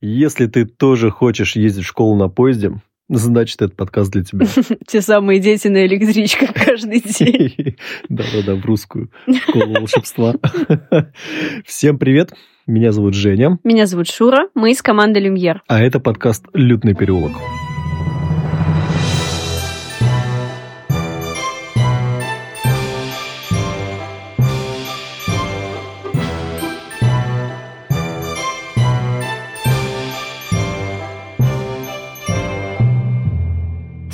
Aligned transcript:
Если 0.00 0.46
ты 0.46 0.64
тоже 0.64 1.10
хочешь 1.10 1.56
ездить 1.56 1.84
в 1.84 1.88
школу 1.88 2.16
на 2.16 2.28
поезде, 2.28 2.72
значит, 3.08 3.60
этот 3.60 3.76
подкаст 3.76 4.12
для 4.12 4.22
тебя. 4.22 4.46
Те 4.86 5.02
самые 5.02 5.40
дети 5.40 5.66
на 5.66 5.84
электричках 5.86 6.54
каждый 6.66 7.00
день. 7.00 7.76
Да-да-да, 8.08 8.54
в 8.54 8.64
русскую 8.64 9.10
школу 9.42 9.74
волшебства. 9.74 10.34
Всем 11.64 11.98
привет, 11.98 12.32
меня 12.66 12.92
зовут 12.92 13.14
Женя. 13.14 13.58
Меня 13.64 13.86
зовут 13.86 14.08
Шура, 14.08 14.48
мы 14.54 14.70
из 14.70 14.82
команды 14.82 15.18
«Люмьер». 15.18 15.62
А 15.66 15.80
это 15.80 15.98
подкаст 15.98 16.46
«Лютный 16.52 16.94
переулок». 16.94 17.32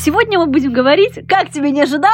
Сегодня 0.05 0.39
мы 0.39 0.49
будем 0.49 0.71
говорить, 0.71 1.19
как 1.27 1.49
тебе 1.51 1.71
не 1.71 1.81
ожидал? 1.81 2.13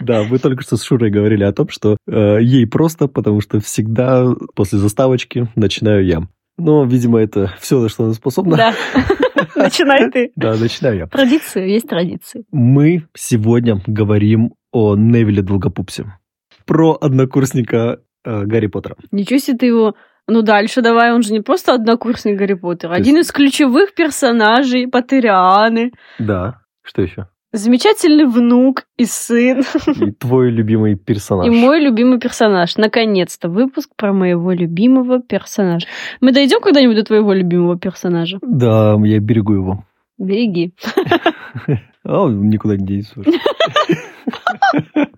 Да, 0.00 0.24
мы 0.24 0.40
только 0.40 0.62
что 0.62 0.76
с 0.76 0.82
Шурой 0.82 1.12
говорили 1.12 1.44
о 1.44 1.52
том, 1.52 1.68
что 1.68 1.96
э, 2.08 2.38
ей 2.42 2.66
просто, 2.66 3.06
потому 3.06 3.40
что 3.40 3.60
всегда 3.60 4.26
после 4.56 4.80
заставочки 4.80 5.46
начинаю 5.54 6.04
я. 6.04 6.22
Но, 6.58 6.84
видимо, 6.84 7.20
это 7.20 7.54
все, 7.60 7.78
на 7.78 7.88
что 7.88 8.02
она 8.02 8.14
способна. 8.14 8.56
Да. 8.56 8.74
Начинай 9.54 10.10
ты. 10.10 10.32
Да, 10.34 10.56
начинаю 10.56 10.96
я. 10.96 11.06
Традиции, 11.06 11.70
есть 11.70 11.88
традиции. 11.88 12.44
Мы 12.50 13.06
сегодня 13.14 13.80
говорим 13.86 14.54
о 14.72 14.96
Невиле 14.96 15.42
Долгопупсе. 15.42 16.18
Про 16.66 16.98
однокурсника 17.00 18.00
э, 18.24 18.44
Гарри 18.44 18.66
Поттера. 18.66 18.96
Ничего 19.12 19.38
себе 19.38 19.56
ты 19.56 19.66
его 19.66 19.94
ну, 20.26 20.42
дальше 20.42 20.80
давай, 20.82 21.12
он 21.12 21.22
же 21.22 21.32
не 21.32 21.40
просто 21.40 21.74
однокурсник 21.74 22.38
Гарри 22.38 22.54
Поттера, 22.54 22.94
один 22.94 23.18
из 23.18 23.30
ключевых 23.30 23.94
персонажей 23.94 24.88
Поттерианы. 24.88 25.92
Да, 26.18 26.60
что 26.82 27.02
еще? 27.02 27.28
Замечательный 27.52 28.26
внук 28.26 28.82
и 28.96 29.04
сын. 29.04 29.62
И 29.86 30.10
твой 30.10 30.50
любимый 30.50 30.96
персонаж. 30.96 31.46
И 31.46 31.50
мой 31.50 31.80
любимый 31.80 32.18
персонаж. 32.18 32.76
Наконец-то 32.76 33.48
выпуск 33.48 33.90
про 33.96 34.12
моего 34.12 34.50
любимого 34.50 35.20
персонажа. 35.20 35.86
Мы 36.20 36.32
дойдем 36.32 36.60
когда-нибудь 36.60 36.96
до 36.96 37.04
твоего 37.04 37.32
любимого 37.32 37.78
персонажа? 37.78 38.38
Да, 38.42 38.96
я 39.04 39.20
берегу 39.20 39.52
его. 39.54 39.84
Береги. 40.18 40.74
А 42.06 42.20
он 42.20 42.48
никуда 42.48 42.76
не 42.76 42.84
денется 42.84 43.20
уже. 43.20 43.30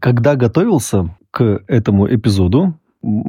Когда 0.00 0.36
готовился 0.36 1.16
к 1.30 1.62
этому 1.66 2.12
эпизоду, 2.14 2.74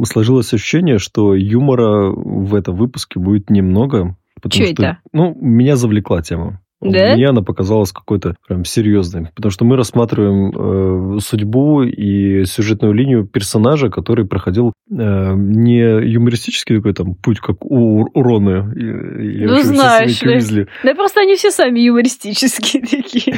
сложилось 0.03 0.53
ощущение, 0.53 0.97
что 0.97 1.35
юмора 1.35 2.11
в 2.11 2.55
этом 2.55 2.75
выпуске 2.75 3.19
будет 3.19 3.49
немного. 3.49 4.15
Потому 4.41 4.51
Че 4.65 4.73
что, 4.73 4.83
это? 4.83 4.97
Ну, 5.13 5.35
меня 5.39 5.75
завлекла 5.75 6.21
тема. 6.21 6.61
Да? 6.81 7.15
Мне 7.15 7.29
она 7.29 7.41
показалась 7.41 7.91
какой-то 7.91 8.35
прям 8.47 8.65
серьезной. 8.65 9.29
Потому 9.33 9.51
что 9.51 9.65
мы 9.65 9.75
рассматриваем 9.77 11.15
э, 11.15 11.19
судьбу 11.19 11.83
и 11.83 12.43
сюжетную 12.45 12.93
линию 12.93 13.25
персонажа, 13.25 13.89
который 13.89 14.25
проходил 14.25 14.73
э, 14.91 15.33
не 15.35 15.79
юмористический 15.79 16.75
такой 16.75 16.93
там 16.93 17.15
путь, 17.15 17.39
как 17.39 17.63
у, 17.65 18.01
у 18.01 18.21
Роны. 18.21 18.73
Или, 18.75 19.45
ну, 19.45 19.61
знаешь 19.61 20.21
ли. 20.21 20.67
Да 20.83 20.93
просто 20.95 21.21
они 21.21 21.35
все 21.35 21.49
сами 21.49 21.79
юмористические 21.79 22.83
такие. 22.89 23.37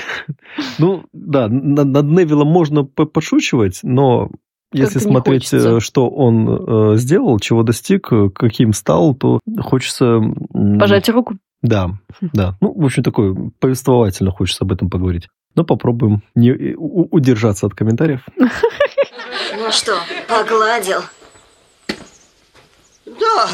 Ну, 0.79 1.03
да, 1.13 1.47
над 1.47 2.05
Невиллом 2.05 2.47
можно 2.47 2.83
пошучивать, 2.83 3.79
но 3.83 4.29
если 4.73 4.99
смотреть, 4.99 5.51
э, 5.53 5.79
что 5.79 6.09
он 6.09 6.93
э, 6.93 6.97
сделал, 6.97 7.39
чего 7.39 7.63
достиг, 7.63 8.11
э, 8.11 8.29
каким 8.29 8.73
стал, 8.73 9.15
то 9.15 9.39
хочется... 9.59 10.19
Пожать 10.79 11.09
руку? 11.09 11.37
Да, 11.61 11.91
да. 12.21 12.55
Ну, 12.61 12.73
в 12.73 12.85
общем, 12.85 13.03
такое 13.03 13.35
повествовательно 13.59 14.31
хочется 14.31 14.63
об 14.63 14.71
этом 14.71 14.89
поговорить. 14.89 15.27
Но 15.55 15.63
попробуем 15.63 16.21
не 16.35 16.75
удержаться 16.75 17.65
от 17.65 17.73
комментариев. 17.73 18.21
Ну 18.37 19.71
что, 19.71 19.97
погладил? 20.27 20.99
Да. 23.05 23.47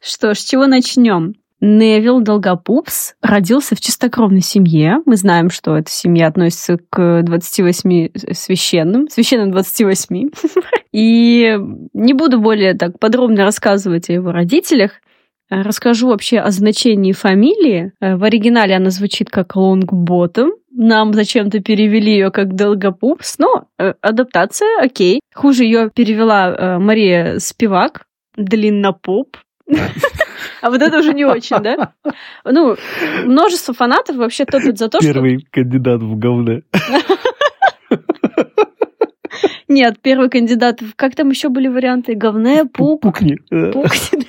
Что 0.00 0.34
ж, 0.34 0.38
с 0.38 0.44
чего 0.44 0.66
начнем? 0.66 1.34
Невил 1.64 2.20
Долгопупс 2.20 3.14
родился 3.22 3.76
в 3.76 3.80
чистокровной 3.80 4.40
семье. 4.40 4.96
Мы 5.06 5.16
знаем, 5.16 5.48
что 5.48 5.76
эта 5.76 5.92
семья 5.92 6.26
относится 6.26 6.76
к 6.90 7.22
28 7.22 8.08
священным, 8.32 9.08
священным 9.08 9.52
28. 9.52 10.30
И 10.92 11.56
не 11.92 12.14
буду 12.14 12.40
более 12.40 12.74
так 12.74 12.98
подробно 12.98 13.44
рассказывать 13.44 14.10
о 14.10 14.12
его 14.12 14.32
родителях. 14.32 14.94
Расскажу 15.50 16.08
вообще 16.08 16.40
о 16.40 16.50
значении 16.50 17.12
фамилии. 17.12 17.92
В 18.00 18.24
оригинале 18.24 18.74
она 18.74 18.90
звучит 18.90 19.30
как 19.30 19.54
Лонгботом. 19.54 20.50
Нам 20.72 21.12
зачем-то 21.12 21.60
перевели 21.60 22.10
ее 22.10 22.32
как 22.32 22.56
Долгопупс, 22.56 23.38
но 23.38 23.66
э, 23.78 23.92
адаптация, 24.00 24.80
окей. 24.82 25.20
Хуже 25.32 25.62
ее 25.62 25.90
перевела 25.94 26.48
э, 26.50 26.78
Мария 26.78 27.38
Спивак, 27.38 28.06
Длиннопоп. 28.36 29.36
А 30.60 30.70
вот 30.70 30.80
это 30.80 30.98
уже 30.98 31.12
не 31.12 31.24
очень, 31.24 31.58
да? 31.58 31.92
Ну, 32.44 32.76
множество 33.24 33.74
фанатов 33.74 34.16
вообще 34.16 34.44
топят 34.44 34.78
за 34.78 34.88
то, 34.88 35.00
что... 35.00 35.12
Первый 35.12 35.46
кандидат 35.50 36.02
в 36.02 36.16
говне. 36.16 36.62
Нет, 39.68 39.96
первый 40.02 40.28
кандидат... 40.28 40.80
Как 40.96 41.14
там 41.14 41.30
еще 41.30 41.48
были 41.48 41.68
варианты? 41.68 42.14
Говне, 42.14 42.64
пук... 42.64 43.00
Пукни. 43.00 43.36
Пукни, 43.48 44.26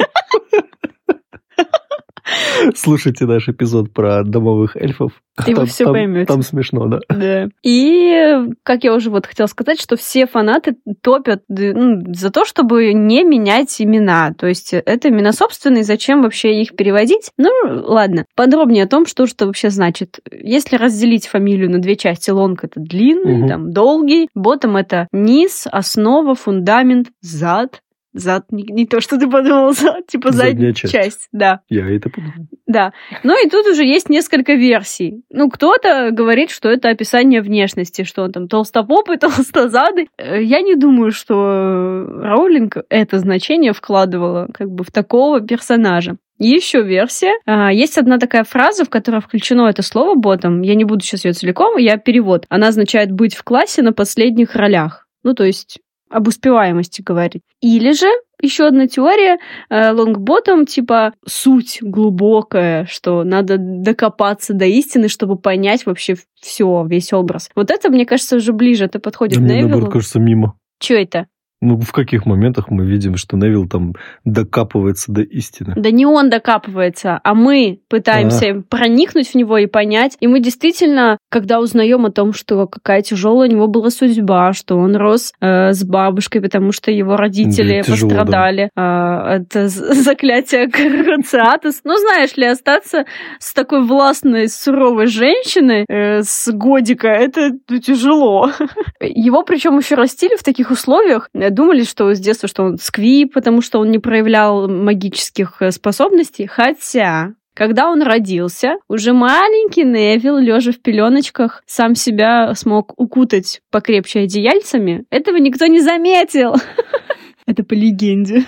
Слушайте 2.75 3.25
наш 3.25 3.49
эпизод 3.49 3.93
про 3.93 4.23
домовых 4.23 4.75
эльфов. 4.75 5.13
И 5.47 5.53
там, 5.53 5.63
вы 5.63 5.69
все 5.69 5.85
там, 5.85 5.93
поймете. 5.93 6.25
Там 6.25 6.43
смешно, 6.43 6.87
да. 6.87 6.99
Да. 7.09 7.47
И, 7.63 8.35
как 8.63 8.83
я 8.83 8.93
уже 8.93 9.09
вот 9.09 9.25
хотела 9.25 9.47
сказать, 9.47 9.81
что 9.81 9.95
все 9.95 10.27
фанаты 10.27 10.75
топят 11.01 11.43
ну, 11.49 12.01
за 12.13 12.29
то, 12.29 12.45
чтобы 12.45 12.93
не 12.93 13.23
менять 13.23 13.81
имена. 13.81 14.33
То 14.37 14.47
есть 14.47 14.73
это 14.73 15.09
имена 15.09 15.31
собственные, 15.33 15.83
зачем 15.83 16.21
вообще 16.21 16.61
их 16.61 16.75
переводить? 16.75 17.31
Ну, 17.37 17.49
ладно. 17.63 18.25
Подробнее 18.35 18.83
о 18.83 18.87
том, 18.87 19.05
что 19.05 19.25
что 19.25 19.47
вообще 19.47 19.69
значит. 19.69 20.19
Если 20.31 20.75
разделить 20.75 21.27
фамилию 21.27 21.71
на 21.71 21.79
две 21.79 21.95
части, 21.95 22.29
лонг 22.29 22.63
это 22.63 22.79
длинный, 22.79 23.41
угу. 23.41 23.47
там 23.47 23.71
долгий, 23.71 24.29
ботом 24.35 24.77
это 24.77 25.07
низ, 25.11 25.67
основа, 25.71 26.35
фундамент, 26.35 27.07
зад. 27.21 27.81
Зад, 28.13 28.51
не, 28.51 28.63
не 28.63 28.85
то, 28.85 29.01
что 29.01 29.17
ты 29.17 29.29
подумал, 29.29 29.73
зад, 29.73 30.07
типа 30.07 30.31
задняя, 30.31 30.51
задняя 30.51 30.73
часть. 30.73 30.93
часть. 30.93 31.27
Да. 31.31 31.61
Я 31.69 31.89
это 31.89 32.09
подумал. 32.09 32.47
Да. 32.67 32.93
Ну 33.23 33.43
и 33.43 33.49
тут 33.49 33.65
уже 33.67 33.83
есть 33.83 34.09
несколько 34.09 34.53
версий. 34.53 35.23
Ну, 35.29 35.49
кто-то 35.49 36.11
говорит, 36.11 36.51
что 36.51 36.69
это 36.69 36.89
описание 36.89 37.41
внешности, 37.41 38.03
что 38.03 38.23
он 38.23 38.31
там 38.31 38.47
толстопопый, 38.47 39.17
толстозадый. 39.19 40.09
Э, 40.17 40.41
я 40.41 40.61
не 40.61 40.75
думаю, 40.75 41.11
что 41.11 41.33
Роулинг 41.33 42.77
это 42.89 43.19
значение 43.19 43.73
вкладывала 43.73 44.47
как 44.53 44.69
бы 44.69 44.83
в 44.83 44.91
такого 44.91 45.41
персонажа. 45.41 46.17
Еще 46.39 46.81
версия. 46.81 47.33
А, 47.45 47.71
есть 47.71 47.97
одна 47.97 48.17
такая 48.17 48.43
фраза, 48.43 48.85
в 48.85 48.89
которой 48.89 49.21
включено 49.21 49.69
это 49.69 49.81
слово 49.81 50.15
ботом. 50.15 50.61
Я 50.61 50.75
не 50.75 50.83
буду 50.83 51.01
сейчас 51.01 51.25
ее 51.25 51.33
целиком, 51.33 51.77
я 51.77 51.97
перевод. 51.97 52.45
Она 52.49 52.67
означает 52.67 53.11
быть 53.11 53.35
в 53.35 53.43
классе 53.43 53.81
на 53.81 53.93
последних 53.93 54.55
ролях. 54.55 55.07
Ну, 55.23 55.33
то 55.33 55.43
есть 55.43 55.79
об 56.13 56.27
успеваемости 56.27 57.01
говорит. 57.01 57.41
Или 57.61 57.91
же 57.91 58.07
еще 58.41 58.67
одна 58.67 58.87
теория 58.87 59.39
э, 59.69 59.91
лонгботом, 59.91 60.65
типа 60.65 61.13
суть 61.25 61.79
глубокая, 61.81 62.85
что 62.85 63.23
надо 63.23 63.57
докопаться 63.57 64.53
до 64.53 64.65
истины, 64.65 65.07
чтобы 65.07 65.37
понять 65.37 65.85
вообще 65.85 66.15
все, 66.39 66.85
весь 66.87 67.13
образ. 67.13 67.49
Вот 67.55 67.71
это, 67.71 67.89
мне 67.89 68.05
кажется, 68.05 68.35
уже 68.35 68.53
ближе, 68.53 68.85
это 68.85 68.99
подходит 68.99 69.39
да 69.39 69.45
Невилу. 69.45 69.57
Мне, 69.57 69.67
наоборот, 69.67 69.93
кажется, 69.93 70.19
мимо. 70.19 70.55
Что 70.81 70.95
это? 70.95 71.27
Ну, 71.65 71.77
в 71.77 71.93
каких 71.93 72.25
моментах 72.25 72.69
мы 72.69 72.85
видим, 72.85 73.15
что 73.15 73.37
Невил 73.37 73.69
там 73.69 73.93
докапывается 74.25 75.13
до 75.13 75.21
истины? 75.21 75.73
Да 75.77 75.91
не 75.91 76.05
он 76.05 76.29
докапывается, 76.29 77.21
а 77.23 77.33
мы 77.33 77.79
пытаемся 77.87 78.49
а. 78.49 78.61
проникнуть 78.69 79.29
в 79.29 79.35
него 79.35 79.57
и 79.57 79.65
понять. 79.65 80.17
И 80.19 80.27
мы 80.27 80.41
действительно, 80.41 81.17
когда 81.29 81.61
узнаем 81.61 82.05
о 82.05 82.11
том, 82.11 82.33
что 82.33 82.67
какая 82.67 83.01
тяжелая 83.01 83.47
у 83.47 83.51
него 83.51 83.67
была 83.67 83.91
судьба, 83.91 84.51
что 84.51 84.75
он 84.75 84.97
рос 84.97 85.31
э, 85.39 85.71
с 85.71 85.85
бабушкой, 85.85 86.41
потому 86.41 86.73
что 86.73 86.91
его 86.91 87.15
родители 87.15 87.77
да, 87.77 87.83
тяжело, 87.83 88.09
пострадали 88.09 88.69
да. 88.75 89.31
э, 89.31 89.35
от 89.37 89.69
заклятия 89.71 90.67
Крациатус. 91.03 91.79
Ну, 91.85 91.95
знаешь 91.95 92.35
ли, 92.35 92.45
остаться 92.45 93.05
с 93.39 93.53
такой 93.53 93.83
властной, 93.83 94.49
суровой 94.49 95.07
женщиной 95.07 95.85
э, 95.87 96.23
с 96.23 96.51
годика, 96.51 97.07
это 97.07 97.51
тяжело. 97.81 98.51
Его 98.99 99.43
причем 99.43 99.77
еще 99.77 99.95
растили 99.95 100.35
в 100.35 100.43
таких 100.43 100.69
условиях, 100.69 101.29
думали, 101.53 101.83
что 101.83 102.13
с 102.13 102.19
детства, 102.19 102.47
что 102.49 102.63
он 102.63 102.77
сквип, 102.77 103.33
потому 103.33 103.61
что 103.61 103.79
он 103.79 103.91
не 103.91 103.99
проявлял 103.99 104.67
магических 104.67 105.61
э, 105.61 105.71
способностей. 105.71 106.47
Хотя 106.47 107.33
когда 107.55 107.89
он 107.89 108.01
родился, 108.01 108.77
уже 108.87 109.13
маленький 109.13 109.83
Невил, 109.83 110.37
лежа 110.37 110.71
в 110.71 110.79
пеленочках, 110.79 111.63
сам 111.67 111.93
себя 111.93 112.53
смог 112.55 112.99
укутать 112.99 113.61
покрепче 113.69 114.21
одеяльцами. 114.21 115.05
Этого 115.11 115.37
никто 115.37 115.67
не 115.67 115.79
заметил. 115.79 116.55
Это 117.45 117.63
по 117.63 117.73
легенде. 117.73 118.43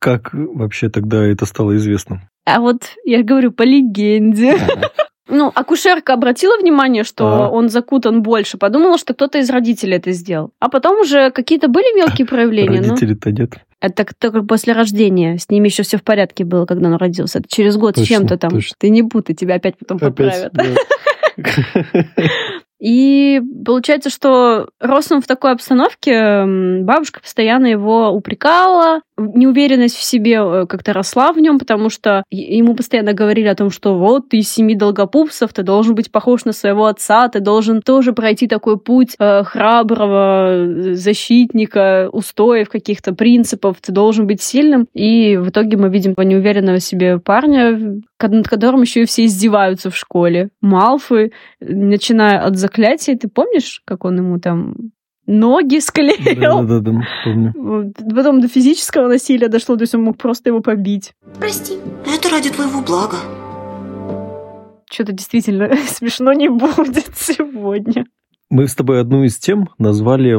как 0.00 0.30
вообще 0.32 0.88
тогда 0.88 1.24
это 1.24 1.44
стало 1.44 1.76
известно? 1.76 2.22
А 2.46 2.60
вот 2.60 2.96
я 3.04 3.22
говорю 3.22 3.52
по 3.52 3.62
легенде. 3.62 4.56
Ну, 5.28 5.52
акушерка 5.54 6.12
обратила 6.12 6.56
внимание, 6.56 7.04
что 7.04 7.44
а. 7.44 7.50
он 7.50 7.68
закутан 7.68 8.22
больше, 8.22 8.58
подумала, 8.58 8.98
что 8.98 9.14
кто-то 9.14 9.38
из 9.38 9.50
родителей 9.50 9.96
это 9.96 10.12
сделал. 10.12 10.52
А 10.58 10.68
потом 10.68 11.00
уже 11.00 11.30
какие-то 11.30 11.68
были 11.68 11.96
мелкие 11.96 12.26
проявления. 12.26 12.80
Родителей-то 12.80 13.30
нет. 13.30 13.52
Это 13.80 14.06
только 14.18 14.42
после 14.42 14.72
рождения. 14.72 15.38
С 15.38 15.48
ними 15.48 15.68
еще 15.68 15.82
все 15.82 15.96
в 15.96 16.02
порядке 16.02 16.44
было, 16.44 16.66
когда 16.66 16.88
он 16.88 16.96
родился. 16.96 17.38
Это 17.38 17.48
через 17.48 17.76
год 17.76 17.94
точно, 17.94 18.04
с 18.04 18.08
чем-то 18.08 18.36
там. 18.36 18.50
Точно. 18.50 18.76
Ты 18.78 18.90
не 18.90 19.02
путай, 19.02 19.34
тебя 19.34 19.54
опять 19.54 19.78
потом 19.78 19.96
опять, 19.98 20.50
поправят. 20.50 20.52
Да. 20.52 20.64
И 22.80 23.40
получается, 23.64 24.08
что 24.10 24.68
рос 24.80 25.12
он 25.12 25.20
в 25.20 25.26
такой 25.26 25.52
обстановке, 25.52 26.44
бабушка 26.80 27.20
постоянно 27.20 27.66
его 27.66 28.08
упрекала, 28.10 29.00
неуверенность 29.18 29.96
в 29.96 30.02
себе 30.02 30.40
э, 30.40 30.66
как-то 30.66 30.92
росла 30.92 31.32
в 31.32 31.38
нем, 31.38 31.58
потому 31.58 31.90
что 31.90 32.24
ему 32.30 32.74
постоянно 32.74 33.12
говорили 33.12 33.48
о 33.48 33.54
том, 33.54 33.70
что 33.70 33.98
вот 33.98 34.30
ты 34.30 34.38
из 34.38 34.50
семи 34.50 34.74
долгопупсов, 34.74 35.52
ты 35.52 35.62
должен 35.62 35.94
быть 35.94 36.10
похож 36.10 36.44
на 36.44 36.52
своего 36.52 36.86
отца, 36.86 37.28
ты 37.28 37.40
должен 37.40 37.82
тоже 37.82 38.12
пройти 38.12 38.46
такой 38.46 38.78
путь 38.78 39.14
э, 39.18 39.42
храброго 39.44 40.94
защитника, 40.94 42.08
устоев 42.12 42.68
каких-то 42.70 43.14
принципов, 43.14 43.76
ты 43.80 43.92
должен 43.92 44.26
быть 44.26 44.42
сильным. 44.42 44.86
И 44.94 45.36
в 45.36 45.50
итоге 45.50 45.76
мы 45.76 45.90
видим 45.90 46.14
неуверенного 46.16 46.78
в 46.78 46.82
себе 46.82 47.18
парня, 47.18 48.00
над 48.28 48.48
которым 48.48 48.82
еще 48.82 49.02
и 49.02 49.06
все 49.06 49.24
издеваются 49.24 49.90
в 49.90 49.96
школе. 49.96 50.50
Малфы, 50.60 51.32
начиная 51.60 52.44
от 52.44 52.56
заклятий, 52.56 53.16
ты 53.16 53.28
помнишь, 53.28 53.82
как 53.84 54.04
он 54.04 54.18
ему 54.18 54.38
там 54.38 54.74
ноги 55.26 55.78
склеил. 55.78 56.62
Да, 56.66 56.80
да, 56.80 56.80
да, 56.80 57.00
помню. 57.24 57.92
Потом 58.14 58.40
до 58.40 58.48
физического 58.48 59.08
насилия 59.08 59.48
дошло, 59.48 59.76
то 59.76 59.82
есть 59.82 59.94
он 59.94 60.02
мог 60.02 60.18
просто 60.18 60.50
его 60.50 60.60
побить. 60.60 61.14
Прости, 61.38 61.74
это 62.06 62.28
ради 62.30 62.50
твоего 62.50 62.82
блага. 62.82 63.16
Что-то 64.90 65.12
действительно 65.12 65.70
смешно 65.86 66.32
не 66.32 66.48
будет 66.48 67.16
сегодня. 67.16 68.04
Мы 68.50 68.66
с 68.66 68.74
тобой 68.74 69.00
одну 69.00 69.22
из 69.22 69.38
тем 69.38 69.68
назвали 69.78 70.36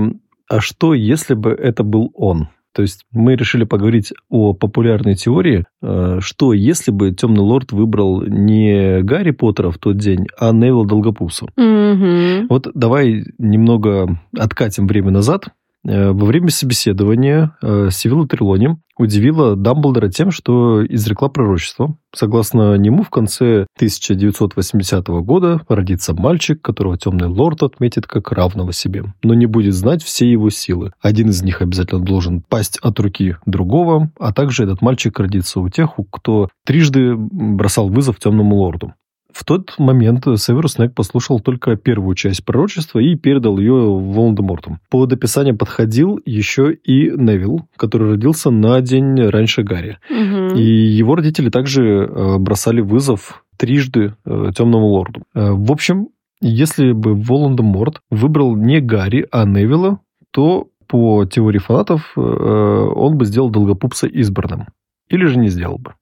«А 0.49 0.59
что, 0.59 0.93
если 0.93 1.33
бы 1.33 1.51
это 1.51 1.83
был 1.83 2.11
он?» 2.13 2.49
То 2.73 2.81
есть 2.81 3.05
мы 3.11 3.35
решили 3.35 3.63
поговорить 3.63 4.13
о 4.29 4.53
популярной 4.53 5.15
теории, 5.15 5.65
э, 5.81 6.19
что 6.21 6.53
если 6.53 6.91
бы 6.91 7.11
Темный 7.11 7.41
Лорд 7.41 7.71
выбрал 7.71 8.23
не 8.23 9.01
Гарри 9.01 9.31
Поттера 9.31 9.71
в 9.71 9.77
тот 9.77 9.97
день, 9.97 10.27
а 10.37 10.51
Невилла 10.51 10.85
Долгопупса. 10.85 11.45
Угу. 11.57 12.47
Вот 12.49 12.69
давай 12.73 13.23
немного 13.37 14.19
откатим 14.37 14.87
время 14.87 15.11
назад 15.11 15.49
во 15.83 16.25
время 16.25 16.49
собеседования 16.49 17.57
э, 17.61 17.89
Сивилла 17.91 18.27
Трелони 18.27 18.77
удивила 18.97 19.55
Дамблдора 19.55 20.09
тем, 20.09 20.29
что 20.31 20.85
изрекла 20.85 21.27
пророчество. 21.27 21.97
Согласно 22.13 22.75
нему, 22.77 23.03
в 23.03 23.09
конце 23.09 23.65
1980 23.77 25.07
года 25.07 25.61
родится 25.67 26.13
мальчик, 26.13 26.61
которого 26.61 26.97
Темный 26.97 27.27
Лорд 27.27 27.63
отметит 27.63 28.05
как 28.05 28.31
равного 28.31 28.73
себе, 28.73 29.05
но 29.23 29.33
не 29.33 29.47
будет 29.47 29.73
знать 29.73 30.03
все 30.03 30.29
его 30.29 30.49
силы. 30.49 30.91
Один 31.01 31.29
из 31.29 31.41
них 31.41 31.61
обязательно 31.61 32.01
должен 32.01 32.41
пасть 32.41 32.77
от 32.81 32.99
руки 32.99 33.37
другого, 33.45 34.11
а 34.19 34.33
также 34.33 34.63
этот 34.63 34.81
мальчик 34.81 35.17
родится 35.19 35.59
у 35.59 35.69
тех, 35.69 35.95
кто 36.11 36.49
трижды 36.65 37.15
бросал 37.15 37.89
вызов 37.89 38.19
Темному 38.19 38.57
Лорду. 38.57 38.93
В 39.33 39.45
тот 39.45 39.75
момент 39.77 40.25
Северус 40.37 40.73
Снег 40.73 40.93
послушал 40.93 41.39
только 41.39 41.75
первую 41.75 42.15
часть 42.15 42.45
пророчества 42.45 42.99
и 42.99 43.15
передал 43.15 43.57
ее 43.57 43.73
Волан-де-Морту. 43.73 44.79
Под 44.89 45.13
описание 45.13 45.53
подходил 45.53 46.19
еще 46.25 46.73
и 46.73 47.09
Невил, 47.09 47.67
который 47.77 48.11
родился 48.11 48.51
на 48.51 48.81
день 48.81 49.19
раньше 49.19 49.63
Гарри. 49.63 49.99
Угу. 50.09 50.57
И 50.57 50.63
его 50.63 51.15
родители 51.15 51.49
также 51.49 51.83
э, 51.83 52.37
бросали 52.37 52.81
вызов 52.81 53.43
трижды 53.57 54.15
э, 54.25 54.51
Темному 54.55 54.87
Лорду. 54.87 55.23
Э, 55.33 55.51
в 55.51 55.71
общем, 55.71 56.09
если 56.41 56.91
бы 56.91 57.15
Волан-де-Морт 57.15 58.01
выбрал 58.09 58.55
не 58.55 58.79
Гарри, 58.81 59.27
а 59.31 59.45
Невилла, 59.45 59.99
то 60.31 60.67
по 60.87 61.25
теории 61.25 61.59
фанатов 61.59 62.11
он 62.17 63.17
бы 63.17 63.23
сделал 63.25 63.49
Долгопупса 63.49 64.07
избранным. 64.07 64.67
Или 65.07 65.25
же 65.25 65.39
не 65.39 65.47
сделал 65.47 65.77
бы. 65.77 65.93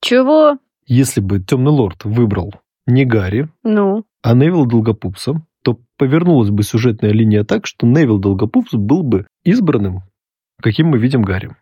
Чего? 0.00 0.58
Если 0.86 1.20
бы 1.20 1.38
Темный 1.38 1.70
Лорд 1.70 2.04
выбрал 2.04 2.54
не 2.86 3.04
Гарри, 3.04 3.48
ну. 3.62 4.04
а 4.22 4.34
Невил 4.34 4.66
Долгопупса, 4.66 5.42
то 5.62 5.78
повернулась 5.96 6.50
бы 6.50 6.62
сюжетная 6.62 7.12
линия 7.12 7.44
так, 7.44 7.66
что 7.66 7.86
Невил 7.86 8.18
Долгопупс 8.18 8.74
был 8.74 9.02
бы 9.02 9.26
избранным, 9.44 10.02
каким 10.60 10.88
мы 10.88 10.98
видим 10.98 11.22
Гарри. 11.22 11.56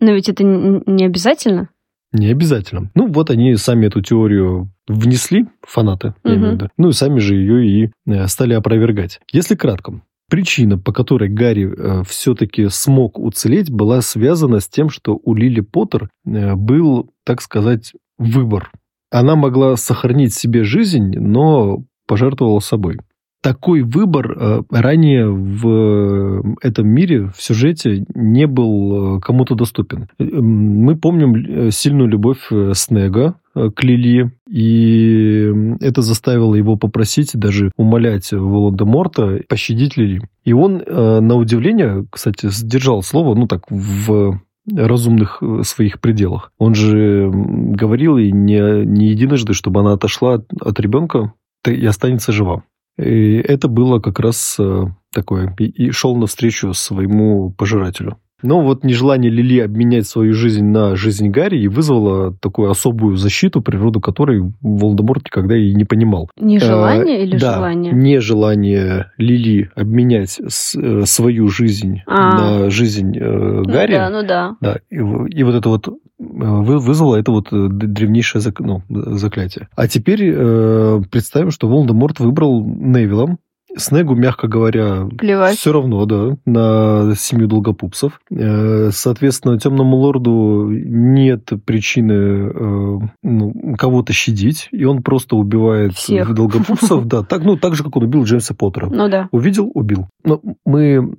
Но 0.00 0.12
ведь 0.12 0.28
это 0.28 0.44
не 0.44 1.04
обязательно. 1.04 1.68
Не 2.12 2.28
обязательно. 2.28 2.90
Ну, 2.94 3.06
вот 3.06 3.30
они 3.30 3.54
сами 3.54 3.86
эту 3.86 4.00
теорию 4.02 4.72
внесли, 4.88 5.46
фанаты, 5.62 6.14
я 6.24 6.34
имею 6.34 6.50
в 6.50 6.54
виду. 6.54 6.68
Ну, 6.76 6.88
и 6.88 6.92
сами 6.92 7.20
же 7.20 7.36
ее 7.36 7.66
и 7.66 7.92
э, 8.06 8.26
стали 8.26 8.54
опровергать. 8.54 9.20
Если 9.30 9.54
кратко, 9.54 10.02
причина, 10.28 10.76
по 10.76 10.92
которой 10.92 11.28
Гарри 11.28 11.72
э, 11.72 12.02
все-таки 12.04 12.68
смог 12.68 13.18
уцелеть, 13.18 13.70
была 13.70 14.00
связана 14.00 14.58
с 14.58 14.68
тем, 14.68 14.90
что 14.90 15.20
у 15.22 15.34
Лили 15.34 15.60
Поттер 15.60 16.10
э, 16.26 16.56
был, 16.56 17.12
так 17.24 17.42
сказать, 17.42 17.92
выбор 18.18 18.72
она 19.10 19.36
могла 19.36 19.76
сохранить 19.76 20.34
себе 20.34 20.64
жизнь, 20.64 21.18
но 21.18 21.84
пожертвовала 22.06 22.60
собой. 22.60 22.98
Такой 23.42 23.80
выбор 23.80 24.36
э, 24.38 24.62
ранее 24.68 25.30
в 25.30 26.56
этом 26.60 26.88
мире, 26.88 27.30
в 27.34 27.40
сюжете, 27.40 28.04
не 28.14 28.46
был 28.46 29.16
э, 29.16 29.20
кому-то 29.20 29.54
доступен. 29.54 30.08
Мы 30.18 30.94
помним 30.96 31.34
э, 31.34 31.70
сильную 31.70 32.08
любовь 32.08 32.50
Снега 32.74 33.36
к 33.54 33.82
Лили, 33.82 34.30
и 34.48 35.50
это 35.80 36.02
заставило 36.02 36.54
его 36.54 36.76
попросить, 36.76 37.30
даже 37.32 37.72
умолять 37.76 38.30
Волан-де-Морта 38.30 39.40
пощадить 39.48 39.96
Лили. 39.96 40.20
И 40.44 40.52
он, 40.52 40.82
на 40.86 41.34
удивление, 41.34 42.06
кстати, 42.10 42.48
сдержал 42.50 43.02
слово, 43.02 43.34
ну 43.34 43.48
так, 43.48 43.62
в 43.70 44.38
разумных 44.72 45.42
э, 45.42 45.62
своих 45.62 46.00
пределах. 46.00 46.52
Он 46.58 46.74
же 46.74 47.30
говорил 47.32 48.18
и 48.18 48.30
не, 48.30 48.84
не 48.84 49.08
единожды, 49.08 49.54
чтобы 49.54 49.80
она 49.80 49.92
отошла 49.92 50.42
от 50.60 50.80
ребенка 50.80 51.32
и 51.66 51.84
останется 51.86 52.32
жива. 52.32 52.64
И 52.98 53.36
это 53.36 53.68
было 53.68 54.00
как 54.00 54.20
раз 54.20 54.56
э, 54.58 54.84
такое. 55.12 55.54
И, 55.58 55.64
и 55.64 55.90
шел 55.90 56.16
навстречу 56.16 56.72
своему 56.74 57.50
пожирателю. 57.50 58.18
Но 58.42 58.62
вот 58.62 58.84
нежелание 58.84 59.30
Лили 59.30 59.60
обменять 59.60 60.06
свою 60.06 60.34
жизнь 60.34 60.64
на 60.64 60.96
жизнь 60.96 61.28
Гарри 61.28 61.66
вызвало 61.66 62.34
такую 62.34 62.70
особую 62.70 63.16
защиту, 63.16 63.60
природу 63.60 64.00
которой 64.00 64.52
Волдеморт 64.60 65.24
никогда 65.24 65.56
и 65.56 65.74
не 65.74 65.84
понимал. 65.84 66.30
Нежелание 66.38 67.18
э, 67.18 67.22
или 67.24 67.38
да, 67.38 67.54
желание? 67.54 67.92
нежелание 67.92 69.12
Лили 69.18 69.70
обменять 69.74 70.40
с, 70.46 70.74
э, 70.76 71.04
свою 71.06 71.48
жизнь 71.48 72.02
а. 72.06 72.62
на 72.62 72.70
жизнь 72.70 73.16
э, 73.16 73.62
Гарри. 73.62 73.92
Ну 73.92 73.98
да, 73.98 74.10
ну 74.10 74.26
да. 74.26 74.56
да 74.60 74.76
и, 74.90 74.96
и 74.96 75.42
вот 75.42 75.54
это 75.54 75.68
вот 75.68 75.88
э, 75.88 75.92
вызвало 76.18 77.16
это 77.16 77.32
вот 77.32 77.52
э, 77.52 77.68
древнейшее 77.70 78.40
зак, 78.40 78.60
ну, 78.60 78.82
заклятие. 78.88 79.68
А 79.76 79.88
теперь 79.88 80.32
э, 80.34 81.02
представим, 81.10 81.50
что 81.50 81.68
Волдеморт 81.68 82.20
выбрал 82.20 82.64
Невилла, 82.64 83.36
Снегу, 83.76 84.14
мягко 84.14 84.48
говоря, 84.48 85.08
Плевать. 85.16 85.58
все 85.58 85.72
равно, 85.72 86.04
да, 86.06 86.36
на 86.44 87.14
семью 87.16 87.46
долгопупсов. 87.46 88.20
Э, 88.30 88.90
соответственно, 88.92 89.58
темному 89.58 89.96
лорду 89.96 90.68
нет 90.70 91.50
причины 91.64 92.12
э, 92.12 92.98
ну, 93.22 93.76
кого-то 93.78 94.12
щадить, 94.12 94.68
и 94.72 94.84
он 94.84 95.02
просто 95.02 95.36
убивает 95.36 95.94
Всех. 95.94 96.34
долгопупсов, 96.34 97.06
да, 97.06 97.22
так, 97.22 97.44
ну, 97.44 97.56
так 97.56 97.74
же, 97.74 97.84
как 97.84 97.96
он 97.96 98.04
убил 98.04 98.24
Джеймса 98.24 98.54
Поттера. 98.54 98.88
Ну 98.90 99.08
да. 99.08 99.28
Увидел, 99.30 99.70
убил. 99.74 100.08
Но 100.24 100.40
мы, 100.64 101.14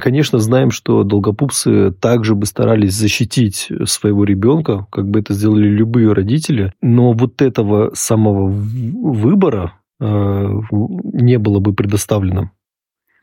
конечно, 0.00 0.38
знаем, 0.38 0.70
что 0.70 1.04
долгопупсы 1.04 1.92
также 1.92 2.34
бы 2.34 2.46
старались 2.46 2.94
защитить 2.94 3.68
своего 3.84 4.24
ребенка, 4.24 4.86
как 4.90 5.08
бы 5.08 5.20
это 5.20 5.34
сделали 5.34 5.68
любые 5.68 6.12
родители, 6.12 6.72
но 6.80 7.12
вот 7.12 7.42
этого 7.42 7.90
самого 7.94 8.48
выбора, 8.48 9.74
не 10.00 11.38
было 11.38 11.60
бы 11.60 11.74
предоставлено. 11.74 12.50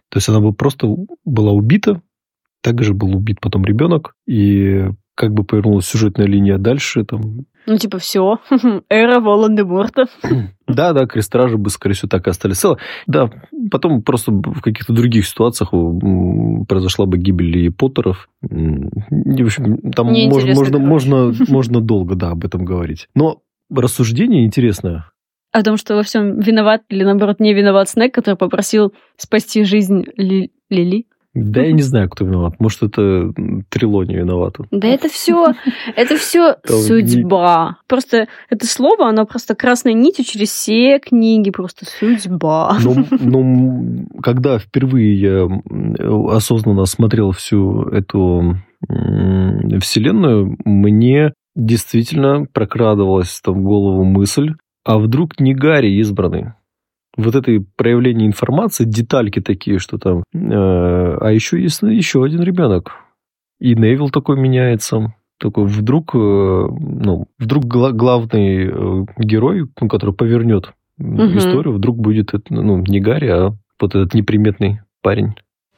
То 0.09 0.17
есть 0.17 0.29
она 0.29 0.39
бы 0.39 0.53
просто 0.53 0.87
была 1.25 1.51
убита, 1.51 2.01
также 2.61 2.93
был 2.93 3.15
убит 3.15 3.39
потом 3.41 3.65
ребенок, 3.65 4.13
и 4.27 4.85
как 5.15 5.33
бы 5.33 5.43
повернулась 5.43 5.87
сюжетная 5.87 6.27
линия 6.27 6.57
дальше, 6.57 7.03
там... 7.03 7.45
Ну, 7.65 7.77
типа, 7.77 7.97
все, 7.97 8.39
эра 8.89 9.19
Волан-де-Морта. 9.19 10.05
Да, 10.67 10.91
да, 10.91 11.05
крестражи 11.05 11.57
бы, 11.57 11.69
скорее 11.69 11.95
всего, 11.95 12.09
так 12.09 12.27
и 12.27 12.29
остались 12.29 12.57
целы. 12.57 12.77
Да, 13.07 13.31
потом 13.71 14.01
просто 14.01 14.33
в 14.33 14.59
каких-то 14.59 14.91
других 14.91 15.25
ситуациях 15.25 15.71
произошла 16.67 17.05
бы 17.05 17.17
гибель 17.17 17.57
и 17.57 17.69
Поттеров. 17.69 18.27
В 18.41 19.43
общем, 19.45 19.91
там 19.93 20.07
можно, 20.07 20.53
можно, 20.53 20.77
можно, 20.77 21.33
можно 21.47 21.79
долго, 21.79 22.15
да, 22.15 22.31
об 22.31 22.43
этом 22.43 22.65
говорить. 22.65 23.07
Но 23.15 23.43
рассуждение 23.69 24.45
интересное 24.45 25.05
о 25.51 25.63
том, 25.63 25.77
что 25.77 25.95
во 25.95 26.03
всем 26.03 26.39
виноват 26.39 26.83
или, 26.89 27.03
наоборот, 27.03 27.39
не 27.39 27.53
виноват 27.53 27.89
Снег, 27.89 28.13
который 28.13 28.35
попросил 28.35 28.93
спасти 29.17 29.63
жизнь 29.63 30.03
Ли... 30.17 30.51
Лили. 30.69 31.05
Да 31.39 31.61
я 31.61 31.71
не 31.71 31.83
знаю, 31.83 32.09
кто 32.09 32.25
виноват. 32.25 32.55
Может, 32.59 32.83
это 32.83 33.31
Трилони 33.69 34.15
виновата. 34.15 34.65
Да 34.71 34.87
это 34.87 35.07
все, 35.07 35.53
это 35.95 36.17
все 36.17 36.55
судьба. 36.65 37.77
Просто 37.87 38.27
это 38.49 38.65
слово, 38.65 39.07
оно 39.07 39.25
просто 39.25 39.53
красной 39.55 39.93
нитью 39.93 40.25
через 40.25 40.49
все 40.49 40.99
книги, 40.99 41.51
просто 41.51 41.85
судьба. 41.85 42.77
Но, 42.83 42.95
но 43.19 44.05
когда 44.23 44.57
впервые 44.57 45.19
я 45.19 45.47
осознанно 46.35 46.83
осмотрел 46.83 47.31
всю 47.31 47.83
эту 47.83 48.57
вселенную, 49.79 50.57
мне 50.65 51.33
действительно 51.55 52.45
прокрадывалась 52.51 53.41
там 53.43 53.59
в 53.59 53.63
голову 53.63 54.03
мысль, 54.03 54.53
а 54.87 54.97
вдруг 54.97 55.39
не 55.39 55.53
Гарри 55.53 55.99
избранный? 55.99 56.53
вот 57.17 57.35
это 57.35 57.63
проявление 57.75 58.27
информации, 58.27 58.85
детальки 58.85 59.41
такие, 59.41 59.79
что 59.79 59.97
там... 59.97 60.19
Э, 60.33 61.17
а 61.19 61.31
еще 61.31 61.59
есть 61.61 61.81
еще 61.81 62.23
один 62.23 62.43
ребенок. 62.43 62.93
И 63.59 63.73
Невил 63.73 64.09
такой 64.09 64.39
меняется. 64.39 65.15
Такой 65.39 65.65
вдруг, 65.65 66.13
э, 66.13 66.17
ну, 66.17 67.25
вдруг 67.39 67.65
гла- 67.65 67.91
главный 67.91 68.67
э, 68.67 69.05
герой, 69.17 69.67
ну, 69.81 69.87
который 69.87 70.13
повернет 70.13 70.73
угу. 70.99 71.37
историю, 71.37 71.73
вдруг 71.73 71.97
будет, 71.97 72.33
ну, 72.49 72.83
не 72.87 72.99
Гарри, 72.99 73.27
а 73.27 73.57
вот 73.79 73.95
этот 73.95 74.13
неприметный 74.13 74.81
парень. 75.01 75.33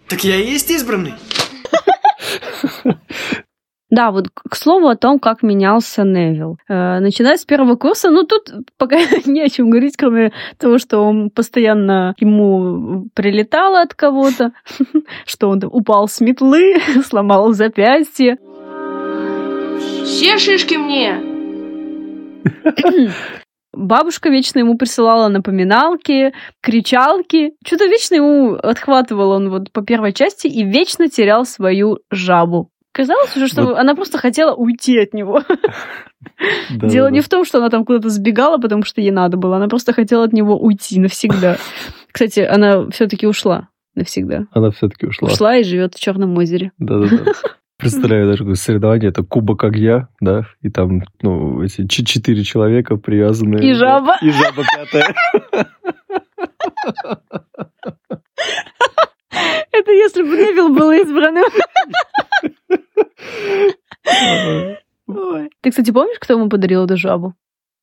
Так 0.08 0.24
я 0.24 0.36
и 0.36 0.46
есть 0.46 0.70
избранный. 0.72 1.13
Да, 3.89 4.12
вот 4.12 4.27
к 4.29 4.55
слову 4.55 4.88
о 4.88 4.96
том, 4.96 5.17
как 5.19 5.41
менялся 5.41 6.03
Невил. 6.03 6.60
Э, 6.67 7.00
начиная 7.00 7.38
с 7.38 7.46
первого 7.46 7.75
курса, 7.75 8.12
ну 8.12 8.24
тут 8.24 8.51
пока 8.77 8.98
не 9.25 9.41
о 9.41 9.50
чем 9.50 9.69
говорить, 9.69 9.98
кроме 9.98 10.31
того, 10.58 10.77
что 10.77 11.00
он 11.00 11.31
постоянно 11.31 12.13
ему 12.19 13.08
прилетало 13.15 13.81
от 13.81 13.96
кого-то, 13.96 14.51
что 15.25 15.50
он 15.50 15.62
упал 15.63 16.08
с 16.08 16.22
метлы, 16.22 16.75
сломал 17.05 17.53
запястье. 17.53 18.38
Все 20.03 20.38
шишки 20.38 20.75
мне! 20.75 21.19
Бабушка 23.74 24.29
вечно 24.29 24.60
ему 24.60 24.77
присылала 24.77 25.29
напоминалки, 25.29 26.34
кричалки. 26.62 27.53
Что-то 27.65 27.86
вечно 27.86 28.15
ему 28.15 28.53
отхватывал 28.55 29.31
он 29.31 29.50
вот 29.50 29.72
по 29.72 29.81
первой 29.84 30.12
части 30.13 30.48
и 30.48 30.63
вечно 30.63 31.08
терял 31.08 31.46
свою 31.46 32.00
жабу. 32.12 32.72
Казалось 32.91 33.36
уже, 33.38 33.48
что 33.48 33.65
вот. 33.65 33.77
она 33.77 33.96
просто 33.96 34.17
хотела 34.17 34.55
уйти 34.55 34.98
от 35.00 35.13
него. 35.13 35.43
Да, 36.69 36.88
Дело 36.88 37.08
да, 37.08 37.13
не 37.13 37.19
да. 37.19 37.25
в 37.25 37.29
том, 37.29 37.46
что 37.46 37.60
она 37.60 37.69
там 37.69 37.86
куда-то 37.86 38.10
сбегала, 38.10 38.58
потому 38.58 38.84
что 38.84 39.01
ей 39.01 39.12
надо 39.12 39.38
было. 39.38 39.58
Она 39.58 39.67
просто 39.67 39.93
хотела 39.93 40.25
от 40.25 40.34
него 40.34 40.58
уйти 40.58 41.00
навсегда. 41.00 41.58
Кстати, 42.12 42.39
она 42.39 42.89
все-таки 42.89 43.27
ушла 43.27 43.69
навсегда. 43.96 44.46
Она 44.51 44.72
все-таки 44.72 45.05
ушла. 45.05 45.29
Ушла 45.29 45.58
и 45.58 45.63
живет 45.63 45.96
в 45.96 46.00
Черном 46.00 46.36
озере. 46.38 46.72
Да-да-да. 46.79 47.31
Представляю 47.77 48.25
даже 48.27 48.39
такое 48.39 48.55
соревнование, 48.55 49.10
это 49.10 49.24
кубок 49.24 49.63
огня, 49.63 50.10
да, 50.19 50.48
и 50.62 50.69
там, 50.69 51.01
ну, 51.22 51.63
эти 51.63 51.88
четыре 51.88 52.43
человека 52.43 52.98
привязанные. 52.98 53.69
И 53.69 53.74
жаба. 53.74 54.17
И 54.22 54.29
жаба 54.31 54.63
пятая. 54.75 55.15
Это 59.72 59.91
если 59.93 60.24
бы 60.24 60.36
Невил 60.36 60.75
был 60.75 60.91
избранным. 60.91 61.46
Ты, 65.07 65.67
кстати, 65.79 65.93
помнишь, 65.93 66.17
кто 66.19 66.33
ему 66.33 66.50
подарил 66.50 66.83
эту 66.83 66.98
жабу? 66.98 67.36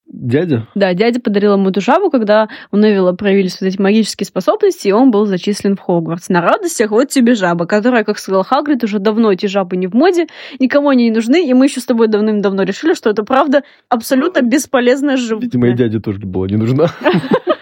Дядя? 0.06 0.68
Да, 0.74 0.92
дядя 0.92 1.18
подарил 1.18 1.54
ему 1.54 1.70
эту 1.70 1.80
жабу, 1.80 2.10
когда 2.10 2.48
у 2.70 2.76
Невилла 2.76 3.12
проявились 3.12 3.58
вот 3.58 3.68
эти 3.68 3.80
магические 3.80 4.26
способности, 4.26 4.88
и 4.88 4.92
он 4.92 5.10
был 5.10 5.24
зачислен 5.24 5.76
в 5.76 5.80
Хогвартс. 5.80 6.28
На 6.28 6.42
радостях 6.42 6.90
вот 6.90 7.08
тебе 7.08 7.34
жаба, 7.34 7.64
которая, 7.64 8.04
как 8.04 8.18
сказал 8.18 8.44
Хагрид, 8.44 8.84
уже 8.84 8.98
давно 8.98 9.32
эти 9.32 9.46
жабы 9.46 9.78
не 9.78 9.86
в 9.86 9.94
моде, 9.94 10.26
никому 10.58 10.90
они 10.90 11.04
не 11.04 11.10
нужны, 11.10 11.48
и 11.48 11.54
мы 11.54 11.64
еще 11.64 11.80
с 11.80 11.86
тобой 11.86 12.08
давным-давно 12.08 12.64
решили, 12.64 12.92
что 12.92 13.08
это 13.08 13.24
правда 13.24 13.62
абсолютно 13.88 14.42
бесполезное 14.42 15.16
животное. 15.16 15.46
Видимо, 15.46 15.68
и 15.68 15.72
дяде 15.72 15.98
тоже 15.98 16.18
была 16.20 16.46
не 16.48 16.56
нужна. 16.56 16.88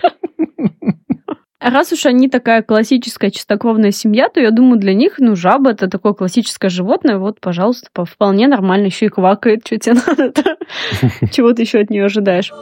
раз 1.71 1.93
уж 1.93 2.07
они 2.07 2.29
такая 2.29 2.63
классическая 2.63 3.31
чистокровная 3.31 3.91
семья, 3.91 4.29
то 4.29 4.41
я 4.41 4.51
думаю, 4.51 4.79
для 4.79 4.95
них, 4.95 5.15
ну, 5.19 5.35
жаба 5.35 5.71
это 5.71 5.89
такое 5.89 6.13
классическое 6.13 6.71
животное, 6.71 7.19
вот, 7.19 7.41
пожалуйста, 7.41 7.89
вполне 8.05 8.49
нормально, 8.49 8.87
еще 8.87 9.07
и 9.07 9.09
квакает, 9.09 9.67
что 9.67 9.79
тебе 9.79 9.95
надо 10.07 10.33
Чего 11.33 11.53
ты 11.53 11.63
еще 11.63 11.81
от 11.81 11.91
нее 11.91 12.05
ожидаешь? 12.05 12.53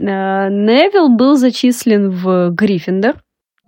Э, 0.00 0.48
Невил 0.50 1.08
был 1.08 1.36
зачислен 1.36 2.10
в 2.10 2.50
Гриффиндор. 2.50 3.16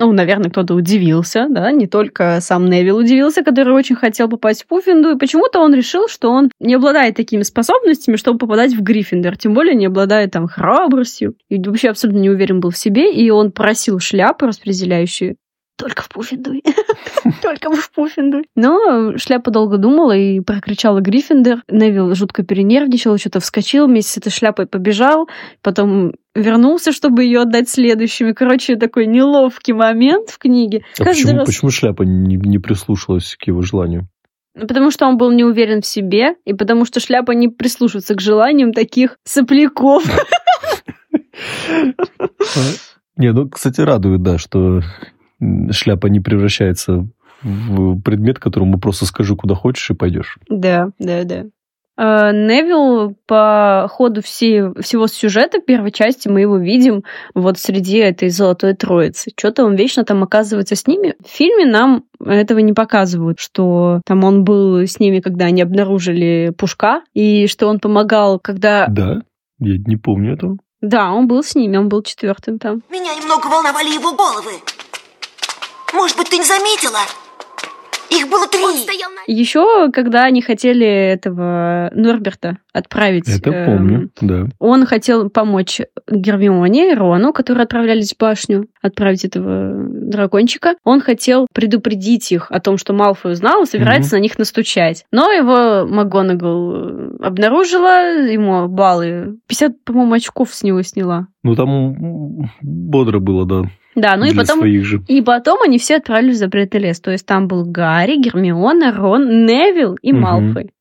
Ну, 0.01 0.11
наверное, 0.13 0.51
кто-то 0.51 0.75
удивился, 0.75 1.47
да, 1.49 1.71
не 1.71 1.87
только 1.87 2.41
сам 2.41 2.69
Невил 2.69 2.97
удивился, 2.97 3.45
который 3.45 3.75
очень 3.75 3.95
хотел 3.95 4.29
попасть 4.29 4.65
в 4.65 4.67
Пуффинду, 4.67 5.11
и 5.11 5.19
почему-то 5.19 5.61
он 5.61 5.73
решил, 5.73 6.09
что 6.09 6.31
он 6.31 6.51
не 6.59 6.75
обладает 6.75 7.15
такими 7.15 7.43
способностями, 7.43 8.17
чтобы 8.17 8.39
попадать 8.39 8.75
в 8.75 8.83
Гриффиндор, 8.83 9.37
тем 9.37 9.55
более 9.55 9.77
не 9.77 9.87
обладает 9.87 10.33
там 10.33 10.49
храбростью, 10.49 11.37
и 11.49 11.63
вообще 11.63 11.91
абсолютно 11.91 12.19
не 12.19 12.31
уверен 12.31 12.59
был 12.59 12.71
в 12.71 12.77
себе, 12.77 13.13
и 13.13 13.31
он 13.31 13.53
просил 13.53 14.01
шляпу 14.01 14.47
распределяющую, 14.47 15.37
только 15.77 16.03
в 16.03 16.09
Пуффиндуй. 16.09 16.63
Только 17.43 17.71
в 17.73 17.91
Пуффиндуй. 17.91 18.45
Но 18.55 19.17
шляпа 19.19 19.51
долго 19.51 19.79
думала 19.79 20.17
и 20.17 20.41
прокричала 20.41 21.01
Гриффиндор. 21.01 21.63
Невил 21.69 22.15
жутко 22.15 22.43
перенервничал, 22.43 23.17
что-то 23.19 23.41
вскочил, 23.41 23.87
вместе 23.87 24.13
с 24.13 24.17
этой 24.19 24.31
шляпой 24.31 24.67
побежал, 24.67 25.29
потом 25.63 26.13
вернулся, 26.35 26.93
чтобы 26.93 27.25
ее 27.25 27.43
отдать 27.43 27.69
следующими. 27.69 28.33
Короче, 28.33 28.77
такой 28.77 29.07
неловкий 29.07 29.73
момент 29.73 30.31
в 30.31 30.39
книге. 30.39 30.85
А 30.99 31.05
почему, 31.05 31.39
раз... 31.39 31.47
почему 31.47 31.71
шляпа 31.71 32.03
не, 32.03 32.37
не 32.37 32.59
прислушалась 32.59 33.37
к 33.37 33.47
его 33.47 33.63
желанию? 33.63 34.09
Ну, 34.55 34.67
потому 34.69 34.91
что 34.91 35.07
он 35.07 35.17
был 35.17 35.33
не 35.33 35.45
уверен 35.45 35.81
в 35.81 35.87
себе, 35.87 36.37
и 36.45 36.55
потому 36.55 36.85
что 36.85 37.01
шляпа 37.01 37.33
не 37.33 37.49
прислушивается 37.49 38.15
к 38.15 38.21
желаниям 38.21 38.73
таких 38.73 39.19
сопляков. 39.25 40.05
Не, 43.17 43.33
ну, 43.33 43.49
кстати, 43.49 43.81
радует, 43.81 44.23
да, 44.23 44.39
что 44.39 44.81
шляпа 45.71 46.07
не 46.07 46.21
превращается 46.21 47.09
в 47.43 48.01
предмет, 48.01 48.39
которому 48.39 48.79
просто 48.79 49.07
скажи, 49.07 49.37
куда 49.37 49.55
хочешь, 49.55 49.91
и 49.91 49.95
пойдешь. 49.95 50.39
Да, 50.49 50.91
да, 50.99 51.25
да. 51.25 51.45
А, 51.97 52.33
Невил 52.33 53.17
по 53.27 53.87
ходу 53.91 54.21
всей, 54.21 54.73
всего 54.81 55.07
сюжета 55.07 55.61
первой 55.61 55.93
части 55.93 56.29
мы 56.29 56.41
его 56.41 56.57
видим 56.57 57.05
вот 57.35 57.59
среди 57.59 57.99
этой 57.99 58.31
золотой 58.31 58.75
троицы. 58.75 59.31
Что-то 59.37 59.65
он 59.65 59.77
вечно 59.77 60.05
там 60.05 60.23
оказывается 60.23 60.75
с 60.75 60.87
ними. 60.87 61.15
В 61.25 61.29
фильме 61.29 61.67
нам 61.67 62.05
этого 62.25 62.59
не 62.59 62.73
показывают, 62.73 63.39
что 63.39 64.01
там 64.07 64.25
он 64.25 64.43
был 64.43 64.79
с 64.81 64.99
ними, 64.99 65.21
когда 65.21 65.47
они 65.47 65.63
обнаружили 65.63 66.53
Пушка, 66.57 67.03
и 67.13 67.47
что 67.47 67.69
он 67.69 67.79
помогал, 67.79 68.41
когда... 68.41 68.87
Да, 68.89 69.23
я 69.61 69.79
не 69.79 69.97
помню 69.97 70.35
этого. 70.35 70.57
Да, 70.81 71.13
он 71.13 71.29
был 71.29 71.43
с 71.43 71.55
ними, 71.55 71.77
он 71.77 71.89
был 71.89 72.03
четвертым 72.03 72.59
там. 72.59 72.83
Меня 72.91 73.15
немного 73.15 73.47
волновали 73.47 73.95
его 73.95 74.15
головы. 74.15 74.53
Может 75.95 76.17
быть, 76.17 76.29
ты 76.29 76.39
не 76.39 76.45
заметила? 76.45 76.99
Их 78.11 78.29
было 78.29 78.47
три. 78.47 78.61
Еще, 79.27 79.91
когда 79.93 80.25
они 80.25 80.43
хотели 80.43 80.87
этого 80.87 81.91
Норберта 81.95 82.59
отправить... 82.73 83.29
Это 83.29 83.51
э, 83.51 83.67
помню, 83.67 84.11
да. 84.21 84.49
Он 84.59 84.87
хотел 84.87 85.31
помочь 85.31 85.81
Гермионе 86.11 86.93
и 86.93 86.95
Рону, 86.95 87.33
которые 87.33 87.65
отправлялись 87.65 88.13
в 88.13 88.19
башню, 88.19 88.69
отправить 88.83 89.25
этого 89.25 89.73
дракончика. 89.89 90.75
Он 90.85 91.01
хотел 91.01 91.47
предупредить 91.53 92.31
их 92.31 92.51
о 92.51 92.61
том, 92.61 92.77
что 92.77 92.93
Малфой 92.93 93.33
узнал 93.33 93.63
и 93.63 93.67
собирается 93.67 94.11
угу. 94.11 94.17
на 94.17 94.23
них 94.23 94.39
настучать. 94.39 95.07
Но 95.11 95.31
его 95.31 95.87
МакГонагал 95.87 97.17
обнаружила, 97.21 98.27
ему 98.27 98.69
баллы... 98.69 99.39
50, 99.47 99.85
по-моему, 99.85 100.15
очков 100.15 100.53
с 100.53 100.63
него 100.63 100.83
сняла. 100.83 101.29
Ну, 101.43 101.55
там 101.55 102.51
бодро 102.61 103.19
было, 103.21 103.47
да. 103.47 103.71
Да, 103.95 104.17
ну 104.17 104.25
и 104.25 104.35
потом, 104.35 104.65
и 104.65 105.23
потом 105.23 105.63
они 105.63 105.79
все 105.79 105.97
отправились 105.97 106.37
в 106.37 106.39
запретный 106.39 106.81
лес. 106.81 107.01
То 107.01 107.11
есть 107.11 107.27
там 107.27 107.47
был 107.47 107.65
Гарри, 107.65 108.17
Гермиона, 108.17 108.93
Рон, 108.93 109.47
Невил 109.47 109.95
и 110.03 110.13
угу. 110.13 110.21
Малфой. 110.21 110.73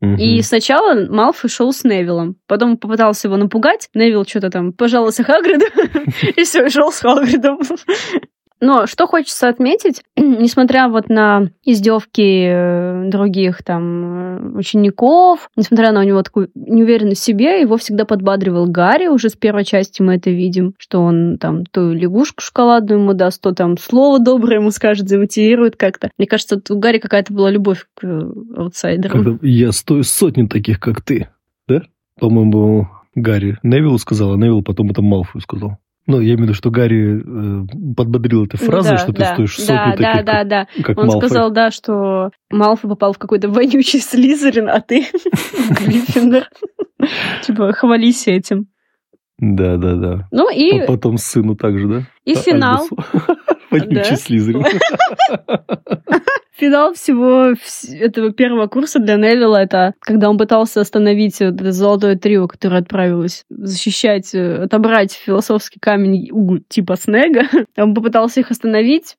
Угу. 0.00 0.16
И 0.16 0.42
сначала 0.42 1.06
Малфой 1.08 1.50
шел 1.50 1.72
с 1.72 1.84
Невилом, 1.84 2.36
потом 2.46 2.76
попытался 2.76 3.28
его 3.28 3.36
напугать. 3.36 3.88
Невил 3.94 4.24
что-то 4.24 4.50
там 4.50 4.72
пожаловался 4.72 5.24
Хагриду, 5.24 5.66
и 6.36 6.44
все, 6.44 6.68
шел 6.68 6.92
с 6.92 7.00
Хагридом. 7.00 7.58
Но 8.60 8.86
что 8.86 9.06
хочется 9.06 9.48
отметить, 9.48 10.02
несмотря 10.16 10.88
вот 10.88 11.08
на 11.08 11.50
издевки 11.64 12.46
э, 12.48 13.08
других 13.10 13.62
там 13.62 14.54
э, 14.54 14.58
учеников, 14.58 15.50
несмотря 15.56 15.92
на 15.92 16.00
у 16.00 16.02
него 16.04 16.22
такую 16.22 16.50
неуверенность 16.54 17.20
в 17.20 17.24
себе, 17.24 17.60
его 17.60 17.76
всегда 17.76 18.04
подбадривал 18.04 18.66
Гарри, 18.66 19.08
уже 19.08 19.28
с 19.28 19.34
первой 19.34 19.64
части 19.64 20.00
мы 20.02 20.16
это 20.16 20.30
видим, 20.30 20.74
что 20.78 21.02
он 21.02 21.36
там 21.38 21.66
то 21.66 21.92
лягушку 21.92 22.42
шоколадную 22.42 23.00
ему 23.00 23.12
даст, 23.12 23.42
то 23.42 23.52
там 23.52 23.76
слово 23.76 24.18
доброе 24.18 24.60
ему 24.60 24.70
скажет, 24.70 25.08
замотивирует 25.08 25.76
как-то. 25.76 26.10
Мне 26.16 26.26
кажется, 26.26 26.60
у 26.70 26.78
Гарри 26.78 26.98
какая-то 26.98 27.32
была 27.32 27.50
любовь 27.50 27.86
к 27.94 28.04
э, 28.04 28.32
аутсайдерам. 28.56 29.38
Я 29.42 29.72
стою 29.72 30.02
сотни 30.02 30.46
таких, 30.46 30.80
как 30.80 31.02
ты, 31.02 31.28
да? 31.68 31.82
По-моему, 32.18 32.88
Гарри 33.14 33.58
Невиллу 33.62 33.98
сказал, 33.98 34.32
а 34.32 34.36
Невилл 34.36 34.62
потом 34.62 34.90
это 34.90 35.02
Малфою 35.02 35.42
сказал. 35.42 35.78
Ну, 36.08 36.20
я 36.20 36.34
имею 36.34 36.38
в 36.38 36.42
виду, 36.42 36.54
что 36.54 36.70
Гарри 36.70 37.20
э, 37.20 37.94
подбодрил 37.96 38.44
этой 38.44 38.58
фразой, 38.58 38.92
Да, 38.92 38.98
что 38.98 39.12
ты 39.12 39.18
да, 39.18 39.32
стоишь 39.34 39.56
сотню 39.56 39.74
да, 39.74 39.96
да, 39.96 40.12
как, 40.14 40.24
да, 40.24 40.44
да. 40.44 40.66
как 40.84 40.98
Он 40.98 41.06
Малфой. 41.06 41.28
сказал, 41.28 41.50
да, 41.50 41.70
что 41.72 42.30
Малфой 42.50 42.90
попал 42.90 43.12
в 43.12 43.18
какой-то 43.18 43.48
вонючий 43.48 43.98
слизерин, 44.00 44.68
а 44.68 44.80
ты 44.80 45.02
в 45.02 45.70
Гриффиндор. 45.84 46.48
Типа, 47.42 47.72
хвались 47.72 48.28
этим. 48.28 48.66
Да, 49.38 49.76
да, 49.76 49.94
да. 49.96 50.28
Ну 50.30 50.48
и, 50.50 50.78
А 50.78 50.86
потом 50.86 51.18
сыну 51.18 51.56
также, 51.56 51.88
да? 51.88 52.02
и 52.24 52.34
А- 52.34 52.36
финал. 52.36 52.88
Вонючий. 53.70 54.16
Слизерин. 54.16 54.64
Финал 56.58 56.94
всего 56.94 57.52
вс- 57.52 57.94
этого 57.94 58.32
первого 58.32 58.66
курса 58.66 58.98
для 58.98 59.16
Невилла 59.16 59.58
это 59.58 59.92
когда 60.00 60.30
он 60.30 60.38
пытался 60.38 60.80
остановить 60.80 61.38
вот 61.40 61.60
это 61.60 61.72
золотое 61.72 62.16
трио, 62.16 62.48
которое 62.48 62.80
отправилось 62.80 63.44
защищать, 63.50 64.34
э, 64.34 64.62
отобрать 64.64 65.12
философский 65.12 65.78
камень 65.80 66.30
у 66.32 66.58
типа 66.58 66.96
Снега. 66.96 67.42
Он 67.76 67.94
попытался 67.94 68.40
их 68.40 68.50
остановить, 68.50 69.16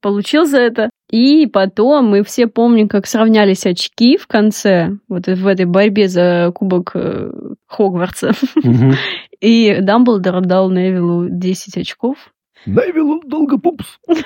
получил 0.00 0.44
за 0.44 0.58
это. 0.58 0.90
И 1.08 1.46
потом 1.46 2.06
мы 2.06 2.24
все 2.24 2.48
помним, 2.48 2.88
как 2.88 3.06
сравнялись 3.06 3.64
очки 3.64 4.16
в 4.16 4.26
конце, 4.26 4.96
вот 5.08 5.26
в 5.26 5.46
этой 5.46 5.66
борьбе 5.66 6.08
за 6.08 6.50
кубок 6.52 6.92
э, 6.94 7.30
Хогвартса. 7.68 8.32
Мгм. 8.56 8.94
И 9.40 9.78
Дамблдор 9.80 10.40
дал 10.40 10.68
Невиллу 10.70 11.28
10 11.28 11.76
очков. 11.76 12.31
Невилл 12.66 13.20
долго 13.24 13.58
пупс. 13.58 13.98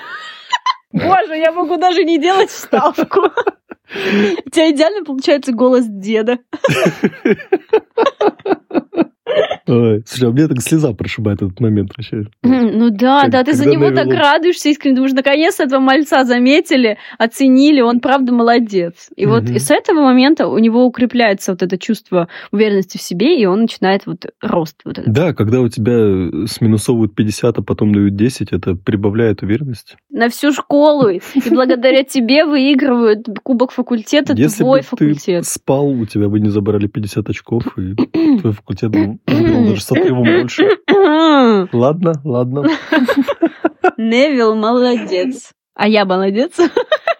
Боже, 0.92 1.36
я 1.36 1.52
могу 1.52 1.76
даже 1.76 2.04
не 2.04 2.18
делать 2.18 2.50
вставку. 2.50 3.20
У 3.24 4.50
тебя 4.50 4.70
идеально 4.70 5.04
получается 5.04 5.52
голос 5.52 5.84
деда. 5.86 6.38
Ой, 9.68 10.02
Слушай, 10.06 10.28
а 10.28 10.32
мне 10.32 10.46
так 10.48 10.60
слеза 10.60 10.92
прошибает 10.92 11.42
этот 11.42 11.60
момент 11.60 11.90
вообще. 11.96 12.24
Ну 12.76 12.90
да, 12.90 13.22
Как- 13.22 13.30
да, 13.30 13.44
ты 13.44 13.52
за 13.54 13.66
него 13.68 13.90
так 13.90 14.06
Невилл- 14.06 14.16
радуешься 14.18 14.68
искренне, 14.68 14.96
думаешь, 14.96 15.12
наконец 15.14 15.60
этого 15.60 15.80
мальца 15.80 16.24
заметили, 16.24 16.98
оценили, 17.18 17.80
он 17.80 18.00
правда 18.00 18.32
молодец. 18.32 19.08
И 19.16 19.26
вот 19.26 19.44
Мгм. 19.44 19.54
и 19.54 19.58
с 19.58 19.70
этого 19.70 20.00
момента 20.02 20.46
у 20.48 20.58
него 20.58 20.84
укрепляется 20.84 21.52
вот 21.52 21.62
это 21.62 21.78
чувство 21.78 22.28
уверенности 22.52 22.98
в 22.98 23.02
себе, 23.02 23.40
и 23.40 23.46
он 23.46 23.62
начинает 23.62 24.06
вот 24.06 24.26
рост 24.42 24.80
вот 24.84 24.98
этот. 24.98 25.12
Да, 25.12 25.32
когда 25.34 25.60
у 25.60 25.68
тебя 25.68 26.46
сминусовывают 26.46 27.14
50, 27.14 27.58
а 27.58 27.62
потом 27.62 27.92
дают 27.94 28.14
10, 28.16 28.52
это 28.52 28.74
прибавляет 28.74 29.42
уверенность. 29.42 29.96
На 30.10 30.28
всю 30.28 30.52
школу, 30.52 31.08
и 31.08 31.20
благодаря 31.50 32.02
тебе 32.04 32.44
выигрывают 32.44 33.26
кубок 33.42 33.70
факультета, 33.72 34.34
Если 34.36 34.62
твой 34.62 34.80
бы 34.80 34.86
факультет. 34.86 35.42
ты 35.44 35.48
спал, 35.48 35.88
у 35.88 36.06
тебя 36.06 36.28
бы 36.28 36.40
не 36.40 36.48
забрали 36.50 36.86
50 36.86 37.28
очков, 37.28 37.62
и 37.78 37.94
твой 38.40 38.52
факультет 38.52 38.90
был 38.90 39.18
выиграл 39.56 39.70
даже 39.74 39.82
с 39.82 39.92
отрывом 39.92 40.24
больше. 40.24 40.68
Ладно, 41.76 42.12
ладно. 42.24 42.64
Невил 43.96 44.54
молодец. 44.54 45.52
А 45.74 45.88
я 45.88 46.04
молодец? 46.04 46.52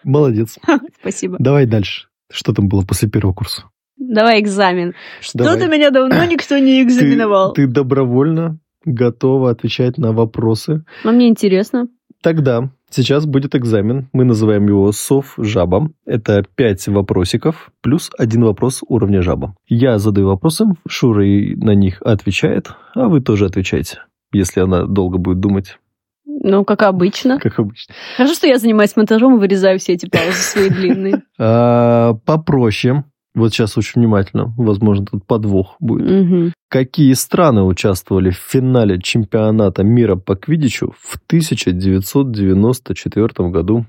Молодец. 0.03 0.57
Спасибо. 0.99 1.37
Давай 1.39 1.65
дальше. 1.65 2.07
Что 2.31 2.53
там 2.53 2.67
было 2.67 2.81
после 2.83 3.09
первого 3.09 3.33
курса? 3.33 3.63
Давай 3.97 4.39
экзамен. 4.41 4.93
Что-то 5.21 5.67
меня 5.67 5.89
давно 5.91 6.23
никто 6.25 6.57
не 6.57 6.83
Ты, 6.83 6.87
экзаменовал. 6.87 7.53
ты 7.53 7.67
добровольно 7.67 8.59
готова 8.85 9.51
отвечать 9.51 9.97
на 9.97 10.13
вопросы. 10.13 10.83
Но 11.03 11.11
мне 11.11 11.27
интересно. 11.27 11.87
Тогда 12.21 12.69
сейчас 12.89 13.25
будет 13.25 13.55
экзамен. 13.55 14.09
Мы 14.13 14.23
называем 14.25 14.67
его 14.67 14.91
сов 14.91 15.33
жаба. 15.37 15.89
Это 16.05 16.43
пять 16.55 16.87
вопросиков 16.87 17.71
плюс 17.81 18.09
один 18.17 18.43
вопрос 18.45 18.81
уровня 18.87 19.21
жаба. 19.21 19.55
Я 19.67 19.97
задаю 19.99 20.27
вопросы, 20.27 20.65
Шура 20.87 21.23
на 21.23 21.75
них 21.75 22.01
отвечает, 22.01 22.71
а 22.95 23.07
вы 23.07 23.21
тоже 23.21 23.45
отвечаете, 23.45 23.99
если 24.31 24.61
она 24.61 24.85
долго 24.85 25.17
будет 25.17 25.39
думать, 25.39 25.79
Ну, 26.25 26.63
как 26.65 26.83
обычно. 26.83 27.39
как 27.39 27.59
обычно. 27.59 27.93
Хорошо, 28.15 28.35
что 28.35 28.47
я 28.47 28.57
занимаюсь 28.57 28.95
монтажом 28.95 29.35
и 29.35 29.39
вырезаю 29.39 29.79
все 29.79 29.93
эти 29.93 30.07
паузы 30.07 30.33
свои 30.37 30.69
длинные. 30.69 31.23
А, 31.39 32.13
попроще. 32.25 33.03
Вот 33.35 33.53
сейчас 33.53 33.77
очень 33.77 34.01
внимательно. 34.01 34.53
Возможно, 34.57 35.05
тут 35.05 35.25
подвох 35.25 35.75
будет. 35.79 36.09
Мгм. 36.09 36.53
Какие 36.69 37.13
страны 37.13 37.63
участвовали 37.63 38.31
в 38.31 38.37
финале 38.37 38.99
чемпионата 38.99 39.83
мира 39.83 40.15
по 40.15 40.35
квиддичу 40.35 40.95
в 40.97 41.19
1994 41.27 43.49
году? 43.49 43.85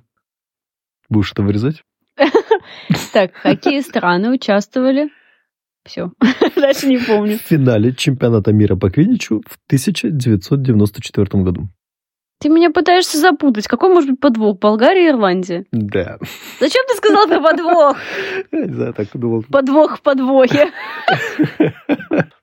Будешь 1.08 1.32
это 1.32 1.42
вырезать? 1.42 1.82
Так, 3.12 3.32
какие 3.42 3.80
страны 3.80 4.30
участвовали? 4.30 5.10
Все. 5.84 6.12
Дальше 6.56 6.86
не 6.86 6.98
помню. 6.98 7.38
В 7.38 7.42
финале 7.42 7.94
чемпионата 7.94 8.52
мира 8.52 8.76
по 8.76 8.90
квиддичу 8.90 9.42
в 9.46 9.58
1994 9.66 11.42
году. 11.42 11.68
Ты 12.40 12.48
меня 12.50 12.70
пытаешься 12.70 13.18
запутать. 13.18 13.66
Какой 13.66 13.88
может 13.92 14.10
быть 14.10 14.20
подвох? 14.20 14.58
Болгария 14.60 15.06
и 15.06 15.10
Ирландия. 15.10 15.64
Да. 15.72 16.18
Зачем 16.60 16.84
ты 16.88 16.94
сказал 16.96 17.26
про 17.26 17.40
подвох? 17.40 17.96
Я 18.52 18.60
не 18.66 18.72
знаю, 18.74 18.94
так 18.94 19.08
думал. 19.14 19.44
Подвох 19.50 19.98
в 19.98 20.02
подвохе. 20.02 20.70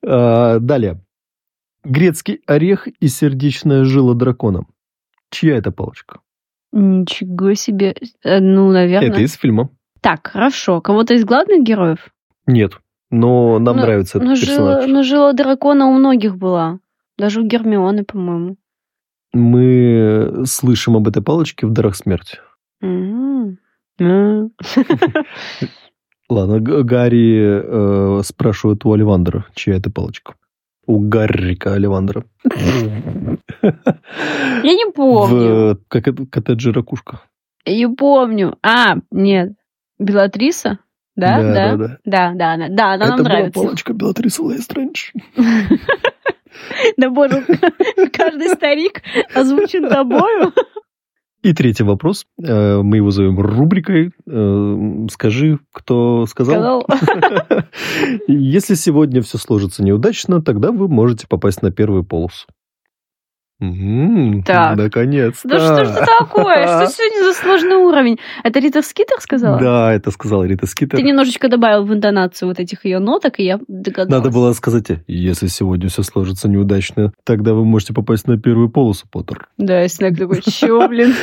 А, 0.05 0.60
Далее. 0.60 1.01
Грецкий 1.84 2.41
орех 2.47 2.88
и 2.88 3.08
сердечная 3.08 3.84
жила 3.84 4.15
дракона. 4.15 4.65
Чья 5.29 5.58
это 5.58 5.71
палочка? 5.71 6.19
Ничего 6.71 7.53
себе. 7.53 7.95
Э, 8.23 8.39
Ну, 8.39 8.71
наверное. 8.71 9.10
Это 9.10 9.21
из 9.21 9.34
фильма. 9.36 9.69
Так, 10.01 10.27
хорошо. 10.27 10.81
Кого-то 10.81 11.13
из 11.13 11.23
главных 11.25 11.63
героев? 11.63 12.10
Нет. 12.47 12.73
Но 13.12 13.60
нам 13.60 13.77
Ну, 13.77 13.81
нравится 13.84 14.17
этот 14.17 14.36
жила, 14.38 14.75
персонаж. 14.77 14.86
ну, 14.88 15.03
жила 15.03 15.34
дракона 15.34 15.88
у 15.88 15.93
многих 15.93 16.36
была. 16.38 16.79
Даже 17.17 17.41
у 17.41 17.45
Гермионы, 17.45 18.03
по-моему. 18.03 18.58
Мы 19.36 20.43
слышим 20.45 20.95
об 20.95 21.10
этой 21.10 21.21
палочке 21.21 21.67
в 21.67 21.71
«Дарах 21.71 21.98
смерти». 21.98 22.38
М. 22.82 23.58
М. 24.00 24.52
Ладно, 26.30 26.60
Гарри 26.62 28.19
э, 28.19 28.21
спрашивает 28.24 28.86
у 28.86 28.93
Оливандера, 28.93 29.45
чья 29.54 29.76
это 29.76 29.91
палочка. 29.91 30.36
У 30.88 31.00
Гаррика 31.00 31.74
Оливандера. 31.74 32.24
Я 32.45 33.38
не 34.63 34.89
помню. 34.93 35.74
В 35.74 35.80
как 35.89 36.08
это, 36.08 36.26
коттедже 36.26 36.71
ракушка. 36.71 37.19
Я 37.65 37.76
не 37.76 37.93
помню. 37.93 38.58
А, 38.63 38.95
нет. 39.12 39.52
Белатриса? 40.00 40.80
Да, 41.17 41.41
Да, 41.41 41.54
да. 41.54 41.54
да, 41.54 41.78
да. 41.78 41.98
Да, 42.06 42.34
да, 42.36 42.54
она, 42.54 42.69
да, 42.69 42.93
она 42.93 43.06
это 43.06 43.08
нам 43.08 43.17
была 43.17 43.30
нравится. 43.30 43.60
палочка 43.60 43.93
Белатрисы 43.93 44.41
Лейстрендж. 44.41 45.12
Да 46.97 47.09
боже, 47.09 47.43
каждый 48.13 48.49
старик 48.49 49.01
озвучен 49.33 49.87
тобою. 49.89 50.53
И 51.43 51.53
третий 51.53 51.83
вопрос. 51.83 52.25
Э, 52.43 52.81
Мы 52.81 52.97
его 52.97 53.11
зовем 53.11 53.39
рубрикой. 53.39 54.11
Э, 54.27 55.07
Скажи, 55.11 55.59
кто 55.71 56.25
сказал? 56.25 56.83
Сказал. 56.89 57.63
Если 58.27 58.73
сегодня 58.73 59.21
все 59.21 59.37
сложится 59.37 59.83
неудачно, 59.83 60.41
тогда 60.41 60.71
вы 60.71 60.87
можете 60.87 61.27
попасть 61.27 61.61
на 61.61 61.71
первую 61.71 62.03
полосу. 62.03 62.47
М, 63.61 64.43
Так. 64.43 64.75
Наконец-то. 64.77 65.47
Да 65.47 65.59
что 65.59 65.85
ж 65.85 65.89
это 65.89 66.05
такое? 66.19 66.67
Что 66.67 66.87
сегодня 66.91 67.23
за 67.23 67.33
сложный 67.39 67.77
уровень? 67.77 68.19
Это 68.43 68.59
Рита 68.59 68.81
Скитер 68.81 69.19
сказала? 69.21 69.59
Да, 69.59 69.93
это 69.93 70.11
сказала 70.11 70.43
Рита 70.43 70.67
Скитер. 70.67 70.97
Ты 70.99 71.03
немножечко 71.03 71.47
добавил 71.47 71.85
в 71.85 71.93
интонацию 71.93 72.49
вот 72.49 72.59
этих 72.59 72.83
ее 72.83 72.99
ноток, 72.99 73.39
и 73.39 73.45
я 73.45 73.59
догадалась. 73.67 74.09
Надо 74.23 74.29
было 74.29 74.51
сказать, 74.53 74.87
если 75.07 75.47
сегодня 75.47 75.87
все 75.87 76.03
сложится 76.03 76.49
неудачно, 76.49 77.13
тогда 77.23 77.53
вы 77.53 77.63
можете 77.63 77.93
попасть 77.93 78.27
на 78.27 78.37
первую 78.37 78.69
полосу, 78.69 79.07
Поттер. 79.09 79.47
Да, 79.57 79.85
и 79.85 79.87
Снег 79.87 80.17
такой, 80.17 80.41
чё, 80.41 80.87
блин? 80.87 81.13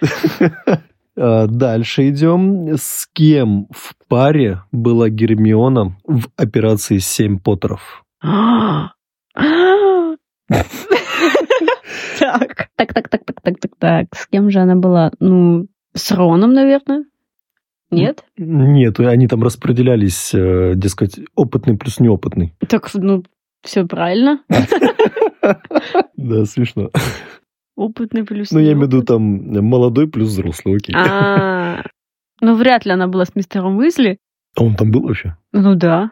А, 1.18 1.46
Дальше 1.46 2.10
идем. 2.10 2.74
С 2.76 3.08
кем 3.10 3.68
в 3.70 3.94
паре 4.06 4.60
была 4.70 5.08
Гермиона 5.08 5.96
в 6.04 6.26
операции 6.36 6.98
«Семь 6.98 7.38
Поттеров»? 7.38 8.04
Так. 12.18 12.68
Так, 12.76 12.94
так, 12.94 13.08
так, 13.08 13.24
так, 13.24 13.40
так, 13.40 13.58
так, 13.58 13.70
так. 13.78 14.06
С 14.14 14.26
кем 14.26 14.50
же 14.50 14.60
она 14.60 14.76
была? 14.76 15.12
Ну, 15.20 15.66
с 15.94 16.10
Роном, 16.12 16.52
наверное. 16.52 17.04
Нет? 17.90 18.24
Нет, 18.36 18.98
они 19.00 19.28
там 19.28 19.42
распределялись, 19.42 20.34
э, 20.34 20.72
дескать, 20.74 21.20
опытный 21.34 21.76
плюс 21.76 22.00
неопытный. 22.00 22.52
Так, 22.68 22.90
ну, 22.94 23.22
все 23.62 23.86
правильно. 23.86 24.40
Да, 26.16 26.44
смешно. 26.44 26.90
Опытный 27.76 28.24
плюс 28.24 28.50
Ну, 28.50 28.58
я 28.58 28.72
имею 28.72 28.88
в 28.88 28.92
виду 28.92 29.02
там 29.02 29.22
молодой 29.22 30.08
плюс 30.08 30.30
взрослый, 30.30 30.76
окей. 30.76 30.92
А, 30.98 31.84
ну, 32.40 32.56
вряд 32.56 32.84
ли 32.84 32.90
она 32.90 33.06
была 33.06 33.26
с 33.26 33.36
мистером 33.36 33.76
Уизли. 33.76 34.18
А 34.56 34.64
он 34.64 34.74
там 34.74 34.90
был 34.90 35.02
вообще? 35.02 35.36
Ну 35.52 35.76
да. 35.76 36.10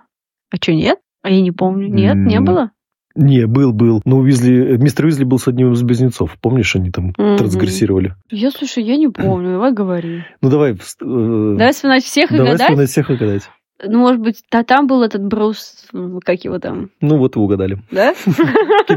А 0.50 0.56
что, 0.56 0.72
нет? 0.72 1.00
А 1.22 1.30
я 1.30 1.40
не 1.40 1.50
помню. 1.50 1.88
Нет, 1.88 2.14
не 2.14 2.38
было? 2.38 2.70
Не, 3.16 3.46
был, 3.46 3.72
был. 3.72 4.02
Но 4.04 4.18
Уизли, 4.18 4.76
мистер 4.76 5.04
Уизли 5.04 5.24
был 5.24 5.38
с 5.38 5.46
одним 5.46 5.72
из 5.72 5.82
близнецов. 5.82 6.36
Помнишь, 6.40 6.74
они 6.74 6.90
там 6.90 7.12
Мгм. 7.16 7.36
трансгрессировали? 7.36 8.14
Я, 8.30 8.50
слушай, 8.50 8.82
я 8.82 8.96
не 8.96 9.08
помню. 9.08 9.52
Давай 9.52 9.72
говори. 9.72 10.24
Ну, 10.40 10.50
давай... 10.50 10.72
э, 10.72 10.76
Давай 11.00 11.72
вспоминать 11.72 12.04
всех 12.04 12.32
и 12.32 12.36
давай 12.36 12.52
гадать. 12.52 12.62
вспоминать 12.66 12.90
всех 12.90 13.10
и 13.10 13.14
гадать. 13.16 13.50
Ну, 13.86 13.98
может 13.98 14.20
быть, 14.20 14.42
да, 14.50 14.62
там 14.62 14.86
был 14.86 15.02
этот 15.02 15.24
Брус, 15.26 15.86
как 16.24 16.44
его 16.44 16.58
там, 16.58 16.90
Ну, 17.00 17.18
вот 17.18 17.36
вы 17.36 17.42
угадали. 17.42 17.78
да? 17.90 18.14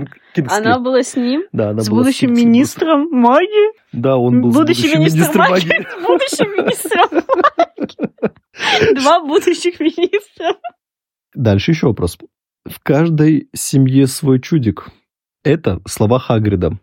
Она 0.50 0.80
была 0.80 1.02
с 1.02 1.16
ним, 1.16 1.44
Да, 1.52 1.72
она 1.72 1.82
с 1.82 1.90
была 1.90 2.02
будущим 2.04 2.28
Кингсли. 2.30 2.46
министром 2.46 3.08
магии. 3.12 3.72
Да, 3.92 4.18
он 4.18 4.42
был 4.42 4.52
с 4.52 4.56
Будущий 4.56 4.84
будущим 4.96 5.00
министр 5.00 5.18
министром 5.18 5.50
магии. 5.50 5.68
магии. 5.68 5.88
с 5.90 6.08
будущим 6.08 6.52
министром 6.52 7.10
магии. 7.68 8.96
Два 9.02 9.20
будущих 9.22 9.80
министра. 9.80 10.56
Дальше 11.34 11.72
еще 11.72 11.88
вопрос. 11.88 12.18
В 12.70 12.80
каждой 12.82 13.50
семье 13.54 14.08
свой 14.08 14.40
чудик. 14.42 14.90
Это 15.44 15.80
слова 15.88 16.20
Хагрида. 16.20 16.80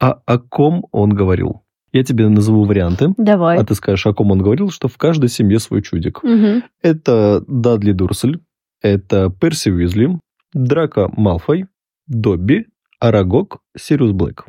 А 0.00 0.20
о 0.26 0.38
ком 0.38 0.86
он 0.92 1.10
говорил? 1.10 1.62
Я 1.92 2.02
тебе 2.02 2.28
назову 2.28 2.64
варианты, 2.64 3.14
Давай. 3.16 3.56
а 3.58 3.64
ты 3.64 3.74
скажешь, 3.74 4.06
о 4.06 4.14
ком 4.14 4.32
он 4.32 4.38
говорил, 4.40 4.70
что 4.70 4.88
в 4.88 4.96
каждой 4.98 5.28
семье 5.28 5.60
свой 5.60 5.80
чудик. 5.82 6.22
Мгм. 6.24 6.64
Это 6.82 7.44
Дадли 7.46 7.92
Дурсль, 7.92 8.40
это 8.82 9.30
Перси 9.30 9.70
Уизли, 9.70 10.18
Драко 10.52 11.08
Малфой, 11.16 11.66
Добби, 12.08 12.66
Арагог, 12.98 13.58
Сириус 13.76 14.10
Блэк. 14.12 14.44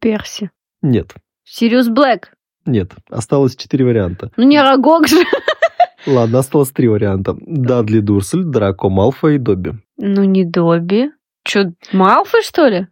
Перси. 0.00 0.50
Нет, 0.82 1.14
Сириус 1.44 1.88
Блэк. 1.88 2.32
нет, 2.66 2.92
осталось 3.08 3.54
четыре 3.56 3.84
варианта. 3.84 4.32
Ну, 4.36 4.44
не 4.44 4.56
Арагог 4.56 5.06
же. 5.06 5.22
Ладно, 6.06 6.38
осталось 6.40 6.70
три 6.70 6.88
варианта. 6.88 7.36
Дадли 7.40 8.00
Дурсль, 8.00 8.44
Драко 8.44 8.88
Малфой 8.88 9.36
и 9.36 9.38
Добби. 9.38 9.74
Ну, 10.02 10.24
не 10.24 10.44
Добби. 10.44 11.10
Че, 11.44 11.72
Малфой, 11.92 12.42
что 12.42 12.66
ли? 12.68 12.86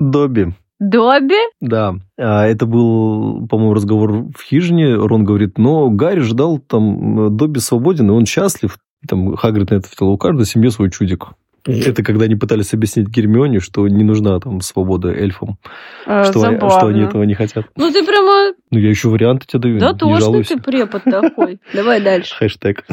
Добби, 0.00 0.48
Добби? 0.80 1.36
да. 1.60 1.94
А, 2.18 2.44
это 2.46 2.66
был, 2.66 3.46
по-моему, 3.46 3.74
разговор 3.74 4.12
в 4.36 4.42
хижине. 4.42 4.94
Рон 4.94 5.24
говорит, 5.24 5.56
но 5.56 5.88
Гарри 5.88 6.20
ждал, 6.20 6.58
там, 6.58 7.36
Добби 7.36 7.60
свободен, 7.60 8.08
и 8.10 8.12
он 8.12 8.26
счастлив. 8.26 8.76
Там 9.08 9.36
Хагрид 9.36 9.70
на 9.70 9.76
это 9.76 9.86
ответил, 9.86 10.08
у 10.08 10.18
каждой 10.18 10.46
семьи 10.46 10.68
свой 10.70 10.90
чудик. 10.90 11.28
Это 11.64 12.02
когда 12.02 12.24
они 12.24 12.34
пытались 12.34 12.74
объяснить 12.74 13.08
Гермионе, 13.08 13.60
что 13.60 13.86
не 13.86 14.02
нужна 14.02 14.40
там 14.40 14.60
свобода 14.60 15.12
эльфам, 15.12 15.58
А, 16.06 16.24
что, 16.24 16.42
они, 16.42 16.56
что 16.56 16.86
они 16.88 17.02
этого 17.02 17.22
не 17.22 17.34
хотят. 17.34 17.66
Ну, 17.76 17.92
ты 17.92 18.04
прямо... 18.04 18.52
Ну, 18.72 18.78
я 18.80 18.88
еще 18.88 19.08
варианты 19.08 19.46
тебе 19.46 19.60
даю. 19.60 19.78
Да 19.78 19.92
точно 19.92 20.42
ты 20.42 20.60
препод 20.60 21.04
такой. 21.04 21.60
Давай 21.72 22.00
дальше. 22.00 22.34
Хэштег. 22.34 22.84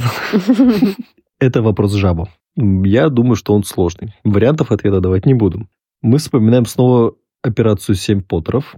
Это 1.39 1.63
вопрос 1.63 1.93
жаба. 1.93 2.29
Я 2.59 3.09
думаю, 3.09 3.35
что 3.35 3.53
он 3.53 3.63
сложный. 3.63 4.15
Вариантов 4.23 4.71
ответа 4.71 4.99
давать 4.99 5.25
не 5.25 5.33
буду. 5.33 5.67
Мы 6.01 6.17
вспоминаем 6.17 6.65
снова 6.65 7.15
операцию 7.41 7.95
«Семь 7.95 8.21
Поттеров». 8.21 8.75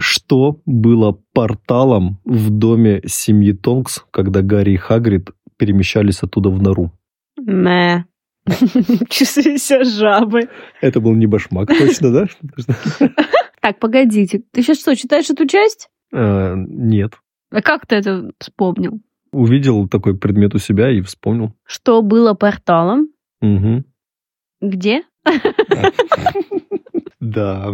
Что 0.00 0.60
было 0.64 1.18
порталом 1.34 2.20
в 2.24 2.50
доме 2.50 3.02
семьи 3.06 3.52
Тонкс, 3.52 4.04
когда 4.12 4.42
Гарри 4.42 4.72
и 4.72 4.76
Хагрид 4.76 5.30
перемещались 5.56 6.22
оттуда 6.22 6.50
в 6.50 6.62
нору? 6.62 6.92
Мэ. 7.36 8.04
Чувствую 9.10 9.58
себя 9.58 9.84
жабой. 9.84 10.48
Это 10.80 11.00
был 11.00 11.14
не 11.14 11.26
башмак, 11.26 11.68
точно, 11.68 12.12
да? 12.12 12.26
Так, 13.60 13.80
погодите. 13.80 14.42
Ты 14.52 14.62
сейчас 14.62 14.78
что, 14.78 14.94
читаешь 14.94 15.28
эту 15.28 15.46
часть? 15.46 15.90
Э, 16.12 16.54
Нет. 16.56 17.14
А 17.50 17.60
как 17.60 17.86
ты 17.86 17.96
это 17.96 18.30
вспомнил? 18.38 19.00
Увидел 19.32 19.88
такой 19.88 20.16
предмет 20.16 20.54
у 20.54 20.58
себя 20.58 20.90
и 20.90 21.02
вспомнил. 21.02 21.52
Что 21.66 22.00
было 22.00 22.34
порталом? 22.34 23.08
Мгм. 23.40 23.84
Где? 24.60 25.02
Да. 27.20 27.72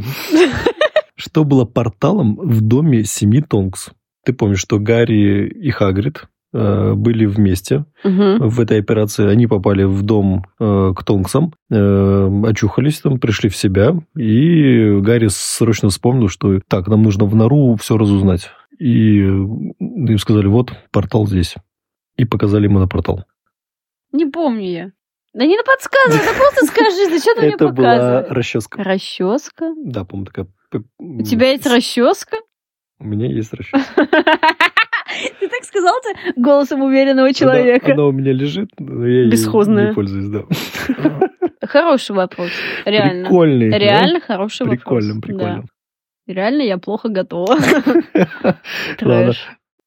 Что 1.16 1.44
было 1.44 1.64
порталом 1.64 2.37
в 2.37 2.61
доме 2.61 3.05
семьи 3.05 3.40
Тонкс? 3.40 3.90
Ты 4.24 4.33
помнишь, 4.33 4.61
что 4.61 4.79
Гарри 4.79 5.48
и 5.48 5.70
Хагрид 5.70 6.24
э, 6.53 6.94
были 6.94 7.27
вместе 7.27 7.85
Мгм. 8.05 8.48
в 8.48 8.61
этой 8.61 8.79
операции. 8.81 9.27
Они 9.29 9.46
попали 9.46 9.85
в 9.85 10.03
дом 10.03 10.44
э, 10.59 10.92
к 10.96 11.05
Тонксам, 11.05 11.55
э, 11.70 12.42
очухались 12.46 13.00
там, 13.00 13.18
пришли 13.18 13.48
в 13.50 13.57
себя, 13.57 13.94
и 14.16 14.98
Гарри 15.00 15.29
срочно 15.31 15.88
вспомнил, 15.90 16.29
что 16.29 16.59
так, 16.68 16.88
нам 16.88 17.03
нужно 17.03 17.27
в 17.27 17.35
нору 17.35 17.77
все 17.77 17.96
разузнать. 17.98 18.50
И 18.79 19.18
им 19.18 20.18
сказали, 20.18 20.46
вот, 20.46 20.72
портал 20.90 21.27
здесь. 21.27 21.55
И 22.16 22.24
показали 22.24 22.64
ему 22.64 22.79
на 22.79 22.88
портал. 22.88 23.24
Не 24.12 24.27
помню 24.27 24.70
я. 24.70 24.92
Да 25.34 25.44
не 25.46 25.56
подсказывай, 25.62 26.24
да 26.24 26.32
просто 26.38 26.66
скажи, 26.66 27.10
зачем 27.18 27.34
ты 27.34 27.42
мне 27.42 27.54
Это 27.54 27.68
была 27.68 27.72
показываешь? 27.96 28.30
расческа. 28.30 28.82
Расческа? 28.82 29.74
Да, 29.84 30.04
по-моему, 30.04 30.26
такая... 30.26 30.46
У 30.98 31.22
тебя 31.22 31.50
есть 31.50 31.66
расческа? 31.66 32.36
У 33.00 33.04
меня 33.04 33.26
есть 33.26 33.52
расческа. 33.52 33.78
Ты 35.38 35.48
так 35.48 35.62
сказал 35.62 35.94
ты 36.02 36.32
голосом 36.40 36.82
уверенного 36.82 37.32
человека. 37.32 37.92
она 37.92 38.06
у 38.06 38.12
меня 38.12 38.32
лежит, 38.32 38.70
но 38.80 39.06
я 39.06 39.22
ей 39.22 39.30
Бесхозная. 39.30 39.88
не 39.88 39.94
пользуюсь, 39.94 40.26
да. 40.28 40.44
Хороший 41.66 42.16
вопрос. 42.16 42.50
Реально. 42.84 43.28
Прикольный. 43.28 43.70
да? 43.70 43.78
Реально 43.78 44.20
хороший 44.20 44.66
вопрос. 44.66 45.04
прикольно. 45.22 45.62
Да. 46.26 46.32
Реально 46.32 46.62
я 46.62 46.78
плохо 46.78 47.08
готова. 47.10 47.56
Ладно. 49.00 49.32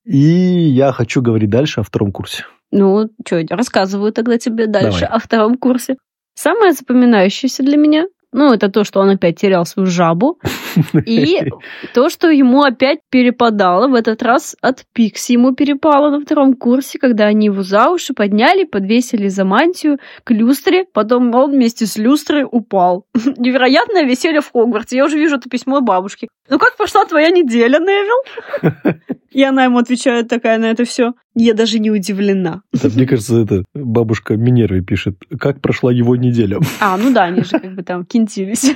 И 0.06 0.18
я 0.18 0.92
хочу 0.94 1.22
говорить 1.22 1.50
дальше 1.50 1.82
о 1.82 1.84
втором 1.84 2.12
курсе. 2.12 2.46
Ну, 2.72 3.10
что, 3.26 3.42
рассказываю 3.50 4.12
тогда 4.12 4.38
тебе 4.38 4.68
дальше 4.68 5.02
Давай. 5.02 5.18
о 5.18 5.20
втором 5.20 5.58
курсе. 5.58 5.98
Самое 6.36 6.74
запоминающееся 6.74 7.64
для 7.64 7.78
меня, 7.78 8.06
ну, 8.32 8.54
это 8.54 8.70
то, 8.70 8.84
что 8.84 9.00
он 9.00 9.10
опять 9.10 9.40
терял 9.40 9.66
свою 9.66 9.88
жабу, 9.88 10.40
и 11.06 11.50
то, 11.94 12.10
что 12.10 12.30
ему 12.30 12.64
опять 12.64 13.00
перепадало, 13.10 13.88
в 13.88 13.96
этот 13.96 14.24
раз 14.24 14.56
от 14.62 14.86
Пикси 14.94 15.34
ему 15.34 15.54
перепало 15.54 16.10
на 16.10 16.22
втором 16.22 16.54
курсе, 16.54 17.00
когда 17.00 17.26
они 17.26 17.48
его 17.48 17.64
за 17.64 17.90
уши 17.90 18.14
подняли, 18.14 18.64
подвесили 18.64 19.28
за 19.28 19.46
мантию 19.46 20.00
к 20.24 20.32
люстре, 20.32 20.86
потом 20.94 21.34
он 21.34 21.52
вместе 21.52 21.86
с 21.86 21.98
люстрой 21.98 22.46
упал. 22.50 23.06
Невероятное 23.38 24.04
веселье 24.04 24.42
в 24.42 24.52
Хогвартсе. 24.52 24.98
Я 24.98 25.06
уже 25.06 25.18
вижу 25.18 25.38
это 25.38 25.50
письмо 25.50 25.82
бабушки. 25.82 26.28
Ну 26.50 26.60
как 26.60 26.78
прошла 26.78 27.06
твоя 27.06 27.30
неделя, 27.30 27.80
Невил? 27.80 28.94
И 29.32 29.44
она 29.44 29.66
ему 29.66 29.78
отвечает 29.78 30.30
такая 30.30 30.58
на 30.58 30.66
это 30.66 30.84
все. 30.86 31.14
Я 31.36 31.54
даже 31.54 31.80
не 31.80 31.92
удивлена. 31.92 32.62
Это, 32.74 32.90
мне 32.90 33.06
кажется, 33.06 33.40
это 33.40 33.64
бабушка 33.76 34.36
Минервы 34.36 34.82
пишет, 34.82 35.18
как 35.40 35.62
прошла 35.62 35.92
его 35.92 36.16
неделя. 36.16 36.60
А, 36.80 36.98
ну 36.98 37.14
да, 37.14 37.26
они 37.26 37.44
же 37.44 37.60
как 37.60 37.76
бы 37.76 37.84
там 37.84 38.06
кинтились. 38.06 38.72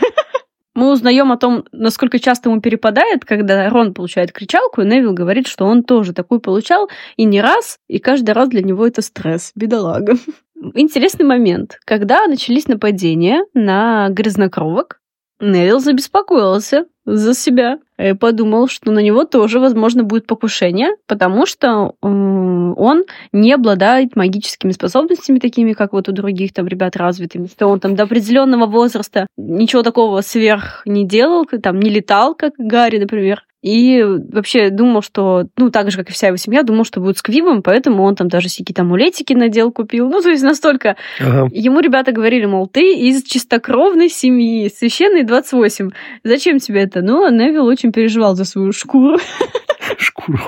Мы 0.74 0.92
узнаем 0.92 1.32
о 1.32 1.38
том, 1.38 1.66
насколько 1.74 2.18
часто 2.20 2.50
ему 2.50 2.62
перепадает, 2.62 3.26
когда 3.26 3.70
Рон 3.70 3.94
получает 3.94 4.32
кричалку, 4.32 4.82
и 4.82 4.86
Невил 4.86 5.14
говорит, 5.14 5.48
что 5.48 5.66
он 5.66 5.84
тоже 5.84 6.14
такую 6.14 6.40
получал, 6.40 6.90
и 7.18 7.26
не 7.26 7.42
раз, 7.42 7.78
и 7.88 8.00
каждый 8.00 8.32
раз 8.32 8.50
для 8.50 8.62
него 8.62 8.88
это 8.88 9.02
стресс. 9.02 9.52
Бедолага. 9.56 10.14
Интересный 10.76 11.26
момент. 11.26 11.78
Когда 11.86 12.26
начались 12.28 12.68
нападения 12.68 13.44
на 13.54 14.08
грязнокровок, 14.10 15.01
Невил 15.42 15.80
забеспокоился 15.80 16.86
за 17.06 17.34
себя 17.34 17.80
и 17.98 18.14
подумал, 18.14 18.68
что 18.68 18.92
на 18.92 19.00
него 19.00 19.26
тоже, 19.26 19.60
возможно, 19.60 20.04
будет 20.04 20.28
покушение, 20.28 20.90
потому 21.08 21.46
что 21.48 21.96
он 22.02 23.06
не 23.32 23.52
обладает 23.52 24.16
магическими 24.16 24.72
способностями, 24.72 25.40
такими, 25.40 25.74
как 25.74 25.94
вот 25.94 26.08
у 26.10 26.12
других 26.12 26.54
там 26.54 26.68
ребят 26.68 26.96
развитыми, 26.96 27.48
что 27.48 27.68
он 27.68 27.80
там 27.80 27.96
до 27.96 28.04
определенного 28.04 28.68
возраста 28.68 29.26
ничего 29.36 29.82
такого 29.82 30.22
сверх 30.22 30.84
не 30.86 31.06
делал, 31.06 31.46
там 31.46 31.80
не 31.80 31.90
летал, 31.90 32.36
как 32.36 32.54
Гарри, 32.58 33.00
например. 33.00 33.44
И 33.62 34.04
вообще 34.04 34.70
думал, 34.72 35.02
что, 35.02 35.48
ну, 35.58 35.70
так 35.70 35.92
же, 35.92 35.98
как 35.98 36.10
и 36.10 36.14
вся 36.14 36.28
его 36.28 36.38
семья, 36.38 36.64
думал, 36.64 36.84
что 36.84 37.00
будет 37.00 37.18
с 37.18 37.22
Квивом, 37.22 37.62
поэтому 37.62 38.04
он 38.04 38.16
там 38.16 38.28
даже 38.28 38.48
какие-то 38.50 38.82
амулетики 38.82 39.34
надел, 39.34 39.72
купил. 39.72 40.10
Ну, 40.10 40.22
то 40.22 40.30
есть 40.30 40.44
настолько 40.44 40.96
Ага. 41.20 41.50
Ему 41.52 41.80
ребята 41.80 42.12
говорили, 42.12 42.46
мол, 42.46 42.68
ты 42.68 42.94
из 42.94 43.24
чистокровной 43.24 44.10
семьи, 44.10 44.70
священный 44.70 45.24
28. 45.24 45.90
Зачем 46.24 46.60
тебе 46.60 46.82
это? 46.82 47.02
Ну, 47.02 47.30
Невил 47.30 47.66
очень 47.66 47.92
переживал 47.92 48.36
за 48.36 48.46
свою 48.46 48.72
шкуру. 48.72 49.18
Шкуру. 49.98 50.40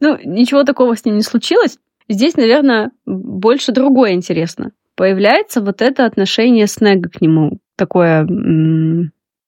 Ну, 0.00 0.18
ничего 0.24 0.64
такого 0.64 0.96
с 0.96 1.04
ним 1.04 1.16
не 1.16 1.22
случилось. 1.22 1.78
Здесь, 2.08 2.36
наверное, 2.36 2.90
больше 3.06 3.72
другое 3.72 4.12
интересно. 4.12 4.72
Появляется 4.94 5.60
вот 5.60 5.82
это 5.82 6.04
отношение 6.04 6.66
Снега 6.66 7.08
к 7.08 7.20
нему. 7.20 7.58
Такое 7.76 8.26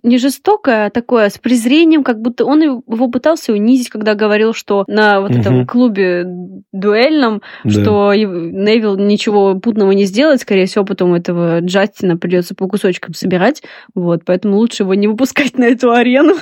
не 0.07 0.19
жестокое, 0.19 0.87
а 0.87 0.91
такое 0.91 1.29
с 1.29 1.39
презрением, 1.39 2.05
как 2.05 2.21
будто 2.21 2.45
он 2.45 2.63
его 2.63 3.09
пытался 3.09 3.53
унизить, 3.53 3.91
когда 3.91 4.15
говорил, 4.15 4.55
что 4.55 4.85
на 4.87 5.21
вот 5.21 5.33
этом 5.33 5.59
Мгм. 5.59 5.67
клубе 5.67 6.25
дуэльном 6.73 7.43
Да. 7.65 7.71
что 7.71 8.15
Невил 8.15 8.97
ничего 8.97 9.59
путного 9.59 9.93
не 9.93 10.05
сделает, 10.05 10.41
скорее 10.41 10.67
всего, 10.67 10.85
потом 10.85 11.15
этого 11.15 11.61
Джастина 11.61 12.17
придется 12.17 12.55
по 12.55 12.69
кусочкам 12.69 13.15
собирать, 13.15 13.63
вот, 13.95 14.23
поэтому 14.25 14.57
лучше 14.57 14.85
его 14.85 14.95
не 14.95 15.09
выпускать 15.09 15.57
на 15.59 15.65
эту 15.65 15.93
арену. 15.93 16.35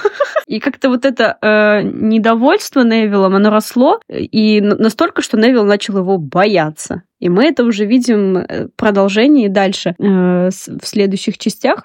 И 0.47 0.61
как-то 0.61 0.89
вот 0.91 1.05
это 1.05 1.39
э, 1.41 1.83
недовольство 1.83 2.83
Невилом, 2.83 3.35
оно 3.35 3.51
росло, 3.51 4.01
и 4.09 4.61
настолько, 4.61 5.23
что 5.23 5.39
Невил 5.39 5.65
начал 5.65 5.99
его 5.99 6.19
бояться. 6.19 7.03
И 7.21 7.29
мы 7.31 7.45
это 7.47 7.65
уже 7.65 7.87
видим 7.87 8.37
э, 8.37 8.69
продолжение 8.77 9.47
и 9.47 9.49
дальше 9.51 9.95
э, 9.99 10.51
в 10.51 10.87
следующих 10.87 11.39
частях. 11.39 11.85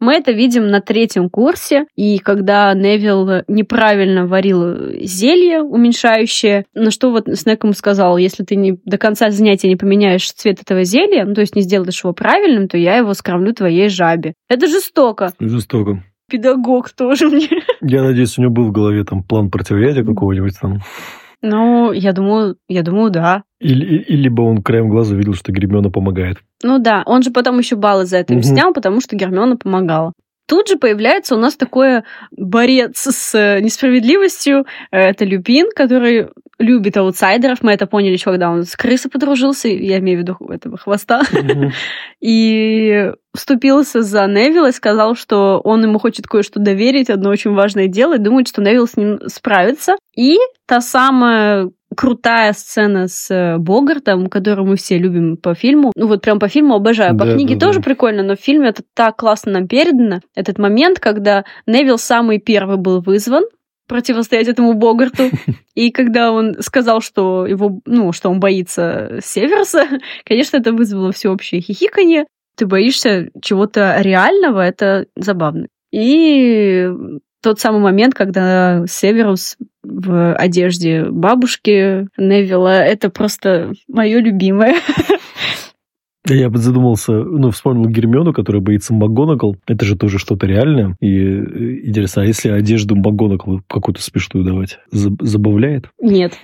Мы 0.00 0.14
это 0.14 0.32
видим 0.32 0.68
на 0.68 0.80
третьем 0.80 1.28
курсе, 1.28 1.86
и 1.96 2.18
когда 2.18 2.72
Невил 2.74 3.42
неправильно 3.48 4.26
варил 4.26 4.92
зелье 5.02 5.62
уменьшающее, 5.62 6.66
на 6.74 6.90
что 6.90 7.10
вот 7.10 7.26
Снэк 7.26 7.64
ему 7.64 7.72
сказал, 7.72 8.16
если 8.16 8.44
ты 8.44 8.54
не, 8.54 8.78
до 8.84 8.96
конца 8.96 9.30
занятия 9.30 9.68
не 9.68 9.76
поменяешь 9.76 10.30
цвет 10.32 10.60
этого 10.62 10.84
зелья, 10.84 11.24
ну, 11.24 11.34
то 11.34 11.40
есть 11.40 11.56
не 11.56 11.62
сделаешь 11.62 12.02
его 12.02 12.12
правильным, 12.12 12.68
то 12.68 12.78
я 12.78 12.96
его 12.96 13.12
скормлю 13.14 13.52
твоей 13.52 13.88
жабе. 13.88 14.34
Это 14.48 14.68
жестоко. 14.68 15.32
Жестоко. 15.40 16.04
Педагог 16.30 16.90
тоже 16.90 17.28
мне. 17.28 17.48
Я 17.80 18.02
надеюсь, 18.02 18.38
у 18.38 18.42
него 18.42 18.52
был 18.52 18.64
в 18.66 18.72
голове 18.72 19.02
там 19.04 19.22
план 19.22 19.50
противоядия 19.50 20.04
какого-нибудь 20.04 20.54
там. 20.60 20.80
Ну, 21.42 21.92
я 21.92 22.12
думаю, 22.12 22.56
я 22.68 22.82
думаю, 22.82 23.10
да. 23.10 23.44
Или, 23.60 23.98
и- 23.98 24.16
либо 24.16 24.42
он 24.42 24.62
краем 24.62 24.88
глаза 24.88 25.14
видел, 25.14 25.34
что 25.34 25.52
Гермиона 25.52 25.90
помогает. 25.90 26.38
Ну 26.62 26.78
да, 26.78 27.02
он 27.06 27.22
же 27.22 27.30
потом 27.30 27.58
еще 27.58 27.76
баллы 27.76 28.06
за 28.06 28.18
это 28.18 28.34
Мгм. 28.34 28.42
снял, 28.42 28.72
потому 28.72 29.00
что 29.00 29.16
Гермиона 29.16 29.56
помогала. 29.56 30.12
Тут 30.48 30.68
же 30.68 30.76
появляется 30.76 31.34
у 31.36 31.38
нас 31.38 31.56
такой 31.56 32.04
борец 32.30 33.06
с 33.06 33.34
э, 33.34 33.60
несправедливостью. 33.60 34.64
Э, 34.90 35.10
Это 35.10 35.26
Люпин, 35.26 35.68
который 35.76 36.28
любит 36.58 36.96
аутсайдеров. 36.96 37.62
Мы 37.62 37.72
это 37.72 37.86
поняли 37.86 38.14
еще, 38.14 38.30
когда 38.30 38.50
он 38.50 38.64
с 38.64 38.74
крысой 38.74 39.10
подружился. 39.10 39.68
Я 39.68 39.98
имею 39.98 40.18
в 40.18 40.22
виду 40.22 40.36
этого 40.48 40.78
хвоста. 40.78 41.20
И 42.20 43.12
вступился 43.34 44.02
за 44.02 44.26
Невилла 44.26 44.70
и 44.70 44.72
сказал, 44.72 45.14
что 45.14 45.60
он 45.62 45.84
ему 45.84 46.00
хочет 46.00 46.26
кое-что 46.26 46.58
доверить, 46.58 47.10
одно 47.10 47.30
очень 47.30 47.52
важное 47.52 47.86
дело, 47.86 48.14
и 48.14 48.18
думает, 48.18 48.48
что 48.48 48.62
Невилл 48.62 48.88
с 48.88 48.96
ним 48.96 49.20
справится. 49.26 49.96
И 50.16 50.38
та 50.66 50.80
самая 50.80 51.70
крутая 51.96 52.52
сцена 52.52 53.08
с 53.08 53.30
э, 53.30 53.58
Богартом, 53.58 54.28
которую 54.28 54.68
мы 54.68 54.76
все 54.76 54.98
любим 54.98 55.36
по 55.36 55.54
фильму. 55.54 55.92
Ну 55.96 56.06
вот 56.06 56.22
прям 56.22 56.38
по 56.38 56.48
фильму 56.48 56.74
обожаю. 56.74 57.16
По 57.16 57.24
Да, 57.24 57.34
книге 57.34 57.56
да, 57.56 57.66
тоже 57.66 57.78
да. 57.78 57.84
прикольно, 57.84 58.22
но 58.22 58.36
в 58.36 58.40
фильме 58.40 58.68
это 58.68 58.82
так 58.94 59.16
классно 59.16 59.52
нам 59.52 59.68
передано. 59.68 60.20
Этот 60.34 60.58
момент, 60.58 61.00
когда 61.00 61.44
Невилл 61.66 61.98
самый 61.98 62.38
первый 62.38 62.76
был 62.76 63.00
вызван 63.00 63.44
противостоять 63.88 64.48
этому 64.48 64.74
Богарту. 64.74 65.24
И 65.74 65.90
когда 65.90 66.30
он 66.30 66.56
сказал, 66.60 67.00
что 67.00 67.46
его, 67.46 67.80
ну, 67.86 68.12
что 68.12 68.28
он 68.28 68.38
боится 68.38 69.18
Северса, 69.22 69.86
конечно, 70.24 70.58
это 70.58 70.72
вызвало 70.72 71.12
всеобщее 71.12 71.60
хихиканье. 71.60 72.26
Ты 72.56 72.66
боишься 72.66 73.30
чего-то 73.40 73.96
реального, 74.00 74.60
это 74.60 75.06
забавно. 75.16 75.68
И 75.90 76.88
тот 77.42 77.60
самый 77.60 77.80
момент, 77.80 78.14
когда 78.14 78.84
Северус 78.86 79.56
в 79.82 80.34
одежде 80.34 81.04
бабушки 81.04 82.08
Невилла, 82.16 82.80
это 82.82 83.10
просто 83.10 83.72
мое 83.88 84.20
любимое. 84.20 84.74
Я 86.26 86.50
бы 86.50 86.58
задумался, 86.58 87.12
ну, 87.12 87.50
вспомнил 87.50 87.88
Гермиону, 87.88 88.34
которая 88.34 88.60
боится 88.60 88.92
МакГонагал. 88.92 89.56
Это 89.66 89.86
же 89.86 89.96
тоже 89.96 90.18
что-то 90.18 90.46
реальное. 90.46 90.94
И 91.00 91.16
э, 91.16 91.86
интересно, 91.86 92.22
а 92.22 92.26
если 92.26 92.50
одежду 92.50 92.96
МакГонагал 92.96 93.62
какую-то 93.66 94.02
смешную 94.02 94.44
давать? 94.44 94.78
Заб- 94.92 95.22
Забавляет? 95.24 95.86
Нет. 96.00 96.34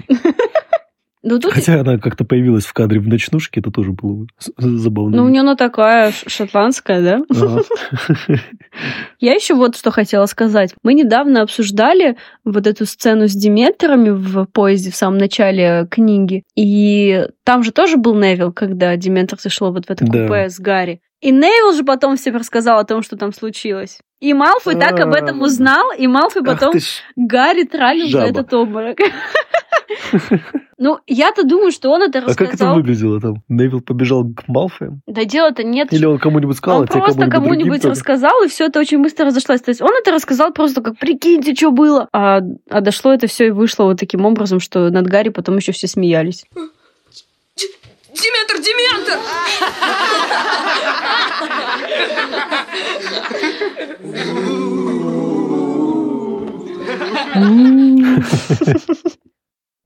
Ну, 1.27 1.39
тут 1.39 1.55
Хотя 1.55 1.81
она 1.81 1.97
как-то 1.97 2.25
появилась 2.27 2.67
в 2.67 2.75
кадре 2.75 3.01
в 3.01 3.09
ночнушке, 3.09 3.61
это 3.61 3.71
тоже 3.71 3.93
было 3.93 4.27
забавно. 4.59 5.17
Ну, 5.17 5.25
у 5.25 5.29
нее 5.31 5.41
она 5.41 5.57
такая 5.57 6.13
шотландская, 6.27 7.01
да? 7.01 7.23
Я 9.21 9.33
еще 9.33 9.55
вот 9.55 9.75
что 9.75 9.91
хотела 9.91 10.27
сказать. 10.27 10.75
Мы 10.83 10.93
недавно 10.93 11.41
обсуждали 11.41 12.19
вот 12.45 12.67
эту 12.67 12.85
сцену 12.85 13.27
с 13.27 13.33
Диметрами 13.33 14.11
в 14.11 14.45
поезде 14.53 14.91
в 14.91 14.97
самом 14.97 15.17
начале 15.17 15.89
книги. 15.91 16.43
И 16.57 17.27
там 17.43 17.63
же 17.63 17.73
тоже 17.73 17.97
был 17.97 18.15
Невил, 18.15 18.53
когда 18.53 18.95
Диметр 18.97 19.39
зашло 19.41 19.73
вот 19.73 19.87
в 19.87 19.91
это 19.91 20.05
Да. 20.05 20.27
купе 20.27 20.51
с 20.51 20.61
Гарри. 20.61 21.01
И 21.23 21.31
Невил 21.31 21.73
же 21.73 21.85
потом 21.85 22.19
всем 22.19 22.37
рассказал 22.37 22.79
о 22.81 22.85
том, 22.85 23.03
что 23.03 23.17
там 23.17 23.33
случилось. 23.33 23.99
И 24.21 24.35
Малфой 24.35 24.75
так 24.75 25.01
об 25.01 25.15
этом 25.15 25.41
А. 25.41 25.47
узнал, 25.47 25.91
и 25.97 26.07
Малфой 26.07 26.45
потом. 26.45 26.75
Гарри 27.17 27.65
тралил 27.65 28.09
за 28.09 28.21
этот 28.21 28.53
обморок. 28.53 28.99
Ну, 30.85 30.99
я-то 31.07 31.45
думаю, 31.45 31.73
что 31.73 31.91
он 31.91 32.03
это 32.03 32.19
А 32.19 32.23
как 32.25 32.33
это 32.33 32.45
рассказал. 32.45 32.75
выглядело 32.75 33.19
там? 33.19 33.43
Невил 33.49 33.81
побежал 33.81 34.23
к 34.27 34.47
Малфоям? 34.49 35.01
Да 35.07 35.25
дела-то 35.25 35.63
нет. 35.63 35.91
Или 35.95 36.05
он 36.05 36.19
кому-нибудь 36.19 36.59
сказал, 36.59 36.81
Он 36.81 36.89
а 36.91 36.93
просто 36.93 37.27
кому-нибудь 37.27 37.81
тоже? 37.81 37.93
рассказал, 37.93 38.43
и 38.45 38.49
все 38.49 38.67
это 38.67 38.81
очень 38.81 39.03
быстро 39.03 39.25
разошлось. 39.25 39.63
То 39.63 39.71
есть 39.71 39.81
он 39.81 39.89
это 39.99 40.11
рассказал 40.11 40.53
просто 40.53 40.83
как 40.83 40.99
прикиньте, 40.99 41.55
что 41.55 41.71
было. 41.71 42.11
А, 42.13 42.43
а 42.69 42.83
дошло 42.83 43.15
это 43.15 43.29
все 43.29 43.47
и 43.47 43.51
вышло 43.51 43.85
вот 43.85 43.99
таким 43.99 44.27
образом, 44.27 44.61
что 44.61 44.91
над 44.91 45.07
Гарри 45.07 45.31
потом 45.31 45.57
еще 45.57 45.73
все 45.73 45.87
смеялись. 45.89 46.45
Диметр, 48.13 48.61
Диметр! 48.61 49.19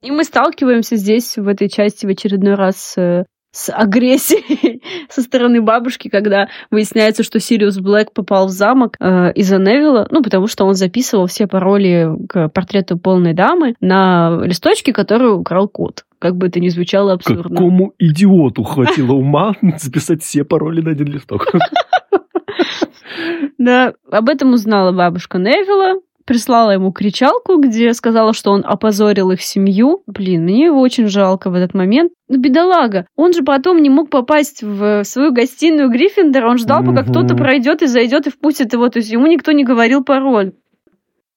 И 0.01 0.11
мы 0.11 0.23
сталкиваемся 0.23 0.95
здесь, 0.95 1.37
в 1.37 1.47
этой 1.47 1.69
части, 1.69 2.05
в 2.05 2.09
очередной 2.09 2.55
раз 2.55 2.93
э, 2.97 3.25
с 3.51 3.71
агрессией 3.71 4.81
со 5.09 5.21
стороны 5.21 5.61
бабушки, 5.61 6.07
когда 6.07 6.47
выясняется, 6.71 7.23
что 7.23 7.39
Сириус 7.39 7.79
Блэк 7.79 8.13
попал 8.13 8.47
в 8.47 8.51
замок 8.51 8.95
э, 8.99 9.33
из-за 9.33 9.57
Невилла, 9.57 10.07
ну, 10.09 10.21
потому 10.21 10.47
что 10.47 10.65
он 10.65 10.75
записывал 10.75 11.27
все 11.27 11.47
пароли 11.47 12.09
к 12.29 12.47
портрету 12.49 12.97
полной 12.97 13.33
дамы 13.33 13.75
на 13.81 14.39
листочке, 14.43 14.93
который 14.93 15.33
украл 15.33 15.67
кот. 15.67 16.05
Как 16.19 16.35
бы 16.35 16.47
это 16.47 16.59
ни 16.59 16.69
звучало 16.69 17.13
абсурдно. 17.13 17.49
Какому 17.49 17.93
идиоту 17.97 18.63
хватило 18.63 19.13
ума 19.13 19.53
записать 19.77 20.23
все 20.23 20.43
пароли 20.43 20.81
на 20.81 20.91
один 20.91 21.07
листок? 21.07 21.47
Да, 23.57 23.93
об 24.09 24.29
этом 24.29 24.53
узнала 24.53 24.93
бабушка 24.93 25.37
Невилла, 25.37 25.99
прислала 26.29 26.69
ему 26.69 26.91
кричалку, 26.91 27.57
где 27.57 27.91
сказала, 27.93 28.33
что 28.33 28.51
он 28.51 28.63
опозорил 28.63 29.31
их 29.31 29.41
семью. 29.41 30.03
Блин, 30.05 30.43
мне 30.43 30.65
его 30.65 30.79
очень 30.79 31.07
жалко 31.07 31.49
в 31.49 31.55
этот 31.55 31.73
момент. 31.73 32.11
Ну, 32.27 32.37
бедолага. 32.37 33.07
Он 33.15 33.33
же 33.33 33.41
потом 33.41 33.81
не 33.81 33.89
мог 33.89 34.11
попасть 34.11 34.61
в 34.61 35.03
свою 35.05 35.33
гостиную 35.33 35.89
Гриффиндора. 35.89 36.47
Он 36.47 36.59
ждал, 36.59 36.81
пока 36.83 37.01
Мгм. 37.01 37.09
кто-то 37.09 37.35
пройдет 37.35 37.81
и 37.81 37.87
зайдет 37.87 38.27
и 38.27 38.29
впустит 38.29 38.73
его. 38.73 38.89
То 38.89 38.99
есть 38.99 39.11
ему 39.11 39.25
никто 39.25 39.51
не 39.53 39.63
говорил 39.63 40.03
пароль. 40.03 40.53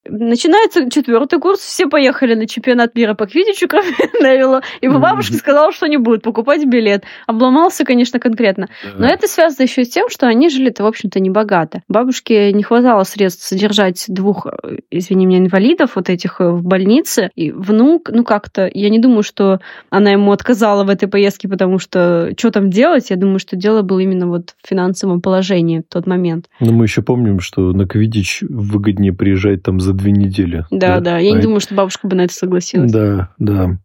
Начинается 0.08 0.90
четвертый 0.90 1.38
курс, 1.38 1.60
все 1.60 1.86
поехали 1.86 2.34
на 2.34 2.46
чемпионат 2.48 2.94
мира 2.96 3.14
по 3.14 3.26
квиддичу, 3.26 3.68
кроме 3.68 3.90
Невилла. 4.20 4.62
Его 4.80 4.98
бабушка 4.98 5.34
сказала, 5.34 5.72
что 5.72 5.86
не 5.86 5.96
будет 5.96 6.22
покупать 6.22 6.64
билет. 6.64 7.04
Обломался, 7.26 7.84
конечно, 7.84 8.18
конкретно. 8.18 8.68
Но 8.96 9.06
это 9.06 9.28
связано 9.28 9.62
еще 9.62 9.84
с 9.84 9.90
тем, 9.90 10.08
что 10.08 10.26
они 10.26 10.48
жили-то, 10.48 10.82
в 10.82 10.86
общем-то, 10.86 11.20
не 11.20 11.30
богато. 11.30 11.82
Бабушке 11.88 12.52
не 12.52 12.64
хватало 12.64 13.04
средств 13.04 13.46
содержать 13.46 14.04
двух, 14.08 14.46
э, 14.46 14.78
извини 14.90 15.26
меня, 15.26 15.38
инвалидов 15.38 15.92
вот 15.94 16.10
этих 16.10 16.40
э, 16.40 16.50
в 16.50 16.64
больнице. 16.64 17.30
И 17.36 17.52
внук, 17.52 18.10
ну 18.10 18.24
как-то, 18.24 18.68
я 18.72 18.90
не 18.90 18.98
думаю, 18.98 19.22
что 19.22 19.60
она 19.88 20.10
ему 20.10 20.32
отказала 20.32 20.82
в 20.82 20.88
этой 20.88 21.08
поездке, 21.08 21.48
потому 21.48 21.78
что 21.78 22.32
что 22.36 22.50
там 22.50 22.70
делать? 22.70 23.10
Я 23.10 23.16
думаю, 23.16 23.38
что 23.38 23.54
дело 23.54 23.82
было 23.82 24.00
именно 24.00 24.26
вот 24.26 24.54
в 24.62 24.68
финансовом 24.68 25.20
положении 25.20 25.78
в 25.78 25.92
тот 25.92 26.06
момент. 26.06 26.46
Но 26.58 26.72
мы 26.72 26.86
еще 26.86 27.02
помним, 27.02 27.38
что 27.38 27.72
на 27.72 27.86
Квидич 27.86 28.42
выгоднее 28.48 29.12
приезжать 29.12 29.62
там 29.62 29.78
за 29.78 29.91
две 29.92 30.12
недели. 30.12 30.64
Да, 30.70 31.00
да, 31.00 31.18
я 31.18 31.32
не 31.32 31.38
А 31.38 31.42
думаю, 31.42 31.60
что 31.60 31.74
бабушка 31.74 32.06
бы 32.08 32.16
на 32.16 32.22
это 32.22 32.34
согласилась. 32.34 32.90
Да, 32.92 33.34
да. 33.38 33.78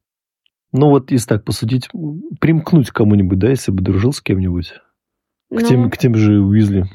Ну 0.73 0.89
вот, 0.89 1.11
если 1.11 1.27
так 1.29 1.45
посудить, 1.45 1.89
примкнуть 2.39 2.91
кому-нибудь, 2.91 3.39
да, 3.39 3.49
если 3.49 3.71
бы 3.71 3.81
дружил 3.81 4.11
с 4.13 4.21
кем-нибудь. 4.21 4.73
К, 5.49 5.53
Ну, 5.53 5.61
тем, 5.61 5.89
к 5.89 5.97
тем 5.97 6.15
же 6.15 6.39
Уизли. 6.41 6.85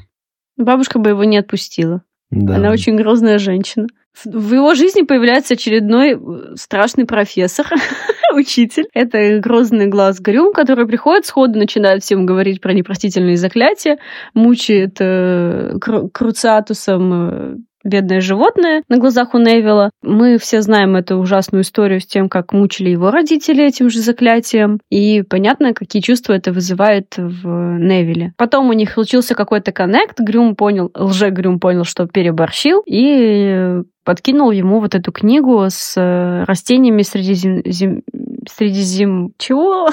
Бабушка 0.57 0.99
бы 0.99 1.09
его 1.09 1.23
не 1.23 1.37
отпустила. 1.37 2.03
Да. 2.29 2.55
Она 2.55 2.71
очень 2.71 2.95
грозная 2.95 3.39
женщина. 3.39 3.87
В- 4.23 4.53
его 4.53 4.75
жизни 4.75 5.01
появляется 5.01 5.55
очередной 5.55 6.11
э, 6.13 6.55
страшный 6.55 7.05
професор, 7.05 7.65
учитель. 8.35 8.85
Это 8.93 9.39
грозный 9.39 9.87
глаз 9.87 10.19
Грюм, 10.19 10.53
который 10.53 10.85
приходит 10.87 11.25
сходу, 11.25 11.57
начинает 11.57 12.03
всем 12.03 12.25
говорить 12.27 12.61
про 12.61 12.73
непростительные 12.73 13.37
заклятия, 13.37 13.97
мучает 14.35 14.97
э, 14.99 15.73
кру- 15.79 16.09
круциатусом 16.11 17.13
э, 17.13 17.55
бедное 17.83 18.21
животное 18.21 18.83
на 18.89 18.97
глазах 18.97 19.33
у 19.33 19.37
Невилла. 19.37 19.89
Мы 20.01 20.37
все 20.37 20.61
знаем 20.61 20.95
эту 20.95 21.17
ужасную 21.17 21.63
историю 21.63 21.99
с 21.99 22.05
тем, 22.05 22.29
как 22.29 22.53
мучили 22.53 22.89
его 22.89 23.11
родители 23.11 23.63
этим 23.63 23.89
же 23.89 23.99
заклятием. 23.99 24.79
И 24.89 25.23
понятно, 25.23 25.73
какие 25.73 26.01
чувства 26.01 26.33
это 26.33 26.51
вызывает 26.51 27.15
в 27.17 27.47
Невиле. 27.47 28.33
Потом 28.37 28.69
у 28.69 28.73
них 28.73 28.91
случился 28.91 29.35
какой-то 29.35 29.71
коннект. 29.71 30.19
Грюм 30.19 30.55
понял, 30.55 30.91
лже-Грюм 30.93 31.59
понял, 31.59 31.83
что 31.83 32.07
переборщил. 32.07 32.83
И 32.85 33.81
подкинул 34.03 34.51
ему 34.51 34.79
вот 34.79 34.95
эту 34.95 35.11
книгу 35.11 35.65
с 35.69 35.95
э, 35.97 36.43
растениями 36.45 37.01
зем- 37.03 38.03
Средизем... 38.49 39.33
Чего? 39.37 39.89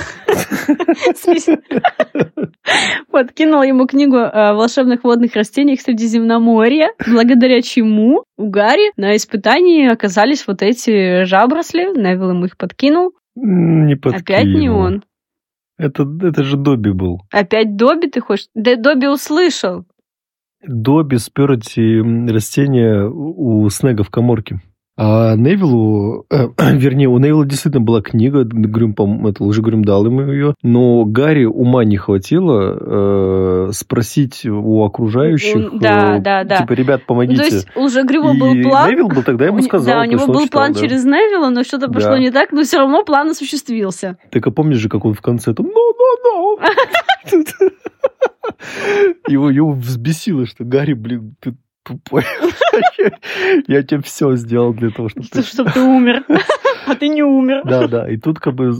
Среди- 1.14 1.61
Подкинул 3.11 3.62
ему 3.62 3.87
книгу 3.87 4.16
о 4.16 4.55
волшебных 4.55 5.05
водных 5.05 5.35
растениях 5.35 5.81
Средиземноморья, 5.81 6.90
благодаря 7.07 7.62
чему 7.62 8.25
у 8.37 8.49
Гарри 8.51 8.92
на 8.96 9.16
испытании 9.16 9.88
оказались 9.88 10.46
вот 10.46 10.62
эти 10.62 11.25
жабросли. 11.25 11.87
Невилл 11.96 12.31
ему 12.31 12.46
их 12.46 12.57
подкинул. 12.57 13.12
Не 13.37 13.94
Опять 13.94 14.44
не 14.46 14.68
подкинул. 14.68 14.79
он. 14.81 15.05
Это, 15.79 16.07
это 16.23 16.42
же 16.44 16.57
Добби 16.57 16.92
был. 16.92 17.20
Опять 17.33 17.77
Добби 17.77 18.09
ты 18.09 18.20
хочешь? 18.20 18.49
Да 18.55 18.77
Добби 18.77 19.07
услышал. 19.07 19.85
Добби 20.66 21.16
спер 21.16 21.53
эти 21.53 22.31
растения 22.31 23.05
у 23.09 23.68
Снега 23.70 24.05
в 24.05 24.11
коморке. 24.11 24.61
А 25.03 25.35
Невилу, 25.35 26.27
э, 26.31 26.49
вернее, 26.75 27.09
у 27.09 27.18
Невилла 27.18 27.46
действительно 27.46 27.83
была 27.83 28.03
книга, 28.03 28.44
Грюм, 28.44 28.94
это 29.27 29.42
Лжегрюм 29.42 29.83
дал 29.83 30.05
ему 30.05 30.31
ее, 30.31 30.55
но 30.62 31.07
Гарри 31.07 31.46
ума 31.46 31.85
не 31.87 31.96
хватило 31.96 33.68
э, 33.68 33.73
спросить 33.73 34.44
у 34.44 34.85
окружающих, 34.85 35.70
да, 35.81 36.16
э, 36.16 36.20
да, 36.20 36.44
да. 36.44 36.59
типа, 36.59 36.75
ребят, 36.75 37.07
помогите. 37.07 37.42
Ну, 37.42 37.49
то 37.49 37.55
есть 37.55 37.68
у 37.75 37.85
Лжегрюма 37.85 38.35
был 38.35 38.53
план. 38.62 38.90
Невилл 38.90 39.09
был 39.09 39.23
тогда 39.23 39.46
ему 39.46 39.62
сказал. 39.62 39.94
Да, 39.94 40.01
у 40.03 40.05
него 40.05 40.27
был 40.27 40.46
план 40.49 40.75
да. 40.75 40.81
через 40.81 41.05
Невилла, 41.07 41.49
но 41.49 41.64
что-то 41.64 41.87
да. 41.87 41.94
пошло 41.94 42.18
не 42.18 42.31
так, 42.31 42.53
но 42.53 42.62
все 42.64 42.77
равно 42.77 43.03
план 43.03 43.31
осуществился. 43.31 44.18
Так 44.31 44.46
а 44.46 44.51
помнишь 44.51 44.77
же, 44.77 44.90
как 44.90 45.07
он 45.07 45.14
в 45.14 45.23
конце 45.23 45.55
там, 45.55 45.64
no, 45.64 45.70
no, 45.70 46.59
no. 47.33 47.70
Его, 49.28 49.50
его 49.50 49.72
взбесило, 49.72 50.46
что 50.46 50.64
Гарри, 50.64 50.94
блин, 50.94 51.37
ты 51.40 51.54
тупой. 51.85 52.24
Я 53.66 53.83
тебе 53.83 54.00
все 54.02 54.35
сделал 54.37 54.72
для 54.72 54.90
того, 54.90 55.09
чтобы 55.09 55.26
ты... 55.28 55.42
Чтобы 55.42 55.70
ты 55.70 55.80
умер. 55.80 56.24
А 56.87 56.94
ты 56.96 57.09
не 57.09 57.22
умер. 57.22 57.62
Да, 57.66 57.87
да. 57.87 58.11
И 58.11 58.16
тут 58.16 58.40
как 58.40 58.54
бы 58.54 58.72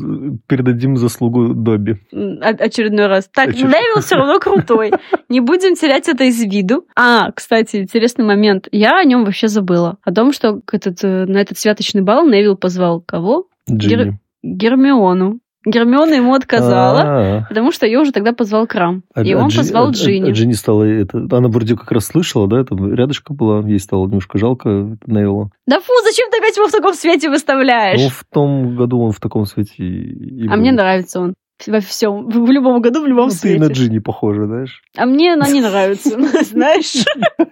передадим 0.49 0.97
заслугу 0.97 1.55
Добби. 1.55 1.99
Очередной 2.11 3.07
раз. 3.07 3.29
Так, 3.33 3.51
Очеред... 3.51 3.67
Невил 3.67 4.01
все 4.01 4.17
равно 4.17 4.41
крутой. 4.41 4.93
Не 5.29 5.41
будем 5.41 5.75
терять 5.75 6.09
это 6.09 6.25
из 6.25 6.43
виду. 6.43 6.87
А, 6.97 7.31
кстати, 7.31 7.77
интересный 7.77 8.25
момент. 8.25 8.69
Я 8.73 8.99
о 8.99 9.05
нем 9.05 9.25
вообще 9.25 9.47
забыла. 9.49 9.99
О 10.03 10.13
том, 10.13 10.33
что 10.33 10.61
этот, 10.73 11.05
э, 11.05 11.27
на 11.27 11.39
этот 11.39 11.59
святочный 11.59 12.03
бал 12.03 12.27
Невил 12.27 12.57
позвал 12.57 13.01
кого? 13.01 13.47
Джинни. 13.71 14.19
Гермиону. 14.43 15.39
Гермиона 15.67 16.15
ему 16.15 16.35
отказала, 16.35 17.01
А-а-а. 17.01 17.47
потому 17.49 17.71
что 17.71 17.85
ее 17.85 17.99
уже 17.99 18.13
тогда 18.13 18.33
позвал 18.33 18.67
Крам. 18.67 19.03
А, 19.15 19.23
и 19.23 19.35
он 19.35 19.51
а 19.53 19.57
позвал 19.57 19.89
а, 19.89 19.91
Джинни. 19.91 20.31
А, 20.31 20.33
Джинни 20.33 20.55
стала... 20.55 20.85
Это, 20.85 21.19
она 21.19 21.49
вроде 21.49 21.77
как 21.77 21.93
раз 21.93 22.07
слышала, 22.07 22.49
да? 22.49 22.65
Там 22.65 22.93
рядышком 22.95 23.37
была. 23.37 23.61
Ей 23.69 23.79
стало 23.79 24.07
немножко 24.07 24.39
жалко 24.39 24.97
Невилла. 25.07 25.51
Да 25.67 25.81
фу, 25.81 25.93
зачем 26.05 26.31
ты 26.31 26.39
опять 26.39 26.57
его 26.57 26.67
в 26.67 26.73
таком 26.73 26.95
свете 26.95 27.29
выставляешь? 27.29 28.01
Ну, 28.01 28.09
в 28.09 28.25
том 28.33 28.77
году 28.77 29.01
он 29.01 29.13
в 29.13 29.21
таком 29.21 29.45
свете 29.45 29.75
и, 29.77 30.45
и 30.45 30.47
А 30.47 30.53
был. 30.53 30.57
мне 30.57 30.73
нравится 30.73 31.21
он 31.21 31.35
во 31.67 31.81
всем, 31.81 32.29
в 32.29 32.51
любом 32.51 32.81
году, 32.81 33.03
в 33.03 33.07
любом 33.07 33.29
ну, 33.29 33.31
свете. 33.31 33.59
Ты 33.59 33.65
на 33.65 33.73
Джинни 33.73 33.99
похожа, 33.99 34.47
знаешь? 34.47 34.83
А 34.97 35.07
мне 35.07 35.35
она 35.35 35.49
не 35.49 35.61
нравится, 35.61 36.11
знаешь? 36.45 37.05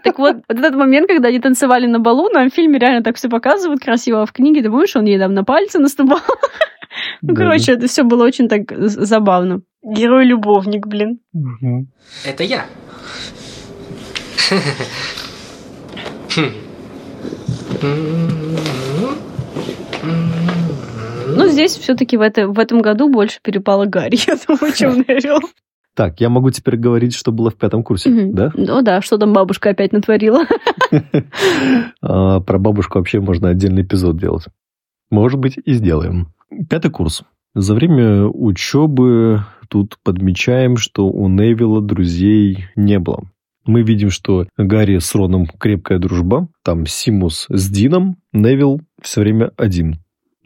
Так 0.04 0.18
вот, 0.18 0.36
вот 0.48 0.58
этот 0.58 0.74
момент, 0.74 1.08
когда 1.08 1.28
они 1.28 1.40
танцевали 1.40 1.86
на 1.86 1.98
балу, 1.98 2.28
нам 2.30 2.50
в 2.50 2.54
фильме 2.54 2.78
реально 2.78 3.02
так 3.02 3.16
все 3.16 3.28
показывают 3.28 3.80
красиво, 3.80 4.22
а 4.22 4.26
в 4.26 4.32
книге, 4.32 4.62
ты 4.62 4.70
помнишь, 4.70 4.96
он 4.96 5.04
ей 5.04 5.18
там 5.18 5.34
на 5.34 5.44
пальцы 5.44 5.78
наступал? 5.78 6.20
Ну, 7.22 7.34
короче, 7.34 7.72
это 7.72 7.86
все 7.86 8.02
было 8.02 8.24
очень 8.24 8.48
так 8.48 8.72
забавно. 8.76 9.60
Герой-любовник, 9.84 10.86
блин. 10.86 11.20
Это 12.24 12.42
я. 12.42 12.66
Ну, 21.38 21.48
здесь 21.48 21.76
все-таки 21.76 22.16
в, 22.16 22.20
это, 22.20 22.48
в 22.48 22.58
этом 22.58 22.82
году 22.82 23.08
больше 23.08 23.38
перепало 23.42 23.86
Гарри, 23.86 24.18
я 24.26 24.36
думаю, 24.46 24.74
чем 24.74 24.94
Невилл. 25.08 25.40
Так, 25.94 26.20
я 26.20 26.28
могу 26.28 26.50
теперь 26.50 26.76
говорить, 26.76 27.14
что 27.14 27.32
было 27.32 27.50
в 27.50 27.56
пятом 27.56 27.82
курсе, 27.82 28.10
mm-hmm. 28.10 28.32
да? 28.32 28.52
Ну 28.54 28.82
да, 28.82 29.00
что 29.02 29.18
там 29.18 29.32
бабушка 29.32 29.70
опять 29.70 29.92
натворила. 29.92 30.44
А, 32.00 32.40
про 32.40 32.58
бабушку 32.58 32.98
вообще 32.98 33.20
можно 33.20 33.50
отдельный 33.50 33.82
эпизод 33.82 34.16
делать. 34.16 34.44
Может 35.10 35.38
быть, 35.38 35.58
и 35.62 35.72
сделаем. 35.74 36.28
Пятый 36.70 36.90
курс. 36.90 37.24
За 37.54 37.74
время 37.74 38.24
учебы 38.24 39.42
тут 39.68 39.98
подмечаем, 40.02 40.76
что 40.76 41.08
у 41.08 41.28
Невилла 41.28 41.82
друзей 41.82 42.66
не 42.76 42.98
было. 42.98 43.24
Мы 43.66 43.82
видим, 43.82 44.10
что 44.10 44.46
Гарри 44.56 44.98
с 44.98 45.14
Роном 45.14 45.46
крепкая 45.46 45.98
дружба, 45.98 46.48
там 46.62 46.86
Симус 46.86 47.46
с 47.50 47.68
Дином, 47.68 48.16
Невилл 48.32 48.80
все 49.02 49.20
время 49.20 49.50
один. 49.56 49.98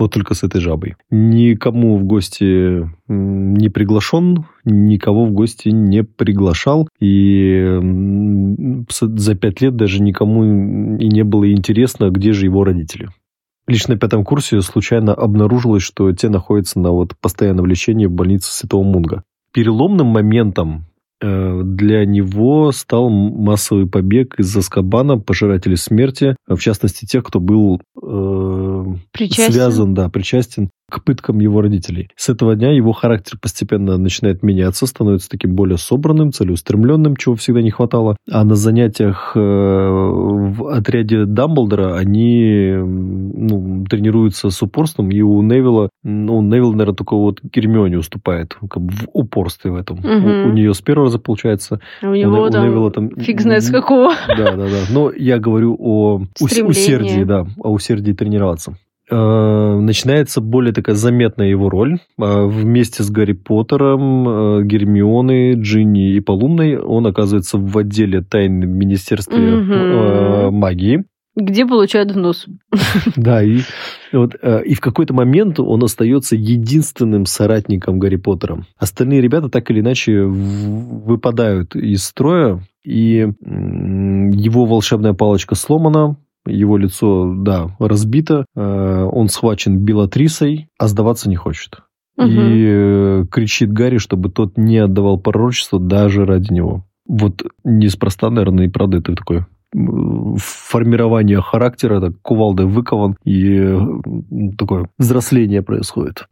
Вот 0.03 0.13
только 0.13 0.35
с 0.35 0.43
этой 0.43 0.61
жабой. 0.61 0.97
Никому 1.13 1.97
в 1.97 2.03
гости 2.03 2.91
не 3.07 3.69
приглашен, 3.69 4.47
никого 4.65 5.27
в 5.27 5.31
гости 5.31 5.69
не 5.69 6.03
приглашал. 6.03 6.89
И 6.99 7.79
за 8.91 9.35
пять 9.37 9.61
лет 9.61 9.77
даже 9.77 10.03
никому 10.03 10.97
и 10.97 11.07
не 11.07 11.23
было 11.23 11.53
интересно, 11.53 12.11
где 12.11 12.33
же 12.33 12.47
его 12.47 12.65
родители. 12.65 13.11
Лишь 13.69 13.87
на 13.87 13.97
пятом 13.97 14.25
курсе 14.25 14.61
случайно 14.61 15.15
обнаружилось, 15.15 15.85
что 15.85 16.11
те 16.11 16.29
находятся 16.29 16.81
на 16.81 16.91
вот 16.91 17.17
постоянном 17.21 17.67
лечении 17.67 18.07
в 18.07 18.11
больнице 18.11 18.53
Святого 18.53 18.83
Мунга. 18.83 19.23
Переломным 19.53 20.09
моментом 20.09 20.87
для 21.23 22.05
него 22.05 22.73
стал 22.73 23.09
массовый 23.09 23.87
побег 23.87 24.39
из 24.39 24.57
Аскабана 24.57 25.19
пожирателей 25.19 25.77
смерти, 25.77 26.37
в 26.47 26.59
частности 26.59 27.05
тех, 27.05 27.25
кто 27.25 27.41
был 27.41 27.81
э, 28.03 28.85
связан, 29.31 29.95
да, 29.95 30.09
причастен 30.09 30.71
к 30.93 31.03
пыткам 31.03 31.41
его 31.41 31.63
родителей. 31.63 32.11
С 32.17 32.29
этого 32.29 32.55
дня 32.55 32.71
его 32.71 32.93
характер 32.93 33.39
постепенно 33.41 33.97
начинает 33.97 34.43
меняться, 34.43 34.87
становится 34.87 35.31
таким 35.31 35.55
более 35.55 35.79
собранным, 35.79 36.33
целеустремленным, 36.33 37.17
чего 37.17 37.35
всегда 37.35 37.63
не 37.63 37.71
хватало. 37.71 38.17
А 38.31 38.45
на 38.45 38.57
занятиях 38.57 39.33
э, 39.35 39.41
в 39.41 40.71
отряде 40.71 41.25
Дамблдора 41.25 41.97
они 41.97 42.75
ну, 42.77 43.87
тренируются 43.89 44.51
с 44.51 44.63
упорством, 44.63 45.11
и 45.11 45.23
у 45.23 45.41
Невилла, 45.41 45.89
ну, 46.05 46.43
Невилл, 46.43 46.73
наверное, 46.73 46.95
только 46.95 47.17
вот 47.17 47.41
Гермионе 47.43 47.97
уступает 47.97 48.55
как 48.69 48.83
бы 48.83 48.93
в 48.93 49.09
упорстве 49.15 49.71
в 49.71 49.77
этом. 49.77 49.99
Угу. 49.99 50.09
У, 50.09 50.49
у 50.51 50.53
нее 50.53 50.75
с 50.75 50.83
первого 50.83 51.07
раза 51.07 51.19
получается. 51.19 51.81
А 52.03 52.11
у 52.11 52.15
него 52.15 52.43
у, 52.43 52.51
там, 52.51 52.69
Невилла 52.69 52.91
там 52.91 53.17
фиг 53.17 53.41
знает 53.41 53.65
с 53.65 53.71
какого. 53.71 54.13
Да, 54.29 54.57
да, 54.57 54.69
да. 54.69 54.81
Но 54.91 55.11
я 55.11 55.39
говорю 55.39 55.75
о 55.81 56.23
усердии, 56.39 57.25
да, 57.25 57.47
о 57.59 57.73
усердии 57.73 58.13
тренироваться. 58.13 58.77
Э, 59.13 59.79
начинается 59.79 60.41
более 60.41 60.73
такая 60.73 60.97
заметная 60.97 61.49
его 61.49 61.69
роль. 61.69 61.99
Э, 62.19 62.47
вместе 62.47 63.03
с 63.03 63.11
Гарри 63.11 63.35
Поттером, 63.35 64.27
э, 64.27 64.65
Гермионой, 64.65 65.55
Джинни 65.55 66.15
и 66.15 66.21
Полумной 66.21 66.79
он 66.79 67.07
оказывается 67.07 67.59
в 67.59 67.77
отделе 67.77 68.23
тайны 68.23 68.65
Министерства 68.65 69.37
угу. 69.37 70.51
магии. 70.53 71.05
Где 71.37 71.67
получают 71.67 72.13
в 72.13 72.17
нос. 72.17 72.47
Да, 73.17 73.43
и, 73.43 73.61
вот, 74.13 74.35
и 74.35 74.75
в 74.75 74.81
какой-то 74.81 75.15
момент 75.15 75.61
он 75.61 75.83
остается 75.83 76.37
единственным 76.37 77.27
соратником 77.27 77.99
Гарри 77.99 78.17
Поттера. 78.17 78.65
Остальные 78.79 79.21
ребята 79.21 79.49
так 79.49 79.71
или 79.71 79.81
иначе 79.81 80.23
выпадают 80.23 81.75
из 81.75 82.05
строя, 82.05 82.61
и 82.85 83.29
его 83.41 84.67
волшебная 84.67 85.15
палочка 85.15 85.55
сломана, 85.55 86.17
его 86.47 86.77
лицо, 86.77 87.35
да, 87.35 87.77
разбито, 87.79 88.47
э, 88.55 89.09
он 89.13 89.29
схвачен 89.29 89.79
Белатрисой, 89.79 90.69
а 90.79 90.89
сдаваться 90.89 91.29
не 91.29 91.37
хочет. 91.37 91.81
Угу. 92.17 92.27
И 92.27 92.65
э, 92.67 93.25
кричит 93.31 93.73
Гарри, 93.73 93.99
чтобы 93.99 94.31
тот 94.31 94.57
не 94.57 94.79
отдавал 94.79 95.19
пророчество 95.19 95.81
даже 95.81 96.27
ради 96.27 96.53
него. 96.53 96.85
Вот 97.07 97.43
неспроста, 97.65 98.31
наверное, 98.31 98.67
и 98.67 98.71
правда 98.71 98.99
это 98.99 99.15
такое 99.15 99.47
формирование 99.75 101.41
характера, 101.41 102.01
так 102.01 102.21
кувалдой 102.21 102.67
выкован, 102.67 103.17
и 103.25 103.57
э, 103.59 103.79
такое 104.59 104.91
взросление 104.99 105.63
происходит. 105.63 106.27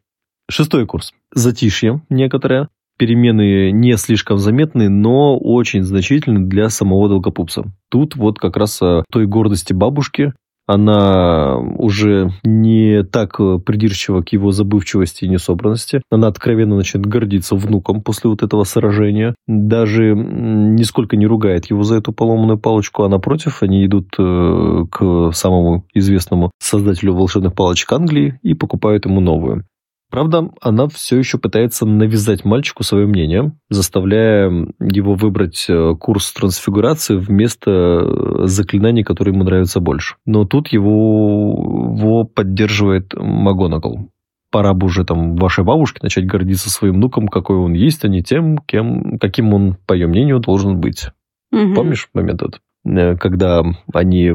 Шестой 0.51 0.87
курс. 0.87 1.15
Затишье 1.33 2.03
некоторое 2.11 2.69
перемены 3.01 3.71
не 3.71 3.97
слишком 3.97 4.37
заметны, 4.37 4.91
но 4.91 5.39
очень 5.39 5.85
значительны 5.85 6.47
для 6.47 6.69
самого 6.69 7.09
Долгопупса. 7.09 7.73
Тут 7.89 8.15
вот 8.15 8.39
как 8.39 8.59
раз 8.59 8.83
о 8.83 9.05
той 9.11 9.27
гордости 9.27 9.73
бабушки, 9.73 10.35
она 10.67 11.57
уже 11.57 12.31
не 12.45 13.03
так 13.03 13.39
придирчива 13.65 14.21
к 14.21 14.29
его 14.33 14.53
забывчивости 14.53 15.25
и 15.25 15.29
несобранности. 15.29 16.03
Она 16.11 16.29
откровенно 16.29 16.77
начинает 16.77 17.09
гордиться 17.09 17.57
внуком 17.57 18.03
после 18.03 18.29
вот 18.29 18.43
этого 18.43 18.65
сражения. 18.65 19.35
Даже 19.49 20.15
нисколько 20.15 21.17
не 21.17 21.27
ругает 21.27 21.71
его 21.71 21.83
за 21.83 21.97
эту 21.97 22.13
поломанную 22.13 22.59
палочку, 22.59 23.03
а 23.03 23.09
напротив, 23.09 23.63
они 23.63 23.87
идут 23.87 24.09
э, 24.19 24.85
к 24.91 25.33
самому 25.33 25.87
известному 25.95 26.51
создателю 26.61 27.15
волшебных 27.15 27.55
палочек 27.55 27.91
Англии 27.93 28.39
и 28.43 28.53
покупают 28.53 29.07
ему 29.07 29.21
новую. 29.21 29.65
Правда, 30.11 30.51
она 30.61 30.89
все 30.89 31.17
еще 31.17 31.39
пытается 31.39 31.87
навязать 31.87 32.45
мальчику 32.45 32.83
свое 32.83 33.07
мнение, 33.07 33.53
заставляя 33.69 34.51
его 34.81 35.15
выбрать 35.15 35.67
э, 35.69 35.95
курс 35.99 36.33
трансфигурации 36.33 37.17
вместо 37.17 37.71
э, 37.71 38.47
заклинаний, 38.47 39.05
которые 39.05 39.35
ему 39.35 39.45
нравятся 39.45 39.79
больше. 39.79 40.17
Но 40.27 40.45
тут 40.45 40.69
его, 40.69 41.95
его 41.97 42.25
поддерживает 42.25 43.15
МакГонагал. 43.15 44.09
Пора 44.51 44.75
бы 44.75 44.87
уже 44.87 45.05
там 45.05 45.37
вашей 45.37 45.63
бабушке 45.63 46.01
начать 46.03 46.27
гордиться 46.27 46.71
своим 46.71 46.95
внуком, 46.95 47.29
какой 47.29 47.57
он 47.57 47.75
есть, 47.75 48.05
а 48.05 48.09
не 48.09 48.21
тем, 48.21 48.59
кем, 48.59 49.17
каким 49.21 49.55
он, 49.55 49.77
по 49.87 49.93
ее 49.93 50.09
мнению, 50.09 50.41
должен 50.41 50.81
быть. 50.81 51.07
Угу. 51.53 51.75
Помнишь 51.75 52.09
момент 52.15 52.43
этот? 52.43 52.61
Э, 52.85 53.17
когда 53.17 53.63
они 53.93 54.33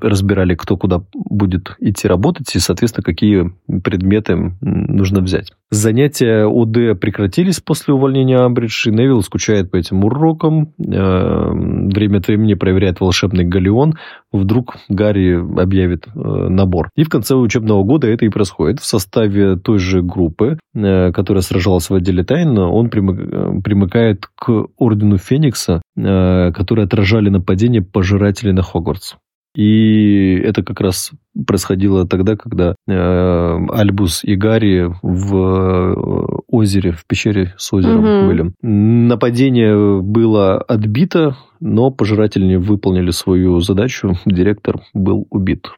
разбирали, 0.00 0.54
кто 0.54 0.76
куда 0.76 1.02
будет 1.14 1.76
идти 1.80 2.08
работать 2.08 2.54
и, 2.54 2.58
соответственно, 2.58 3.04
какие 3.04 3.52
предметы 3.82 4.56
нужно 4.60 5.20
взять. 5.20 5.52
Занятия 5.70 6.46
ОД 6.46 6.98
прекратились 7.00 7.60
после 7.60 7.94
увольнения 7.94 8.38
Амбридж, 8.38 8.88
и 8.88 8.92
Невилл 8.92 9.22
скучает 9.22 9.70
по 9.70 9.76
этим 9.76 10.04
урокам. 10.04 10.72
Э, 10.78 11.50
время 11.52 12.18
от 12.18 12.28
времени 12.28 12.54
проверяет 12.54 13.00
волшебный 13.00 13.44
галеон. 13.44 13.94
Вдруг 14.32 14.76
Гарри 14.88 15.34
объявит 15.34 16.06
набор. 16.14 16.90
И 16.94 17.04
в 17.04 17.08
конце 17.08 17.34
учебного 17.34 17.82
года 17.84 18.06
это 18.06 18.26
и 18.26 18.28
происходит. 18.28 18.80
В 18.80 18.86
составе 18.86 19.56
той 19.56 19.78
же 19.78 20.02
группы, 20.02 20.58
которая 20.74 21.40
сражалась 21.40 21.88
в 21.88 21.94
отделе 21.94 22.22
тайн, 22.22 22.58
он 22.58 22.90
примыкает 22.90 24.26
к 24.34 24.66
Ордену 24.76 25.16
Феникса, 25.16 25.80
которые 25.96 26.84
отражали 26.84 27.30
нападение 27.30 27.82
пожирателей 27.92 28.52
на 28.52 28.62
Хогвартс. 28.62 29.14
И 29.56 30.38
это 30.44 30.62
как 30.62 30.80
раз 30.82 31.12
происходило 31.46 32.06
тогда, 32.06 32.36
когда 32.36 32.74
э, 32.86 33.58
Альбус 33.70 34.22
и 34.22 34.36
Гарри 34.36 34.94
в 35.02 35.34
э, 35.34 36.40
озере, 36.46 36.92
в 36.92 37.06
пещере 37.06 37.54
с 37.56 37.72
озером 37.72 38.04
угу. 38.04 38.26
были. 38.26 38.52
Нападение 38.60 40.02
было 40.02 40.58
отбито, 40.58 41.38
но 41.58 41.90
пожиратели 41.90 42.44
не 42.44 42.58
выполнили 42.58 43.10
свою 43.10 43.60
задачу. 43.60 44.18
Директор 44.26 44.82
был 44.92 45.26
убит. 45.30 45.70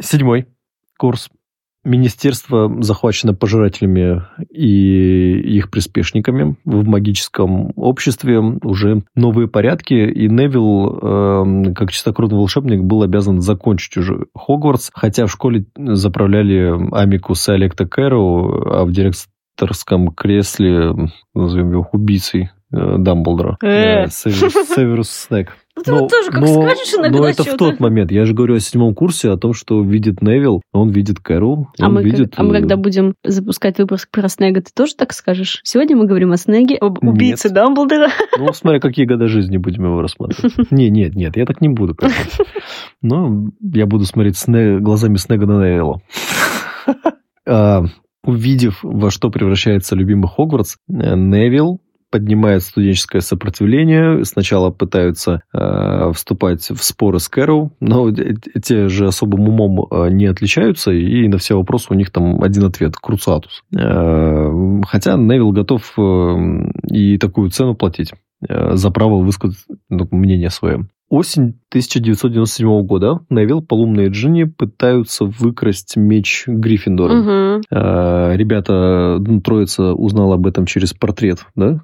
Седьмой 0.00 0.48
курс. 0.98 1.30
Министерство 1.84 2.82
захвачено 2.82 3.34
пожирателями 3.34 4.22
и 4.50 5.38
их 5.56 5.70
приспешниками. 5.70 6.56
В 6.64 6.86
магическом 6.86 7.72
обществе 7.76 8.38
уже 8.38 9.02
новые 9.14 9.48
порядки, 9.48 9.94
и 9.94 10.28
Невилл, 10.28 10.98
э, 11.68 11.74
как 11.74 11.92
чистокровный 11.92 12.38
волшебник, 12.38 12.82
был 12.82 13.02
обязан 13.02 13.40
закончить 13.40 13.96
уже 13.96 14.26
Хогвартс, 14.34 14.90
хотя 14.94 15.26
в 15.26 15.30
школе 15.30 15.66
заправляли 15.76 16.74
Амикус 16.92 17.48
и 17.48 17.52
Олекта 17.52 17.86
Кэрроу, 17.86 18.66
а 18.66 18.84
в 18.84 18.92
директорском 18.92 20.08
кресле, 20.08 20.94
назовем 21.34 21.72
его 21.72 21.88
убийцей, 21.92 22.50
э, 22.72 22.96
Дамблдора. 22.98 23.58
Э. 23.62 24.08
Северус 24.08 25.10
Снег. 25.10 25.56
Ну, 25.76 25.82
ты 25.82 25.90
но, 25.90 26.00
вот 26.00 26.10
тоже 26.10 26.30
как 26.30 26.40
но, 26.40 26.46
скажешь 26.46 26.94
иногда 26.94 27.18
Но 27.18 27.28
это 27.28 27.42
в 27.42 27.56
тот 27.56 27.80
момент. 27.80 28.12
Я 28.12 28.24
же 28.26 28.32
говорю 28.32 28.54
о 28.54 28.60
седьмом 28.60 28.94
курсе, 28.94 29.30
о 29.30 29.36
том, 29.36 29.54
что 29.54 29.82
видит 29.82 30.22
Невил, 30.22 30.62
он 30.72 30.90
видит 30.90 31.18
Кэрол, 31.18 31.68
а 31.80 31.88
мы, 31.88 32.04
видит... 32.04 32.34
А 32.36 32.44
мы 32.44 32.54
когда 32.54 32.76
будем 32.76 33.14
запускать 33.24 33.78
выпуск 33.78 34.08
про 34.10 34.28
Снега, 34.28 34.60
ты 34.62 34.70
тоже 34.72 34.94
так 34.94 35.12
скажешь? 35.12 35.60
Сегодня 35.64 35.96
мы 35.96 36.06
говорим 36.06 36.30
о 36.30 36.36
Снеге, 36.36 36.76
об 36.76 37.02
убийце 37.02 37.48
нет. 37.48 37.54
Дамблдора. 37.54 38.08
Ну, 38.38 38.52
смотря 38.52 38.78
какие 38.78 39.06
годы 39.06 39.26
жизни 39.26 39.56
будем 39.56 39.84
его 39.84 40.00
рассматривать. 40.00 40.54
Не, 40.70 40.90
нет, 40.90 41.14
нет, 41.14 41.36
я 41.36 41.46
так 41.46 41.60
не 41.60 41.68
буду. 41.68 41.96
Но 43.02 43.48
я 43.60 43.86
буду 43.86 44.04
смотреть 44.04 44.36
глазами 44.80 45.16
Снега 45.16 45.46
на 45.46 45.60
Невилла. 45.60 46.00
А, 47.46 47.82
увидев, 48.22 48.78
во 48.82 49.10
что 49.10 49.28
превращается 49.28 49.94
любимый 49.94 50.28
Хогвартс, 50.28 50.76
э, 50.88 51.14
Невилл 51.14 51.80
поднимает 52.14 52.62
студенческое 52.62 53.20
сопротивление. 53.20 54.24
Сначала 54.24 54.70
пытаются 54.70 55.42
э, 55.52 56.12
вступать 56.14 56.70
в 56.70 56.80
споры 56.80 57.18
с 57.18 57.28
Кэрол, 57.28 57.72
но 57.80 58.08
те 58.62 58.86
же 58.86 59.08
особым 59.08 59.48
умом 59.48 59.88
э, 59.90 60.10
не 60.10 60.26
отличаются, 60.26 60.92
и 60.92 61.26
на 61.26 61.38
все 61.38 61.56
вопросы 61.56 61.88
у 61.90 61.94
них 61.94 62.12
там 62.12 62.40
один 62.40 62.66
ответ– 62.66 62.94
Круцатус. 63.02 63.64
Э, 63.76 64.80
хотя 64.86 65.16
Невил 65.16 65.50
готов 65.50 65.92
э, 65.98 66.70
и 66.88 67.18
такую 67.18 67.50
цену 67.50 67.74
платить 67.74 68.12
э, 68.48 68.76
за 68.76 68.92
право 68.92 69.16
высказать 69.16 69.58
ну, 69.88 70.06
мнение 70.12 70.50
свое. 70.50 70.86
Осень 71.08 71.58
1997 71.70 72.86
года 72.86 73.22
Невил, 73.28 73.60
Полумна 73.60 74.02
и 74.02 74.08
Джинни 74.08 74.44
пытаются 74.44 75.24
выкрасть 75.24 75.96
меч 75.96 76.44
Гриффиндора. 76.46 77.12
Угу. 77.18 78.36
Ребята, 78.36 79.18
ну, 79.18 79.40
троица 79.40 79.94
узнала 79.94 80.36
об 80.36 80.46
этом 80.46 80.64
через 80.64 80.94
портрет, 80.94 81.40
да, 81.56 81.80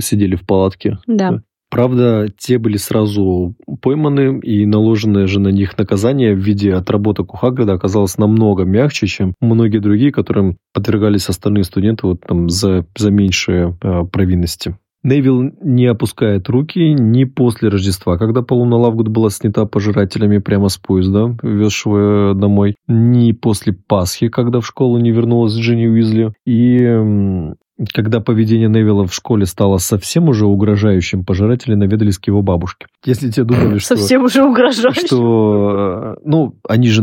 сидели 0.00 0.36
в 0.36 0.46
палатке. 0.46 0.98
Да. 1.06 1.42
Правда, 1.70 2.26
те 2.36 2.58
были 2.58 2.76
сразу 2.76 3.54
пойманы, 3.80 4.40
и 4.40 4.66
наложенное 4.66 5.28
же 5.28 5.38
на 5.38 5.48
них 5.48 5.78
наказание 5.78 6.34
в 6.34 6.38
виде 6.38 6.74
отработок 6.74 7.32
у 7.32 7.36
Хагрида 7.36 7.74
оказалось 7.74 8.18
намного 8.18 8.64
мягче, 8.64 9.06
чем 9.06 9.34
многие 9.40 9.78
другие, 9.78 10.10
которым 10.10 10.56
подвергались 10.74 11.28
остальные 11.28 11.62
студенты 11.62 12.08
вот 12.08 12.22
там 12.26 12.48
за, 12.48 12.84
за 12.96 13.12
меньшие 13.12 13.78
э, 13.82 14.02
провинности. 14.10 14.76
Невил 15.02 15.52
не 15.62 15.86
опускает 15.86 16.48
руки 16.48 16.92
ни 16.92 17.24
после 17.24 17.70
Рождества, 17.70 18.18
когда 18.18 18.42
Полуна 18.42 18.76
Лавгуд 18.76 19.08
была 19.08 19.30
снята 19.30 19.64
пожирателями 19.64 20.38
прямо 20.38 20.68
с 20.68 20.76
поезда, 20.76 21.34
везшего 21.42 22.34
домой, 22.34 22.74
ни 22.86 23.32
после 23.32 23.72
Пасхи, 23.72 24.28
когда 24.28 24.60
в 24.60 24.66
школу 24.66 24.98
не 24.98 25.10
вернулась 25.10 25.54
Джинни 25.54 25.86
Уизли, 25.86 26.34
и 26.44 27.54
когда 27.92 28.20
поведение 28.20 28.68
Невилла 28.68 29.06
в 29.06 29.14
школе 29.14 29.46
стало 29.46 29.78
совсем 29.78 30.28
уже 30.28 30.46
угрожающим, 30.46 31.24
пожиратели 31.24 31.74
наведались 31.74 32.18
к 32.18 32.26
его 32.26 32.42
бабушке. 32.42 32.86
Если 33.04 33.30
те 33.30 33.44
думали, 33.44 33.78
что... 33.78 33.96
Совсем 33.96 34.24
уже 34.24 34.42
угрожающим. 34.44 35.06
Что, 35.06 36.16
э, 36.16 36.20
ну, 36.24 36.54
они 36.68 36.88
же... 36.88 37.02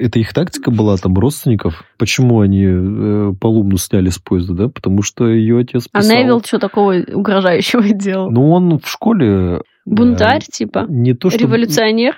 Это 0.00 0.18
их 0.18 0.32
тактика 0.34 0.70
была, 0.70 0.96
там, 0.96 1.14
родственников. 1.14 1.84
Почему 1.98 2.40
они 2.40 2.64
э, 2.66 3.32
Полумну 3.40 3.78
сняли 3.78 4.10
с 4.10 4.18
поезда, 4.18 4.54
да? 4.54 4.68
Потому 4.68 5.02
что 5.02 5.28
ее 5.28 5.58
отец 5.58 5.88
а 5.92 6.00
писал... 6.00 6.16
А 6.16 6.20
Невилл 6.20 6.42
что 6.44 6.58
такого 6.58 6.94
угрожающего 6.94 7.82
делал? 7.94 8.30
Ну, 8.30 8.50
он 8.50 8.78
в 8.78 8.88
школе 8.88 9.62
Бунтарь, 9.88 10.42
типа? 10.42 10.86
Не 10.88 11.14
то, 11.14 11.30
что... 11.30 11.38
Революционер? 11.38 12.14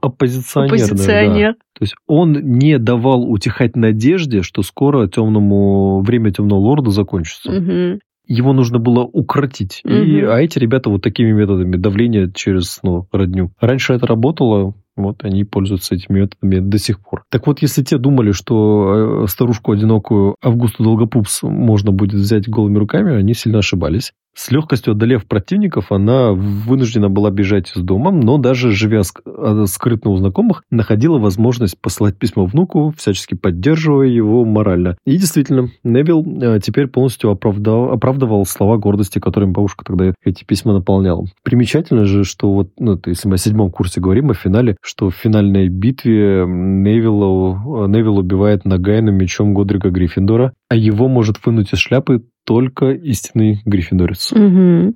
Оппозиционер, 0.00 0.74
Оппозиционер. 0.74 1.52
Да. 1.52 1.58
То 1.78 1.82
есть 1.82 1.94
он 2.06 2.32
не 2.32 2.78
давал 2.78 3.30
утихать 3.30 3.76
надежде, 3.76 4.42
что 4.42 4.62
скоро 4.62 5.08
темному 5.08 6.00
время 6.00 6.30
темного 6.30 6.60
лорда 6.60 6.90
закончится. 6.90 7.50
Угу. 7.50 8.00
Его 8.28 8.52
нужно 8.52 8.78
было 8.78 9.00
укротить. 9.04 9.82
Угу. 9.84 9.92
И, 9.92 10.20
а 10.22 10.38
эти 10.38 10.58
ребята 10.58 10.90
вот 10.90 11.02
такими 11.02 11.32
методами 11.32 11.76
давления 11.76 12.30
через 12.34 12.80
ну, 12.82 13.06
родню. 13.12 13.52
Раньше 13.60 13.92
это 13.92 14.06
работало, 14.06 14.74
вот 14.96 15.24
они 15.24 15.44
пользуются 15.44 15.94
этими 15.94 16.20
методами 16.20 16.58
до 16.58 16.78
сих 16.78 17.00
пор. 17.00 17.24
Так 17.30 17.46
вот, 17.46 17.60
если 17.60 17.82
те 17.82 17.98
думали, 17.98 18.32
что 18.32 19.24
э, 19.24 19.26
старушку 19.28 19.72
одинокую 19.72 20.36
Августу 20.42 20.82
Долгопупс 20.82 21.42
можно 21.42 21.92
будет 21.92 22.14
взять 22.14 22.48
голыми 22.48 22.78
руками, 22.78 23.14
они 23.14 23.34
сильно 23.34 23.58
ошибались. 23.58 24.12
С 24.36 24.50
легкостью 24.50 24.92
одолев 24.92 25.24
противников, 25.24 25.90
она 25.90 26.32
вынуждена 26.32 27.08
была 27.08 27.30
бежать 27.30 27.72
из 27.74 27.80
дома, 27.80 28.10
но 28.10 28.36
даже 28.36 28.70
живя 28.70 29.00
а, 29.24 29.64
скрытно 29.64 30.10
у 30.10 30.16
знакомых, 30.18 30.62
находила 30.70 31.18
возможность 31.18 31.80
послать 31.80 32.18
письмо 32.18 32.44
внуку, 32.44 32.92
всячески 32.98 33.34
поддерживая 33.34 34.08
его 34.08 34.44
морально. 34.44 34.98
И 35.06 35.16
действительно, 35.16 35.70
Невил 35.82 36.22
а, 36.42 36.60
теперь 36.60 36.86
полностью 36.86 37.30
оправдал, 37.30 37.92
оправдывал 37.92 38.44
слова 38.44 38.76
гордости, 38.76 39.18
которыми 39.18 39.52
бабушка 39.52 39.86
тогда 39.86 40.12
эти 40.22 40.44
письма 40.44 40.74
наполняла. 40.74 41.24
Примечательно 41.42 42.04
же, 42.04 42.24
что 42.24 42.52
вот, 42.52 42.72
ну, 42.78 43.00
если 43.06 43.28
мы 43.28 43.36
о 43.36 43.38
седьмом 43.38 43.70
курсе 43.70 44.02
говорим, 44.02 44.30
о 44.30 44.34
финале, 44.34 44.76
что 44.82 45.08
в 45.08 45.14
финальной 45.14 45.70
битве 45.70 46.44
Невилл, 46.46 47.86
Невилл 47.88 48.18
убивает 48.18 48.66
Нагайна 48.66 49.08
мечом 49.08 49.54
Годрига 49.54 49.88
Гриффиндора, 49.88 50.52
а 50.68 50.76
его 50.76 51.08
может 51.08 51.38
вынуть 51.46 51.72
из 51.72 51.78
шляпы 51.78 52.22
только 52.46 52.92
истинный 52.92 53.60
гриффиндорец. 53.66 54.32
Угу. 54.32 54.94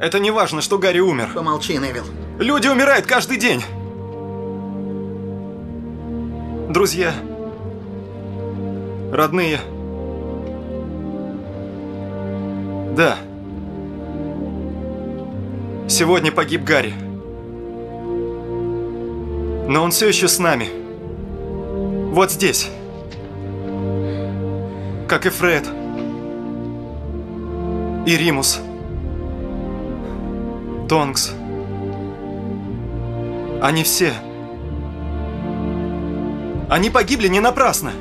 Это 0.00 0.18
не 0.18 0.30
важно, 0.30 0.62
что 0.62 0.78
Гарри 0.78 1.00
умер. 1.00 1.28
Помолчи, 1.34 1.74
Невил. 1.74 2.04
Люди 2.40 2.66
умирают 2.66 3.04
каждый 3.06 3.38
день. 3.38 3.62
Друзья. 6.70 7.12
Родные. 9.12 9.60
Да. 12.96 13.18
Сегодня 15.88 16.32
погиб 16.32 16.64
Гарри. 16.64 16.94
Но 19.68 19.82
он 19.82 19.90
все 19.90 20.08
еще 20.08 20.26
с 20.26 20.38
нами. 20.38 20.68
Вот 22.12 22.32
здесь. 22.32 22.70
Как 25.06 25.26
и 25.26 25.28
Фред 25.28 25.77
и 28.08 28.16
Римус. 28.16 28.58
Тонкс. 30.88 31.34
Они 33.60 33.84
все. 33.84 34.14
Они 36.70 36.88
погибли 36.88 37.28
не 37.28 37.40
напрасно. 37.40 37.92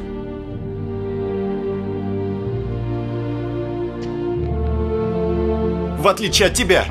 В 5.99 6.07
отличие 6.07 6.47
от 6.47 6.53
тебя. 6.53 6.85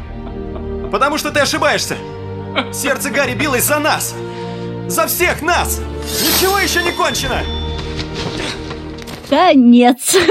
Потому 0.93 1.17
что 1.17 1.31
ты 1.31 1.41
ошибаешься. 1.41 1.97
Сердце 2.71 3.09
Гарри 3.09 3.35
билось 3.35 3.65
за 3.65 3.79
нас. 3.79 4.15
За 4.89 5.07
всех 5.07 5.41
нас. 5.41 5.81
Ничего 6.21 6.59
еще 6.59 6.83
не 6.83 6.93
кончено. 6.93 7.41
Конец. 9.31 10.17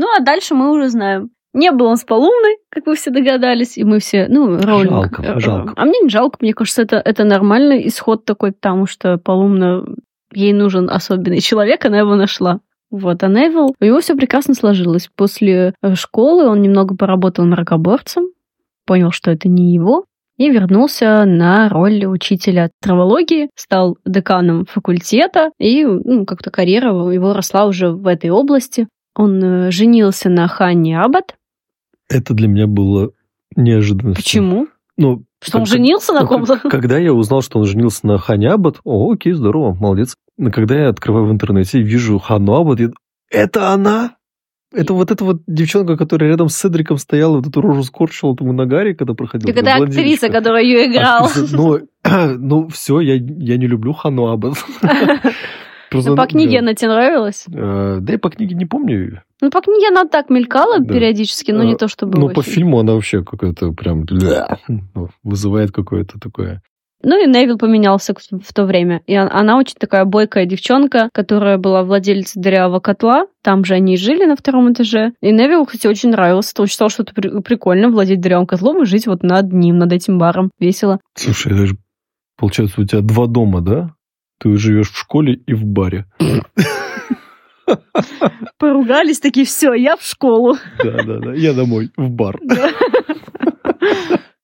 Ну, 0.00 0.06
а 0.16 0.20
дальше 0.20 0.54
мы 0.54 0.70
уже 0.70 0.90
знаем. 0.90 1.30
Не 1.58 1.72
был 1.72 1.86
он 1.86 1.96
с 1.96 2.04
Полумной, 2.04 2.58
как 2.70 2.86
вы 2.86 2.94
все 2.94 3.10
догадались, 3.10 3.76
и 3.76 3.82
мы 3.82 3.98
все, 3.98 4.28
ну, 4.28 4.60
Роулинг. 4.60 4.90
Жалко, 4.90 5.22
э, 5.22 5.40
жалко. 5.40 5.72
А 5.76 5.84
мне 5.86 5.98
не 6.02 6.08
жалко, 6.08 6.38
мне 6.40 6.54
кажется, 6.54 6.82
это, 6.82 7.02
это 7.04 7.24
нормальный 7.24 7.88
исход 7.88 8.24
такой, 8.24 8.52
потому 8.52 8.86
что 8.86 9.18
Полумна, 9.18 9.84
ей 10.32 10.52
нужен 10.52 10.88
особенный 10.88 11.40
человек, 11.40 11.84
она 11.84 11.98
его 11.98 12.14
нашла. 12.14 12.60
Вот, 12.92 13.24
а 13.24 13.26
Невил, 13.26 13.74
у 13.80 13.84
него 13.84 14.00
все 14.00 14.14
прекрасно 14.14 14.54
сложилось. 14.54 15.10
После 15.16 15.74
э, 15.82 15.94
школы 15.96 16.46
он 16.46 16.62
немного 16.62 16.96
поработал 16.96 17.44
мракоборцем, 17.44 18.28
понял, 18.86 19.10
что 19.10 19.32
это 19.32 19.48
не 19.48 19.74
его, 19.74 20.04
и 20.36 20.48
вернулся 20.50 21.24
на 21.24 21.68
роль 21.68 22.06
учителя 22.06 22.70
травологии, 22.80 23.50
стал 23.56 23.98
деканом 24.06 24.64
факультета, 24.64 25.50
и 25.58 25.84
ну, 25.84 26.24
как-то 26.24 26.52
карьера 26.52 26.90
его 27.12 27.32
росла 27.32 27.66
уже 27.66 27.90
в 27.90 28.06
этой 28.06 28.30
области. 28.30 28.86
Он 29.16 29.42
э, 29.42 29.70
женился 29.72 30.30
на 30.30 30.46
Ханне 30.46 31.00
Аббат. 31.00 31.34
Это 32.08 32.34
для 32.34 32.48
меня 32.48 32.66
было 32.66 33.10
неожиданно. 33.56 34.14
Почему? 34.14 34.68
Ну, 34.96 35.22
Что 35.42 35.58
он 35.58 35.64
как- 35.64 35.72
женился 35.72 36.12
на 36.12 36.22
ну, 36.22 36.26
ком-то? 36.26 36.58
Когда 36.58 36.98
я 36.98 37.12
узнал, 37.12 37.42
что 37.42 37.58
он 37.60 37.66
женился 37.66 38.06
на 38.06 38.18
Хане 38.18 38.48
Аббат, 38.50 38.80
о, 38.84 39.12
окей, 39.12 39.32
здорово, 39.32 39.74
молодец. 39.74 40.16
Но 40.36 40.50
когда 40.50 40.76
я 40.76 40.88
открываю 40.88 41.26
в 41.26 41.32
интернете 41.32 41.78
и 41.80 41.82
вижу 41.82 42.18
Хану 42.18 42.54
Аббат, 42.54 42.80
я- 42.80 42.90
это 43.30 43.70
она? 43.70 44.16
Это 44.74 44.92
вот 44.92 45.10
эта 45.10 45.24
вот 45.24 45.40
девчонка, 45.46 45.96
которая 45.96 46.28
рядом 46.30 46.48
с 46.50 46.56
Седриком 46.56 46.98
стояла, 46.98 47.36
вот 47.36 47.46
эту 47.46 47.60
рожу 47.62 47.82
скорчила 47.84 48.36
тому 48.36 48.52
на 48.52 48.66
Гарри, 48.66 48.92
когда 48.92 49.14
проходил. 49.14 49.48
Так 49.48 49.56
это 49.56 49.76
актриса, 49.76 50.28
которая 50.28 50.62
ее 50.62 50.90
играла. 50.90 51.26
Актриса. 51.26 51.56
Ну, 51.56 51.78
ну 52.38 52.68
все, 52.68 53.00
я, 53.00 53.14
я 53.14 53.56
не 53.56 53.66
люблю 53.66 53.92
Хану 53.94 54.26
Аббат. 54.26 54.54
Просто, 55.90 56.10
Ну, 56.10 56.16
по 56.16 56.26
книге 56.26 56.52
да. 56.54 56.58
она 56.60 56.74
тебе 56.74 56.90
нравилась? 56.90 57.44
Э, 57.52 57.98
Да 58.00 58.14
и 58.14 58.16
по 58.16 58.30
книге 58.30 58.54
не 58.54 58.66
помню 58.66 58.98
ее. 58.98 59.22
Ну, 59.40 59.50
по 59.50 59.60
книге 59.60 59.88
она 59.88 60.04
так 60.04 60.30
мелькала 60.30 60.78
Да. 60.80 60.94
периодически, 60.94 61.50
но 61.52 61.62
не 61.64 61.74
Э, 61.74 61.76
то 61.76 61.88
чтобы 61.88 62.18
Ну, 62.18 62.30
по 62.30 62.42
фильму 62.42 62.78
она 62.80 62.94
вообще 62.94 63.22
какая-то 63.24 63.72
прям 63.72 64.04
ну, 64.94 65.08
вызывает 65.22 65.70
какое-то 65.72 66.18
такое. 66.20 66.60
Ну 67.00 67.16
и 67.22 67.28
Невил 67.28 67.58
поменялся 67.58 68.12
в 68.12 68.52
то 68.52 68.64
время. 68.64 69.02
И 69.06 69.16
он- 69.16 69.28
она 69.30 69.56
очень 69.56 69.76
такая 69.78 70.04
бойкая 70.04 70.46
девчонка, 70.46 71.10
которая 71.12 71.56
была 71.56 71.84
владелицей 71.84 72.42
дырявого 72.42 72.80
котла. 72.80 73.26
Там 73.44 73.64
же 73.64 73.74
они 73.74 73.94
и 73.94 73.96
жили 73.96 74.24
на 74.24 74.34
втором 74.34 74.72
этаже. 74.72 75.12
И 75.22 75.30
Невил, 75.30 75.64
кстати, 75.64 75.86
очень 75.86 76.10
нравилось. 76.10 76.52
Он 76.58 76.66
считал, 76.66 76.88
что 76.88 77.04
это 77.04 77.14
при- 77.14 77.40
прикольно 77.40 77.88
владеть 77.88 78.20
дырявым 78.20 78.46
котлом 78.48 78.82
и 78.82 78.84
жить 78.84 79.06
вот 79.06 79.22
над 79.22 79.52
ним, 79.52 79.78
над 79.78 79.92
этим 79.92 80.18
баром. 80.18 80.50
Весело. 80.58 80.98
Слушай, 81.14 81.52
это 81.52 81.66
же, 81.66 81.76
получается, 82.36 82.80
у 82.80 82.84
тебя 82.84 83.00
два 83.00 83.26
дома, 83.28 83.60
да? 83.60 83.90
Ты 84.38 84.56
живешь 84.56 84.90
в 84.90 84.98
школе 84.98 85.40
и 85.46 85.54
в 85.54 85.64
баре. 85.64 86.06
Поругались 88.56 89.20
такие, 89.20 89.44
все, 89.44 89.74
я 89.74 89.96
в 89.96 90.02
школу. 90.02 90.56
Да, 90.82 91.02
да, 91.02 91.18
да. 91.18 91.34
Я 91.34 91.52
домой, 91.52 91.90
в 91.96 92.08
бар. 92.10 92.38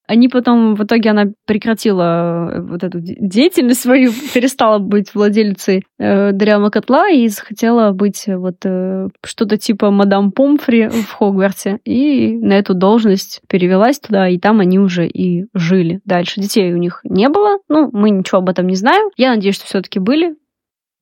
Они 0.07 0.29
потом, 0.29 0.75
в 0.75 0.85
итоге 0.85 1.11
она 1.11 1.27
прекратила 1.47 2.51
э, 2.53 2.61
вот 2.61 2.85
эту 2.85 3.01
де- 3.01 3.17
деятельность 3.19 3.81
свою, 3.81 4.13
перестала 4.35 4.79
быть 4.79 5.15
владелицей 5.15 5.85
э, 5.99 6.33
дырявого 6.33 6.71
котла 6.71 7.09
и 7.09 7.27
захотела 7.29 7.93
быть 7.93 8.29
э, 8.29 8.37
вот 8.37 8.57
э, 8.65 9.09
что-то 9.25 9.57
типа 9.57 9.91
мадам 9.91 10.31
Помфри 10.31 10.89
в 10.89 11.11
Хогвартсе. 11.13 11.79
И 11.85 12.37
на 12.37 12.53
эту 12.53 12.75
должность 12.75 13.41
перевелась 13.49 13.99
туда, 13.99 14.29
и 14.29 14.39
там 14.39 14.61
они 14.61 14.79
уже 14.79 15.07
и 15.07 15.47
жили 15.55 16.01
дальше. 16.05 16.41
Детей 16.41 16.73
у 16.75 16.77
них 16.77 17.01
не 17.05 17.29
было, 17.31 17.59
ну, 17.69 17.89
мы 17.93 18.11
ничего 18.11 18.39
об 18.39 18.51
этом 18.51 18.67
не 18.67 18.77
знаем. 18.77 19.11
Я 19.17 19.35
надеюсь, 19.35 19.57
что 19.57 19.65
все-таки 19.65 20.01
были. 20.01 20.37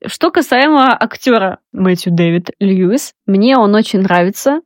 Что 0.06 0.30
касаемо 0.30 0.96
актера 0.98 1.58
Мэтью 1.72 2.12
Дэвид 2.12 2.50
Льюис, 2.60 3.14
мне 3.26 3.56
он 3.56 3.74
очень 3.74 4.00
нравится 4.00 4.60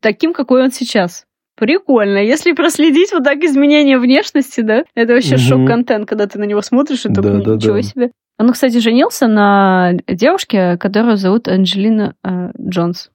таким, 0.00 0.32
какой 0.32 0.62
он 0.62 0.70
сейчас. 0.70 1.25
Прикольно. 1.56 2.18
Если 2.18 2.52
проследить 2.52 3.12
вот 3.12 3.24
так 3.24 3.38
изменения 3.38 3.98
внешности, 3.98 4.60
да, 4.60 4.84
это 4.94 5.14
вообще 5.14 5.36
Мгм. 5.36 5.38
шок-контент, 5.44 6.08
когда 6.08 6.26
ты 6.26 6.38
на 6.38 6.44
него 6.44 6.60
смотришь, 6.62 7.06
и 7.06 7.12
только 7.12 7.30
Да, 7.32 7.40
да, 7.40 7.54
ничего 7.56 7.74
да. 7.76 7.82
себе. 7.82 8.10
Он, 8.38 8.52
кстати, 8.52 8.78
женился 8.78 9.26
на 9.28 9.94
девушке, 10.06 10.76
которую 10.76 11.16
зовут 11.16 11.48
Анджелина 11.48 12.14
э, 12.22 12.50
Джонс. 12.60 13.10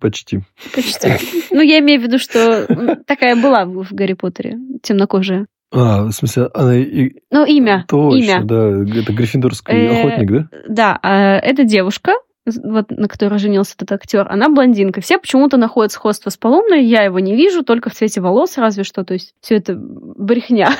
Почти. 0.00 0.40
Почти. 0.74 1.08
Ну, 1.50 1.60
я 1.60 1.78
имею 1.80 2.00
в 2.00 2.04
виду, 2.04 2.18
что 2.18 2.96
такая 3.06 3.36
была 3.36 3.64
в 3.64 3.92
Гарри 3.92 4.14
Поттере, 4.14 4.56
темнокожая. 4.82 5.46
А, 5.72 6.04
в 6.04 6.12
смысле, 6.12 6.48
она 6.54 6.76
и... 6.76 7.10
Ну, 7.32 7.44
имя. 7.44 7.84
Точно, 7.88 8.16
имя. 8.16 8.44
да. 8.44 9.00
Это 9.00 9.12
гриффиндорский 9.12 9.74
Э, 9.74 10.00
охотник, 10.00 10.30
да? 10.30 10.48
Да, 10.68 10.98
а 11.02 11.36
эта 11.38 11.64
девушка, 11.64 12.12
вот 12.46 12.90
на 12.90 13.08
которой 13.08 13.38
женился 13.38 13.74
этот 13.76 13.92
актер, 13.92 14.26
она 14.28 14.48
блондинка. 14.48 15.00
Все 15.00 15.18
почему-то 15.18 15.56
находят 15.56 15.92
сходство 15.92 16.30
с 16.30 16.36
Поломной, 16.36 16.84
я 16.84 17.04
его 17.04 17.18
не 17.18 17.34
вижу, 17.34 17.64
только 17.64 17.90
в 17.90 17.94
цвете 17.94 18.20
волос 18.20 18.58
разве 18.58 18.84
что, 18.84 19.04
то 19.04 19.14
есть 19.14 19.34
все 19.40 19.56
это 19.56 19.74
брехня. 19.76 20.70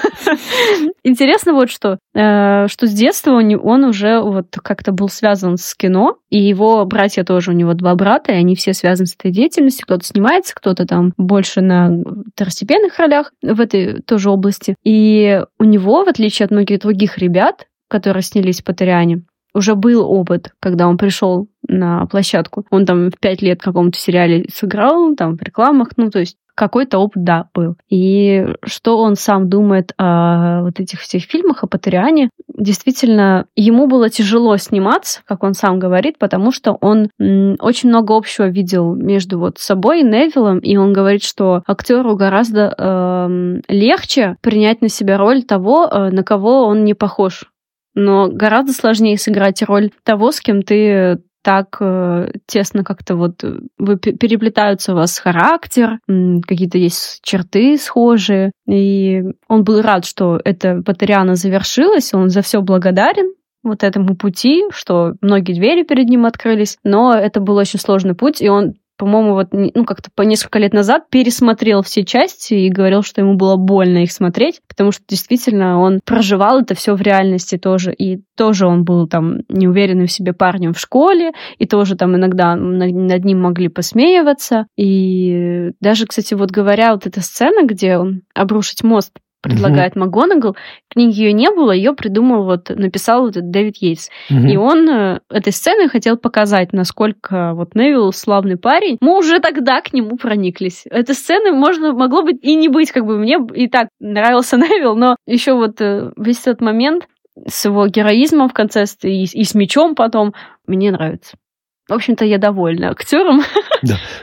Интересно 1.05 1.55
вот 1.55 1.71
что, 1.71 1.99
э, 2.15 2.67
что 2.69 2.87
с 2.87 2.93
детства 2.93 3.33
он 3.33 3.85
уже 3.85 4.21
вот 4.21 4.57
как-то 4.63 4.93
был 4.93 5.09
связан 5.09 5.57
с 5.57 5.75
кино, 5.75 6.19
и 6.31 6.41
его 6.41 6.85
братья 6.85 7.25
тоже, 7.25 7.53
у 7.53 7.55
него 7.55 7.75
два 7.75 7.95
брата, 7.95 8.33
и 8.33 8.37
они 8.37 8.57
все 8.57 8.75
связаны 8.75 9.07
с 9.07 9.15
этой 9.15 9.31
деятельностью, 9.31 9.87
кто-то 9.87 10.05
снимается, 10.05 10.55
кто-то 10.55 10.87
там 10.87 11.13
больше 11.17 11.61
на 11.61 11.91
второстепенных 12.35 12.99
ролях 12.99 13.33
в 13.43 13.61
этой 13.61 14.03
тоже 14.03 14.31
области. 14.31 14.75
И 14.85 15.41
у 15.59 15.65
него, 15.65 16.05
в 16.05 16.09
отличие 16.09 16.45
от 16.45 16.51
многих 16.51 16.81
других 16.81 17.19
ребят, 17.19 17.67
которые 17.89 18.23
снялись 18.23 18.61
в 18.61 18.65
Патериане, 18.65 19.23
уже 19.55 19.75
был 19.75 20.09
опыт, 20.11 20.53
когда 20.61 20.89
он 20.89 20.99
пришел 20.99 21.49
на 21.67 22.07
площадку. 22.07 22.67
Он 22.71 22.85
там 22.85 23.11
в 23.11 23.19
пять 23.19 23.43
лет 23.43 23.61
в 23.61 23.65
каком-то 23.65 23.99
сериале 23.99 24.47
сыграл, 24.53 25.15
там 25.15 25.37
в 25.37 25.43
рекламах, 25.43 25.91
ну, 25.97 26.11
то 26.11 26.19
есть 26.19 26.37
какой-то 26.55 26.99
опыт, 26.99 27.25
да, 27.25 27.49
был. 27.53 27.77
И 27.89 28.47
что 28.65 28.99
он 28.99 29.17
сам 29.17 29.49
думает 29.49 29.93
о 29.99 30.63
вот 30.63 30.79
этих 30.79 31.01
всех 31.01 31.25
фильмах, 31.25 31.65
о 31.65 31.67
Патериане, 31.67 32.31
действительно, 32.49 33.47
ему 33.57 33.87
было 33.87 34.09
тяжело 34.09 34.57
сниматься, 34.57 35.21
как 35.27 35.43
он 35.43 35.55
сам 35.55 35.79
говорит, 35.79 36.19
потому 36.19 36.53
что 36.53 36.79
он 36.81 37.11
очень 37.19 37.89
много 37.89 38.17
общего 38.17 38.47
видел 38.49 38.95
между 38.95 39.39
вот 39.39 39.59
собой 39.59 40.01
и 40.01 40.05
Невиллом, 40.05 40.59
и 40.59 40.77
он 40.77 40.93
говорит, 40.93 41.25
что 41.25 41.63
актеру 41.67 42.17
гораздо 42.17 42.73
эм, 42.79 43.63
легче 43.69 44.37
принять 44.41 44.81
на 44.81 44.89
себя 44.89 45.19
роль 45.19 45.43
того, 45.43 45.89
э, 45.91 46.11
на 46.11 46.23
кого 46.23 46.67
он 46.67 46.85
не 46.85 46.95
похож 46.95 47.51
но 47.95 48.29
гораздо 48.29 48.73
сложнее 48.73 49.19
сыграть 49.19 49.63
роль 49.63 49.91
того, 50.05 50.33
с 50.33 50.41
кем 50.41 50.63
ты 50.63 51.19
так 51.45 51.77
э, 51.81 52.33
тесно 52.47 52.85
как-то 52.85 53.17
вот 53.17 53.45
э, 53.45 53.61
вы 53.79 53.99
пе- 53.99 54.13
переплетаются 54.13 54.93
у 54.93 54.97
вас 54.97 55.19
характер, 55.19 55.99
какие-то 56.07 56.79
есть 56.79 57.21
черты 57.23 57.77
схожие. 57.77 58.51
И 58.67 59.23
он 59.47 59.63
был 59.63 59.83
рад, 59.83 60.07
что 60.07 60.41
эта 60.43 60.81
Патериана 60.83 61.35
завершилась, 61.35 62.15
он 62.15 62.31
за 62.31 62.41
все 62.41 62.63
благодарен 62.63 63.35
вот 63.63 63.83
этому 63.83 64.17
пути, 64.17 64.65
что 64.71 65.15
многие 65.21 65.53
двери 65.53 65.83
перед 65.85 66.09
ним 66.09 66.25
открылись, 66.25 66.79
но 66.83 67.13
это 67.15 67.41
был 67.41 67.57
очень 67.57 67.79
сложный 67.79 68.15
путь, 68.15 68.41
и 68.41 68.49
он 68.49 68.75
по-моему, 68.97 69.33
вот, 69.35 69.49
ну, 69.53 69.85
как-то 69.85 70.11
по 70.15 70.23
несколько 70.23 70.59
лет 70.59 70.73
назад 70.73 71.09
пересмотрел 71.11 71.83
все 71.83 72.05
части 72.05 72.55
и 72.55 72.71
говорил, 72.71 73.03
что 73.03 73.21
ему 73.21 73.35
было 73.35 73.57
больно 73.57 73.99
их 74.05 74.13
смотреть, 74.13 74.61
потому 74.69 74.93
что 74.93 75.03
действительно 75.09 75.81
он 75.81 76.01
проживал 76.05 76.61
это 76.61 76.75
все 76.75 76.95
в 76.95 77.03
реальности 77.03 77.59
тоже, 77.59 77.93
и 77.93 78.21
тоже 78.37 78.67
он 78.67 78.85
был 78.85 79.09
там 79.09 79.39
неуверенным 79.49 80.07
в 80.07 80.13
себе 80.13 80.33
парнем 80.33 80.75
в 80.75 80.81
школе, 80.81 81.33
и 81.59 81.67
тоже 81.67 81.97
там 81.97 82.15
иногда 82.17 82.55
на- 82.57 82.87
над 82.87 83.25
ним 83.25 83.41
могли 83.41 83.69
посмеиваться, 83.69 84.67
и 84.77 85.71
даже, 85.81 86.07
кстати, 86.07 86.35
вот 86.35 86.51
говоря, 86.51 86.93
вот 86.93 87.07
эта 87.07 87.21
сцена, 87.21 87.67
где 87.67 87.99
он 87.99 88.23
обрушить 88.35 88.85
мост 88.85 89.13
предлагает 89.45 89.95
МакГонагал, 89.95 90.57
книги 90.89 91.21
ее 91.21 91.33
не 91.33 91.51
было, 91.51 91.71
ее 91.71 91.93
придумал, 91.93 92.45
вот, 92.45 92.71
написал 92.71 93.23
вот 93.23 93.37
этот 93.37 93.51
Дэвид 93.51 93.77
Йейтс. 93.77 94.09
Мгм. 94.31 94.49
И 94.49 94.57
он 94.57 94.89
э, 94.89 95.21
этой 95.31 95.53
сценой 95.53 95.89
хотел 95.89 96.17
показать, 96.17 96.73
насколько 96.73 97.53
вот 97.55 97.75
Невилл 97.75 98.13
славный 98.13 98.57
парень. 98.57 98.97
Мы 99.01 99.19
уже 99.19 99.41
тогда 99.41 99.83
к 99.83 99.93
нему 99.93 100.17
прониклись. 100.17 100.85
Этой 100.91 101.15
сцены 101.15 101.53
можно, 101.53 101.93
могло 101.93 102.23
быть 102.23 102.39
и 102.43 102.55
не 102.55 102.69
быть, 102.69 102.91
как 102.91 103.05
бы 103.05 103.19
мне 103.19 103.39
и 103.55 103.69
так 103.69 103.89
нравился 104.01 104.57
Невилл, 104.57 104.97
но 104.97 105.17
еще 105.27 105.53
вот 105.53 105.81
э, 105.81 106.11
весь 106.17 106.41
этот 106.41 106.63
момент 106.63 107.07
с 107.47 107.67
его 107.67 107.87
героизмом 107.87 108.49
в 108.49 108.55
конце 108.55 108.85
и, 109.03 109.25
и 109.25 109.45
с 109.45 109.55
мечом 109.55 109.95
потом 109.95 110.33
мне 110.67 110.91
нравится. 110.91 111.37
В 111.89 111.93
общем-то, 111.93 112.25
я 112.25 112.39
довольна 112.39 112.91
актером. 112.91 113.43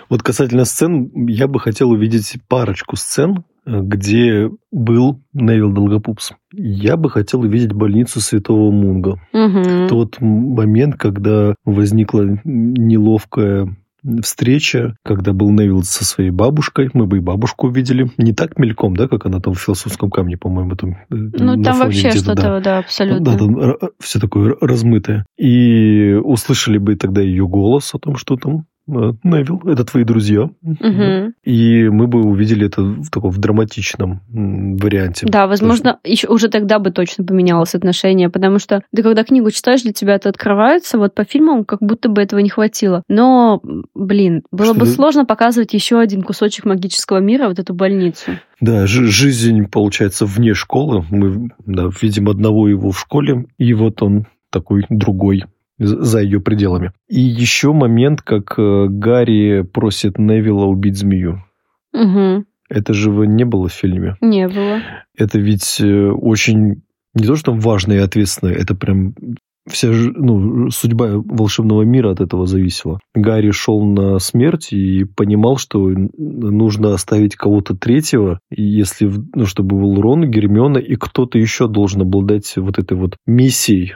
Вот 0.09 0.23
касательно 0.23 0.65
сцен, 0.65 1.11
я 1.27 1.47
бы 1.47 1.59
хотел 1.59 1.91
увидеть 1.91 2.37
парочку 2.47 2.95
сцен, 2.95 3.43
э, 3.65 3.79
где 3.81 4.49
был 4.71 5.21
Невил 5.33 5.71
Долгопупс. 5.71 6.31
Я 6.51 6.97
бы 6.97 7.11
хотел 7.11 7.41
увидеть 7.41 7.71
больницу 7.71 8.19
Святого 8.21 8.71
Мунга. 8.71 9.21
Мгм. 9.31 9.87
Тот 9.87 10.19
момент, 10.19 10.95
когда 10.95 11.53
возникла 11.63 12.39
неловкая 12.43 13.77
встреча, 14.23 14.95
когда 15.03 15.33
был 15.33 15.51
Невил 15.51 15.83
со 15.83 16.05
своей 16.05 16.31
бабушкой. 16.31 16.89
Мы 16.93 17.05
бы 17.05 17.17
и 17.17 17.21
бабушку 17.21 17.67
увидели. 17.67 18.09
Не 18.17 18.33
так 18.33 18.57
мельком, 18.57 18.95
да, 18.95 19.07
как 19.07 19.25
она 19.25 19.39
там 19.39 19.53
в 19.53 19.59
философском 19.59 20.09
камне, 20.09 20.37
по-моему, 20.37 20.75
там. 20.75 20.91
э, 20.91 20.95
Ну, 21.09 21.61
там 21.61 21.79
вообще 21.79 22.09
где-то, 22.09 22.35
да. 22.35 22.41
что-то, 22.41 22.61
да, 22.63 22.77
абсолютно. 22.79 23.25
Да, 23.25 23.37
там 23.37 23.75
все 23.99 24.19
такое 24.19 24.55
размытое. 24.59 25.25
И 25.37 26.13
услышали 26.23 26.77
бы 26.77 26.95
тогда 26.95 27.21
ее 27.21 27.47
голос 27.47 27.93
о 27.93 27.99
том, 27.99 28.15
что 28.15 28.37
там 28.37 28.65
Невил, 28.87 29.61
это 29.65 29.85
твои 29.85 30.03
друзья. 30.03 30.49
Мгм. 30.61 31.33
И 31.43 31.87
мы 31.89 32.07
бы 32.07 32.21
увидели 32.21 32.65
это 32.65 32.81
в 32.81 33.09
таком 33.09 33.31
в 33.31 33.37
драматичном 33.37 34.21
варианте. 34.29 35.27
Да, 35.27 35.47
возможно, 35.47 35.99
еще 36.03 36.27
уже 36.27 36.49
тогда 36.49 36.79
бы 36.79 36.91
точно 36.91 37.23
поменялось 37.23 37.75
отношение, 37.75 38.29
потому 38.29 38.59
что 38.59 38.81
ты 38.93 39.03
когда 39.03 39.23
книгу 39.23 39.51
читаешь, 39.51 39.83
для 39.83 39.93
тебя 39.93 40.15
это 40.15 40.29
открывается, 40.29 40.97
вот 40.97 41.13
по 41.15 41.23
фильмам 41.23 41.63
как 41.63 41.79
будто 41.81 42.09
бы 42.09 42.21
этого 42.21 42.39
не 42.39 42.49
хватило. 42.49 43.03
Но, 43.07 43.61
блин, 43.93 44.43
было 44.51 44.73
Что 44.73 44.79
бы 44.79 44.85
ты- 44.85 44.91
сложно 44.91 45.25
показывать 45.25 45.73
еще 45.73 45.99
один 45.99 46.21
кусочек 46.23 46.65
магического 46.65 47.19
мира, 47.19 47.47
вот 47.47 47.59
эту 47.59 47.73
больницу. 47.73 48.31
Да, 48.59 48.87
жи- 48.87 49.05
жизнь, 49.07 49.65
получается, 49.67 50.25
вне 50.25 50.53
школы. 50.53 51.05
Мы 51.09 51.49
да, 51.65 51.89
видим 52.01 52.29
одного 52.29 52.67
его 52.67 52.91
в 52.91 52.99
школе, 52.99 53.45
и 53.57 53.73
вот 53.73 54.01
он 54.01 54.25
такой 54.51 54.85
другой 54.89 55.45
за 55.81 56.21
ее 56.21 56.39
пределами. 56.39 56.91
И 57.09 57.19
еще 57.19 57.73
момент, 57.73 58.21
как 58.21 58.57
э, 58.57 58.87
Гарри 58.87 59.61
просит 59.61 60.17
Невилла 60.17 60.65
убить 60.65 60.97
змею. 60.97 61.43
Угу. 61.93 62.45
Это 62.69 62.93
же 62.93 63.09
не 63.09 63.43
было 63.43 63.67
в 63.67 63.73
фильме. 63.73 64.15
Не 64.21 64.47
было. 64.47 64.81
Это 65.17 65.39
ведь 65.39 65.81
э, 65.81 66.09
очень 66.09 66.83
не 67.13 67.25
то, 67.25 67.35
что 67.35 67.51
там 67.51 67.59
важно 67.59 67.93
и 67.93 67.97
ответственно, 67.97 68.49
это 68.49 68.75
прям 68.75 69.13
вся 69.69 69.89
ну, 69.89 70.69
судьба 70.71 71.11
волшебного 71.15 71.83
мира 71.83 72.11
от 72.11 72.21
этого 72.21 72.45
зависела. 72.45 72.99
Гарри 73.13 73.51
шел 73.51 73.83
на 73.83 74.17
смерть 74.19 74.73
и 74.73 75.03
понимал, 75.03 75.57
что 75.57 75.89
нужно 75.89 76.93
оставить 76.93 77.35
кого-то 77.35 77.75
третьего, 77.75 78.39
если, 78.49 79.11
ну, 79.35 79.45
чтобы 79.45 79.79
был 79.79 80.01
Рон, 80.01 80.29
Гермиона 80.29 80.77
и 80.77 80.95
кто-то 80.95 81.37
еще 81.37 81.67
должен 81.67 82.01
обладать 82.01 82.53
вот 82.55 82.79
этой 82.79 82.97
вот 82.97 83.17
миссией, 83.25 83.93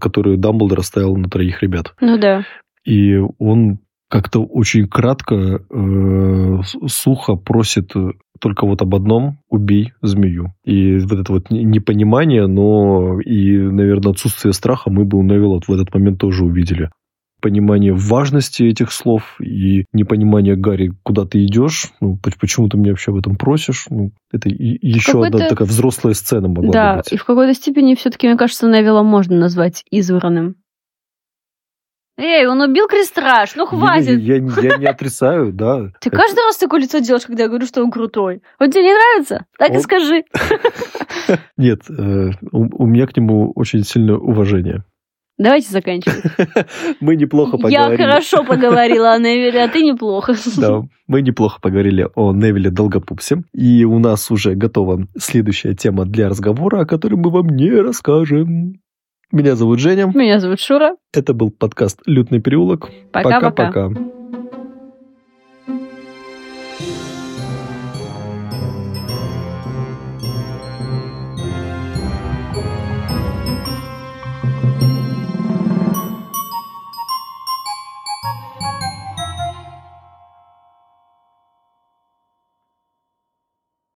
которую 0.00 0.38
Дамблдор 0.38 0.80
оставил 0.80 1.16
на 1.16 1.28
троих 1.28 1.62
ребят. 1.62 1.94
Ну 2.00 2.18
да. 2.18 2.44
И 2.84 3.16
он 3.38 3.78
как-то 4.08 4.44
очень 4.44 4.86
кратко, 4.86 5.34
э, 5.68 6.60
сухо 6.86 7.34
просит 7.34 7.90
э, 7.96 8.12
только 8.40 8.66
вот 8.66 8.80
об 8.82 8.94
одном– 8.94 9.38
убей 9.48 9.92
змею. 10.00 10.52
И 10.64 10.98
вот 10.98 11.18
это 11.18 11.32
вот 11.32 11.50
не- 11.50 11.64
непонимание, 11.64 12.46
но 12.46 13.20
и, 13.20 13.58
наверное, 13.58 14.12
отсутствие 14.12 14.52
страха 14.52 14.90
мы 14.90 15.04
бы 15.04 15.18
у 15.18 15.22
Невилла 15.22 15.60
в 15.66 15.72
этот 15.72 15.92
момент 15.92 16.20
тоже 16.20 16.44
увидели. 16.44 16.90
Понимание 17.46 17.92
важности 17.92 18.64
этих 18.64 18.90
слов 18.90 19.36
и 19.40 19.84
непонимание 19.92 20.56
Гарри, 20.56 20.92
куда 21.04 21.24
ты 21.26 21.44
идешь, 21.44 21.92
ну, 22.00 22.16
поч- 22.20 22.36
почему 22.40 22.68
ты 22.68 22.76
меня 22.76 22.90
вообще 22.90 23.12
об 23.12 23.18
этом 23.18 23.36
просишь. 23.36 23.86
Ну, 23.88 24.10
это 24.32 24.48
и- 24.48 24.78
еще 24.84 25.24
одна 25.24 25.46
такая 25.46 25.68
взрослая 25.68 26.14
сцена 26.14 26.48
могла 26.48 26.64
бы 26.66 26.72
Да, 26.72 26.96
быть. 26.96 27.12
и 27.12 27.16
в 27.16 27.24
какой-то 27.24 27.54
степени 27.54 27.94
все-таки, 27.94 28.26
мне 28.26 28.36
кажется, 28.36 28.66
Невилла 28.66 29.04
можно 29.04 29.36
назвать 29.36 29.84
избранным. 29.92 30.56
Эй, 32.18 32.46
он 32.46 32.60
убил 32.62 32.88
Крестраж, 32.88 33.54
ну 33.54 33.66
хватит. 33.66 34.18
Я, 34.20 34.38
я- 34.38 34.70
я 34.72 34.76
не 34.78 34.86
отрицаю, 34.86 35.52
да. 35.52 35.92
Ты 36.00 36.10
каждый 36.10 36.40
раз 36.46 36.56
такое 36.56 36.80
лицо 36.80 36.98
делаешь, 36.98 37.26
когда 37.26 37.44
я 37.44 37.48
говорю, 37.48 37.66
что 37.66 37.84
он 37.84 37.92
крутой. 37.92 38.42
Он 38.58 38.70
тебе 38.72 38.82
не 38.84 38.92
нравится? 38.92 39.46
Так 39.56 39.70
и 39.70 39.76
Он- 39.76 39.80
скажи. 39.82 40.24
Нет, 41.56 41.82
э, 41.90 42.30
у 42.50 42.86
меня 42.86 43.06
к 43.06 43.16
нему 43.16 43.52
очень 43.54 43.84
сильное 43.84 44.16
уважение. 44.16 44.82
Давайте 45.38 45.70
заканчивать. 45.70 46.22
Мы 47.00 47.16
неплохо 47.16 47.56
Я 47.58 47.62
поговорили. 47.62 47.96
хорошо 48.02 48.44
поговорила 48.44 49.12
о 49.12 49.18
Невиле, 49.18 49.64
а 49.64 49.68
ты 49.68 49.82
неплохо. 49.82 50.34
Да, 50.56 50.82
мы 51.06 51.20
неплохо 51.22 51.60
поговорили 51.60 52.08
о 52.14 52.32
Невиле 52.32 52.70
Долгопупсе. 52.70 53.42
И 53.52 53.84
у 53.84 53.98
нас 53.98 54.30
уже 54.30 54.54
готова 54.54 55.06
следующая 55.18 55.74
тема 55.74 56.06
для 56.06 56.28
разговора, 56.30 56.80
о 56.80 56.86
которой 56.86 57.16
мы 57.16 57.30
вам 57.30 57.48
не 57.48 57.70
расскажем. 57.70 58.80
Меня 59.30 59.56
зовут 59.56 59.80
Женя. 59.80 60.10
Меня 60.14 60.40
зовут 60.40 60.60
Шура. 60.60 60.96
Это 61.12 61.34
был 61.34 61.50
подкаст 61.50 62.00
«Лютный 62.06 62.40
переулок». 62.40 62.90
Пока-пока. 63.12 63.90